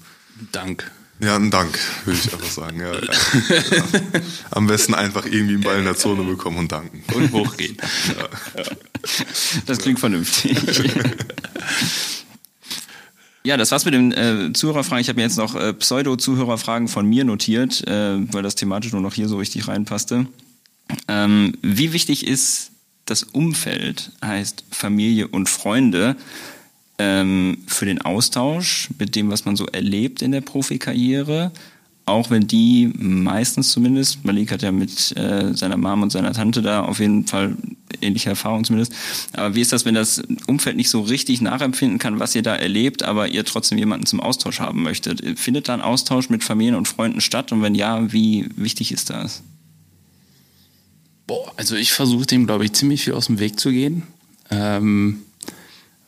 [0.51, 0.91] Dank.
[1.19, 2.79] Ja, ein Dank, würde ich einfach sagen.
[2.79, 3.01] Ja, ja.
[4.51, 7.03] Am besten einfach irgendwie einen Ball in der Zone bekommen und danken.
[7.13, 7.75] Und hochgehen.
[8.07, 8.63] Ja.
[9.65, 10.57] Das klingt vernünftig.
[13.43, 15.01] Ja, das war's mit den äh, Zuhörerfragen.
[15.01, 19.01] Ich habe mir jetzt noch äh, Pseudo-Zuhörerfragen von mir notiert, äh, weil das thematisch nur
[19.01, 20.27] noch hier so richtig reinpasste.
[21.07, 22.71] Ähm, wie wichtig ist
[23.05, 26.17] das Umfeld, heißt Familie und Freunde,
[26.99, 31.51] ähm, für den Austausch mit dem, was man so erlebt in der Profikarriere?
[32.05, 36.61] Auch wenn die meistens zumindest, Malik hat ja mit äh, seiner Mom und seiner Tante
[36.61, 37.57] da auf jeden Fall
[38.01, 38.93] ähnliche Erfahrungen zumindest.
[39.33, 42.55] Aber wie ist das, wenn das Umfeld nicht so richtig nachempfinden kann, was ihr da
[42.55, 45.37] erlebt, aber ihr trotzdem jemanden zum Austausch haben möchtet?
[45.37, 47.51] Findet da ein Austausch mit Familien und Freunden statt?
[47.51, 49.43] Und wenn ja, wie wichtig ist das?
[51.27, 54.03] Boah, also ich versuche dem, glaube ich, ziemlich viel aus dem Weg zu gehen.
[54.49, 55.23] Ähm,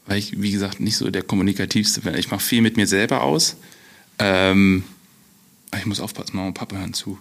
[0.10, 2.16] weil ich, wie gesagt, nicht so der kommunikativste bin.
[2.16, 3.58] Ich mache viel mit mir selber aus.
[4.18, 4.84] Ähm,
[5.78, 7.20] ich muss aufpassen, Mama und Papa hören zu.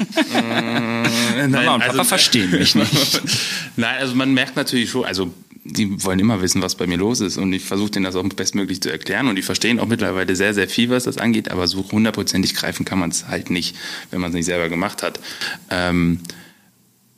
[0.00, 3.22] äh, nein, Mama und Papa also, verstehen mich nicht.
[3.76, 5.32] nein, also man merkt natürlich schon, also
[5.62, 8.24] die wollen immer wissen, was bei mir los ist und ich versuche denen das auch
[8.24, 11.68] bestmöglich zu erklären und die verstehen auch mittlerweile sehr, sehr viel, was das angeht, aber
[11.68, 13.76] so hundertprozentig greifen kann man es halt nicht,
[14.10, 15.20] wenn man es nicht selber gemacht hat.
[15.70, 16.20] Ähm,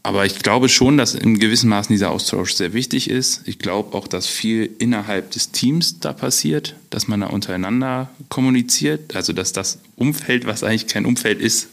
[0.05, 3.42] aber ich glaube schon, dass in gewissem Maßen dieser Austausch sehr wichtig ist.
[3.44, 9.14] Ich glaube auch, dass viel innerhalb des Teams da passiert, dass man da untereinander kommuniziert,
[9.14, 11.68] also dass das Umfeld, was eigentlich kein Umfeld ist,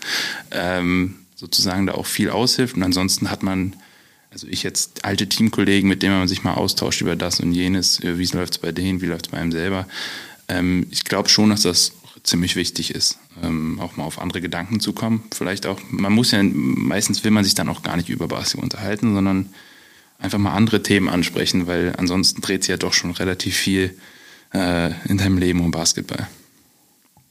[0.51, 2.75] ähm, sozusagen da auch viel aushilft.
[2.75, 3.75] Und ansonsten hat man,
[4.29, 7.99] also ich jetzt alte Teamkollegen, mit denen man sich mal austauscht über das und jenes,
[8.03, 9.87] wie läuft es bei denen, wie läuft es bei einem selber.
[10.47, 11.93] Ähm, ich glaube schon, dass das
[12.23, 15.23] ziemlich wichtig ist, ähm, auch mal auf andere Gedanken zu kommen.
[15.33, 18.63] Vielleicht auch, man muss ja, meistens will man sich dann auch gar nicht über Basketball
[18.63, 19.49] unterhalten, sondern
[20.19, 23.97] einfach mal andere Themen ansprechen, weil ansonsten dreht sich ja doch schon relativ viel
[24.53, 26.27] äh, in deinem Leben um Basketball.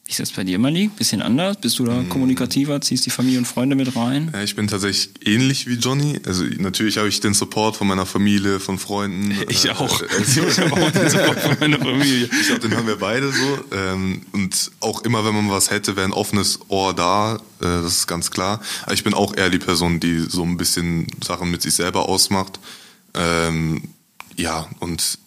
[0.09, 0.96] Wie ist das bei dir, Malik?
[0.96, 1.59] Bisschen anders?
[1.61, 2.09] Bist du da hm.
[2.09, 2.80] kommunikativer?
[2.80, 4.30] Ziehst die Familie und Freunde mit rein?
[4.33, 6.18] Ja, ich bin tatsächlich ähnlich wie Johnny.
[6.24, 9.37] Also natürlich habe ich den Support von meiner Familie, von Freunden.
[9.50, 10.00] Ich äh, auch.
[10.00, 12.30] Also, ich habe auch den Support von meiner Familie.
[12.41, 13.58] Ich glaube, den haben wir beide so.
[13.70, 17.34] Ähm, und auch immer, wenn man was hätte, wäre ein offenes Ohr da.
[17.34, 18.62] Äh, das ist ganz klar.
[18.84, 22.08] Aber ich bin auch eher die Person, die so ein bisschen Sachen mit sich selber
[22.08, 22.61] ausmacht.
[23.12, 23.83] Ähm,
[24.37, 25.18] ja, und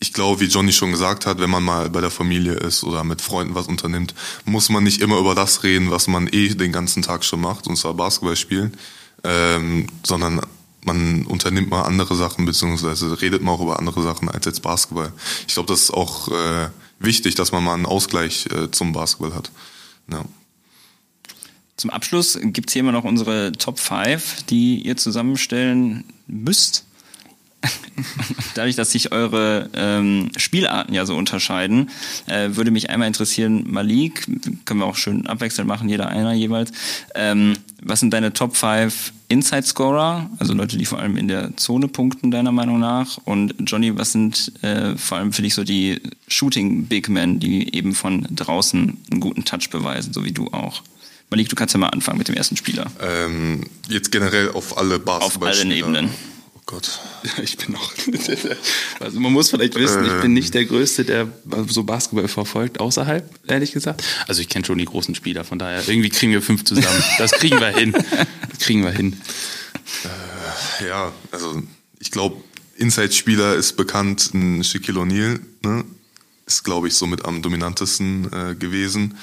[0.00, 3.02] ich glaube, wie Johnny schon gesagt hat, wenn man mal bei der Familie ist oder
[3.02, 4.14] mit Freunden was unternimmt,
[4.44, 7.66] muss man nicht immer über das reden, was man eh den ganzen Tag schon macht,
[7.66, 8.76] und zwar Basketball spielen,
[9.24, 10.40] ähm, sondern
[10.84, 15.12] man unternimmt mal andere Sachen, beziehungsweise redet mal auch über andere Sachen als jetzt Basketball.
[15.46, 16.68] Ich glaube, das ist auch äh,
[17.00, 19.50] wichtig, dass man mal einen Ausgleich äh, zum Basketball hat.
[20.10, 20.24] Ja.
[21.76, 26.84] Zum Abschluss gibt's hier immer noch unsere Top 5, die ihr zusammenstellen müsst.
[28.54, 31.90] Dadurch, dass sich eure ähm, Spielarten ja so unterscheiden,
[32.26, 34.26] äh, würde mich einmal interessieren, Malik,
[34.64, 36.72] können wir auch schön abwechselnd machen, jeder einer jeweils.
[37.14, 41.56] Ähm, was sind deine Top 5 Inside Scorer, also Leute, die vor allem in der
[41.56, 43.18] Zone punkten, deiner Meinung nach?
[43.24, 47.74] Und Johnny, was sind äh, vor allem für dich so die Shooting Big Men, die
[47.74, 50.82] eben von draußen einen guten Touch beweisen, so wie du auch?
[51.30, 52.86] Malik, du kannst ja mal anfangen mit dem ersten Spieler.
[53.02, 55.50] Ähm, jetzt generell auf alle Basketball.
[55.50, 56.08] Auf allen Ebenen.
[56.68, 57.00] Gott.
[57.42, 57.92] Ich bin auch.
[59.00, 61.28] Also man muss vielleicht wissen, ich bin nicht der Größte, der
[61.66, 64.04] so Basketball verfolgt, außerhalb, ehrlich gesagt.
[64.26, 67.02] Also ich kenne schon die großen Spieler, von daher irgendwie kriegen wir fünf zusammen.
[67.18, 67.94] Das kriegen wir hin.
[68.48, 69.20] Das kriegen wir hin.
[70.80, 71.62] Äh, ja, also
[72.00, 72.42] ich glaube,
[72.76, 75.84] Inside-Spieler ist bekannt, ein Shaquille O'Neal, ne?
[76.44, 79.16] Ist, glaube ich, somit am dominantesten äh, gewesen.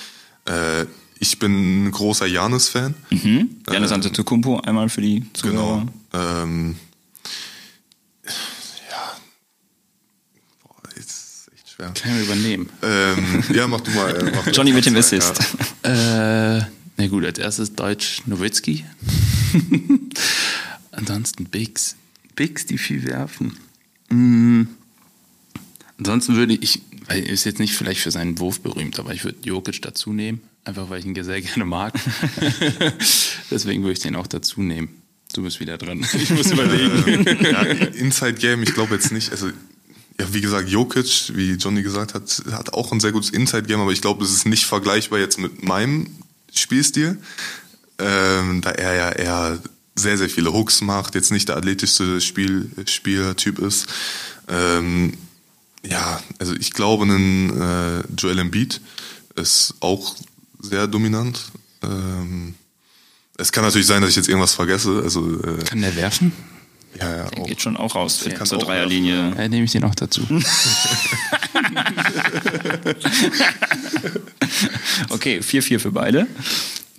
[0.46, 0.86] Äh,
[1.20, 2.96] ich bin ein großer Janis-Fan.
[3.10, 3.58] Mhm.
[3.70, 5.86] Janis äh, Antetokounmpo, einmal für die Zuhörer.
[6.12, 6.34] Genau.
[6.34, 6.76] Ähm,
[8.90, 9.18] ja.
[10.64, 11.92] Boah, ist echt schwer.
[11.94, 12.70] Kann ich übernehmen.
[12.82, 14.16] Ähm, ja, mach du mal.
[14.16, 15.40] Äh, mach Johnny mit dem Assist.
[15.84, 16.58] Ja.
[16.60, 16.66] Äh,
[16.98, 18.86] na gut, als erstes Deutsch Nowitzki.
[20.92, 21.96] Ansonsten Bigs.
[22.36, 23.58] Bigs, die viel werfen.
[24.10, 24.70] Mhm.
[25.98, 29.24] Ansonsten würde ich, weil er ist jetzt nicht vielleicht für seinen Wurf berühmt, aber ich
[29.24, 30.42] würde Jokic dazu nehmen.
[30.64, 31.94] Einfach weil ich ihn sehr gerne mag.
[33.52, 34.90] Deswegen würde ich den auch dazu nehmen.
[35.34, 36.06] Du bist wieder dran.
[36.14, 37.44] Ich muss überlegen.
[37.44, 39.32] ja, Inside Game, ich glaube jetzt nicht.
[39.32, 39.52] Also,
[40.20, 43.82] ja, wie gesagt, Jokic, wie Johnny gesagt hat, hat auch ein sehr gutes Inside Game,
[43.82, 46.08] aber ich glaube, es ist nicht vergleichbar jetzt mit meinem
[46.54, 47.18] Spielstil.
[47.98, 49.60] Ähm, da er ja eher
[49.96, 53.88] sehr, sehr viele Hooks macht, jetzt nicht der athletischste Spiel, Spielertyp ist.
[54.48, 55.14] Ähm,
[55.86, 58.82] ja, also ich glaube, ein äh, Joel Embiid
[59.36, 60.16] ist auch
[60.60, 61.52] sehr dominant.
[61.84, 62.56] Ähm,
[63.38, 65.02] es kann natürlich sein, dass ich jetzt irgendwas vergesse.
[65.04, 66.32] Also, äh, kann der werfen?
[67.00, 67.30] Ja, ja.
[67.30, 67.48] Der auch.
[67.48, 69.34] geht schon auch raus der zur Dreierlinie.
[69.38, 70.22] Ja, nehme ich den auch dazu.
[75.10, 76.28] okay, 4-4 für beide.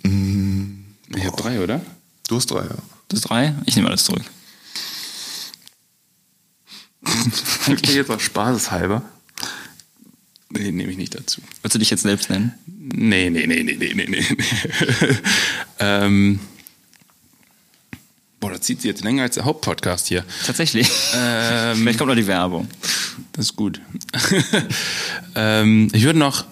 [0.03, 0.83] Mm,
[1.15, 1.81] ich habe drei, oder?
[2.27, 2.77] Du hast drei, ja.
[3.07, 3.55] Du hast drei?
[3.65, 4.23] Ich nehme alles zurück.
[7.67, 9.01] okay, jetzt auch spaßeshalber.
[10.49, 11.41] Nee, nehme ich nicht dazu.
[11.61, 12.53] Willst du dich jetzt selbst nennen?
[12.65, 14.25] Nee, nee, nee, nee, nee, nee, nee.
[15.79, 16.39] ähm,
[18.39, 20.23] boah, das zieht sich jetzt länger als der Hauptpodcast hier.
[20.45, 20.89] Tatsächlich.
[21.15, 22.67] Ähm, Vielleicht kommt noch die Werbung.
[23.33, 23.81] Das ist gut.
[25.35, 26.45] ähm, ich würde noch,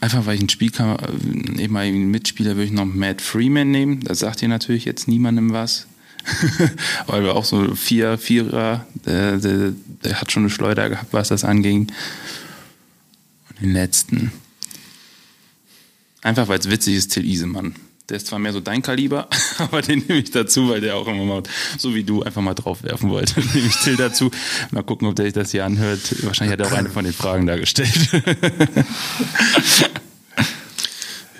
[0.00, 0.98] einfach weil ich ein Spielkammer,
[1.58, 4.00] eben mal einen Mitspieler, würde ich noch Matt Freeman nehmen.
[4.00, 5.86] Da sagt ihr natürlich jetzt niemandem was.
[7.06, 9.72] weil wir auch so vier, Vierer, der, der,
[10.04, 11.90] der, hat schon eine Schleuder gehabt, was das anging.
[13.48, 14.32] Und den letzten.
[16.20, 17.74] Einfach weil es witzig ist, Till Isemann.
[18.08, 19.28] Der ist zwar mehr so dein Kaliber,
[19.58, 21.42] aber den nehme ich dazu, weil der auch immer mal,
[21.76, 23.40] so wie du, einfach mal drauf werfen wollte.
[23.54, 24.30] nehme ich Till dazu.
[24.70, 26.24] Mal gucken, ob der sich das hier anhört.
[26.24, 28.08] Wahrscheinlich hat er auch eine von den Fragen da gestellt.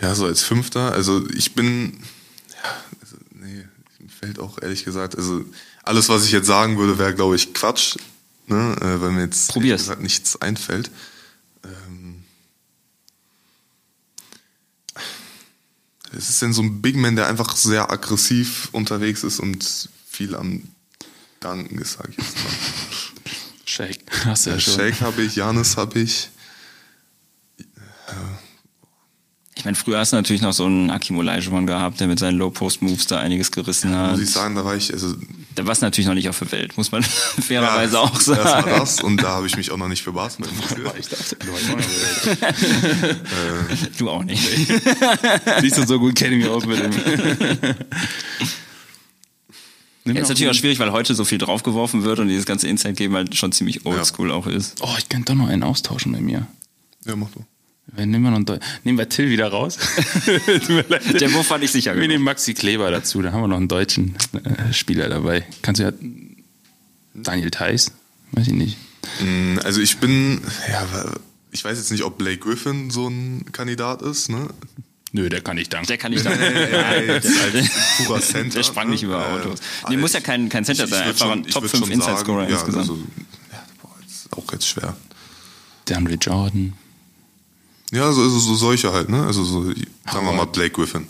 [0.02, 0.92] ja, so als Fünfter.
[0.92, 2.00] Also ich bin,
[4.18, 5.44] fällt auch ehrlich gesagt, also
[5.84, 7.96] alles, was ich jetzt sagen würde, wäre, glaube ich, Quatsch,
[8.46, 8.76] ne?
[8.80, 10.90] äh, weil mir jetzt gesagt, nichts einfällt.
[16.16, 20.34] Es ist denn so ein Big Man, der einfach sehr aggressiv unterwegs ist und viel
[20.34, 20.62] am
[21.40, 22.52] Danken ist, sag ich jetzt mal.
[23.64, 24.74] Shake hast du ja schon.
[24.74, 26.30] Shake habe ich, Janis habe ich.
[29.58, 32.38] Ich meine, früher hast du natürlich noch so einen Akim Olajuwon gehabt, der mit seinen
[32.38, 34.12] Low-Post-Moves da einiges gerissen hat.
[34.12, 35.16] Muss ich sagen, da war ich, also...
[35.56, 37.02] Da war es natürlich noch nicht auf der Welt, muss man
[37.40, 38.40] fairerweise ja, auch sagen.
[38.44, 40.94] Das war das und da habe ich mich auch noch nicht für Basketball interessiert.
[40.96, 41.36] ich dachte,
[43.96, 44.48] du, du auch nicht.
[45.60, 46.92] Siehst du, so gut kenne ich mich aus mit dem.
[50.04, 53.12] Ja, ist natürlich auch schwierig, weil heute so viel draufgeworfen wird und dieses ganze Inside-Game
[53.12, 54.36] halt schon ziemlich oldschool ja.
[54.36, 54.80] auch ist.
[54.82, 56.46] Oh, ich könnte doch noch einen austauschen bei mir.
[57.04, 57.44] Ja, mach du.
[57.96, 59.78] Nehmen wir, noch nehmen wir Till wieder raus.
[60.26, 61.96] Der Wurf fand ich sicher.
[61.96, 65.44] Wir nehmen Maxi Kleber dazu, da haben wir noch einen deutschen äh, Spieler dabei.
[65.62, 65.92] Kannst du ja
[67.14, 67.92] Daniel Theiss?
[68.32, 68.76] Weiß ich nicht.
[69.20, 70.40] Mm, also ich bin,
[70.70, 70.86] ja,
[71.50, 74.48] ich weiß jetzt nicht, ob Blake Griffin so ein Kandidat ist, ne?
[75.12, 75.86] Nö, der kann nicht danken.
[75.86, 76.40] Der kann nicht danken.
[76.40, 77.20] der,
[78.04, 79.26] purer Center, der sprang nicht über ne?
[79.26, 79.60] Autos.
[79.60, 82.50] Äh, nee, muss ja kein, kein Center sein, einfach ein Top 5 Inside Scorer ja,
[82.50, 82.82] insgesamt.
[82.82, 82.98] Also,
[83.50, 84.94] ja, boah, ist auch jetzt schwer.
[85.88, 86.74] Der Andre Jordan.
[87.92, 89.24] Ja, so, so, so solche halt, ne?
[89.24, 91.06] Also so, sagen wir mal Blake Griffin.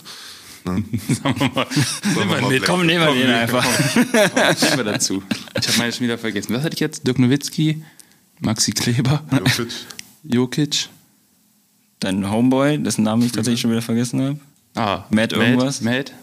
[0.65, 0.83] Ne?
[1.23, 1.67] sagen wir mal,
[2.15, 2.65] nehmen wir mit.
[2.65, 3.65] Komm, nehmen wir den einfach.
[3.95, 5.23] Nehmen wir dazu.
[5.59, 6.53] Ich habe meine schon wieder vergessen.
[6.53, 7.05] Was hatte ich jetzt?
[7.05, 7.83] Dirk Nowitzki,
[8.39, 9.67] Maxi Kleber, Jokic.
[10.23, 10.89] Jokic.
[11.99, 14.39] Dein Homeboy, dessen Namen ich tatsächlich schon wieder vergessen habe.
[14.75, 15.81] Ah, Matt irgendwas.
[15.81, 16.13] Matt.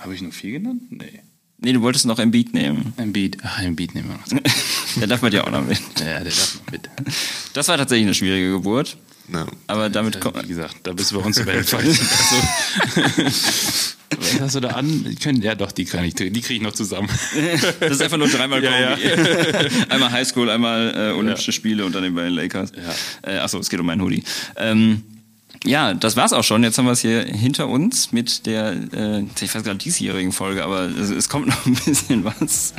[0.00, 0.82] Habe ich nur vier genannt?
[0.90, 1.20] Nee.
[1.58, 2.92] Nee, du wolltest noch Embiid nehmen.
[2.96, 4.42] Embiid, ach, Embiid nehmen wir noch.
[4.96, 5.80] Der darf man ja auch noch mit.
[5.98, 6.88] Ja, der darf noch mit.
[7.54, 8.96] Das war tatsächlich eine schwierige Geburt.
[9.32, 9.46] Ja.
[9.66, 10.42] Aber damit kommt.
[10.42, 11.76] Wie gesagt, da bist du bei uns Falschen.
[11.76, 13.06] Also,
[14.18, 15.04] was hast du da an?
[15.04, 17.08] Die können, ja doch, die kann ich, die kriege ich noch zusammen.
[17.80, 19.70] Das ist einfach nur dreimal Ja, Kobe.
[19.88, 22.72] einmal Highschool, einmal äh, Olympische Spiele und dann eben bei den Lakers.
[23.22, 24.22] Äh, achso, es geht um meinen Hoodie.
[24.56, 25.02] Ähm,
[25.64, 26.62] ja, das war's auch schon.
[26.62, 30.32] Jetzt haben wir es hier hinter uns mit der, äh, ich weiß gar nicht, diesjährigen
[30.32, 32.74] Folge, aber es, es kommt noch ein bisschen was.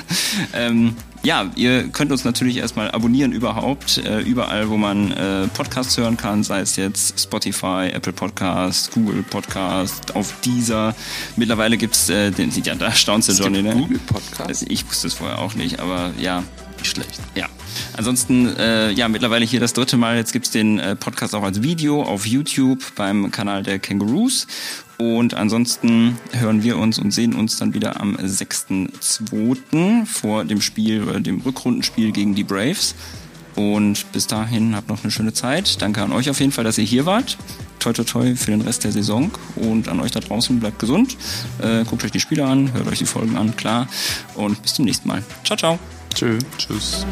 [0.54, 5.98] Ähm, ja, ihr könnt uns natürlich erstmal abonnieren überhaupt, äh, überall, wo man äh, Podcasts
[5.98, 10.96] hören kann, sei es jetzt Spotify, Apple Podcast, Google Podcast, auf dieser.
[11.36, 13.74] Mittlerweile gibt's äh, den, ja, da staunst du, Johnny, ne?
[13.74, 14.66] Google Podcast?
[14.70, 16.44] Ich wusste es vorher auch nicht, aber ja,
[16.78, 17.20] Nicht schlecht.
[17.36, 17.48] ja.
[17.96, 20.18] Ansonsten, äh, ja, mittlerweile hier das dritte Mal.
[20.18, 24.48] Jetzt gibt's den äh, Podcast auch als Video auf YouTube beim Kanal der Kangaroos.
[24.98, 30.06] Und ansonsten hören wir uns und sehen uns dann wieder am 6.2.
[30.06, 32.96] vor dem Spiel oder dem Rückrundenspiel gegen die Braves.
[33.56, 35.82] Und bis dahin habt noch eine schöne Zeit.
[35.82, 37.38] Danke an euch auf jeden Fall, dass ihr hier wart.
[37.80, 39.32] Toi, toi, toi für den Rest der Saison.
[39.56, 41.18] Und an euch da draußen, bleibt gesund.
[41.60, 43.88] Äh, guckt euch die Spiele an, hört euch die Folgen an, klar.
[44.36, 45.24] Und bis zum nächsten Mal.
[45.44, 45.97] Ciao, ciao.
[46.18, 46.40] Tschö.
[46.58, 47.06] Tschüss.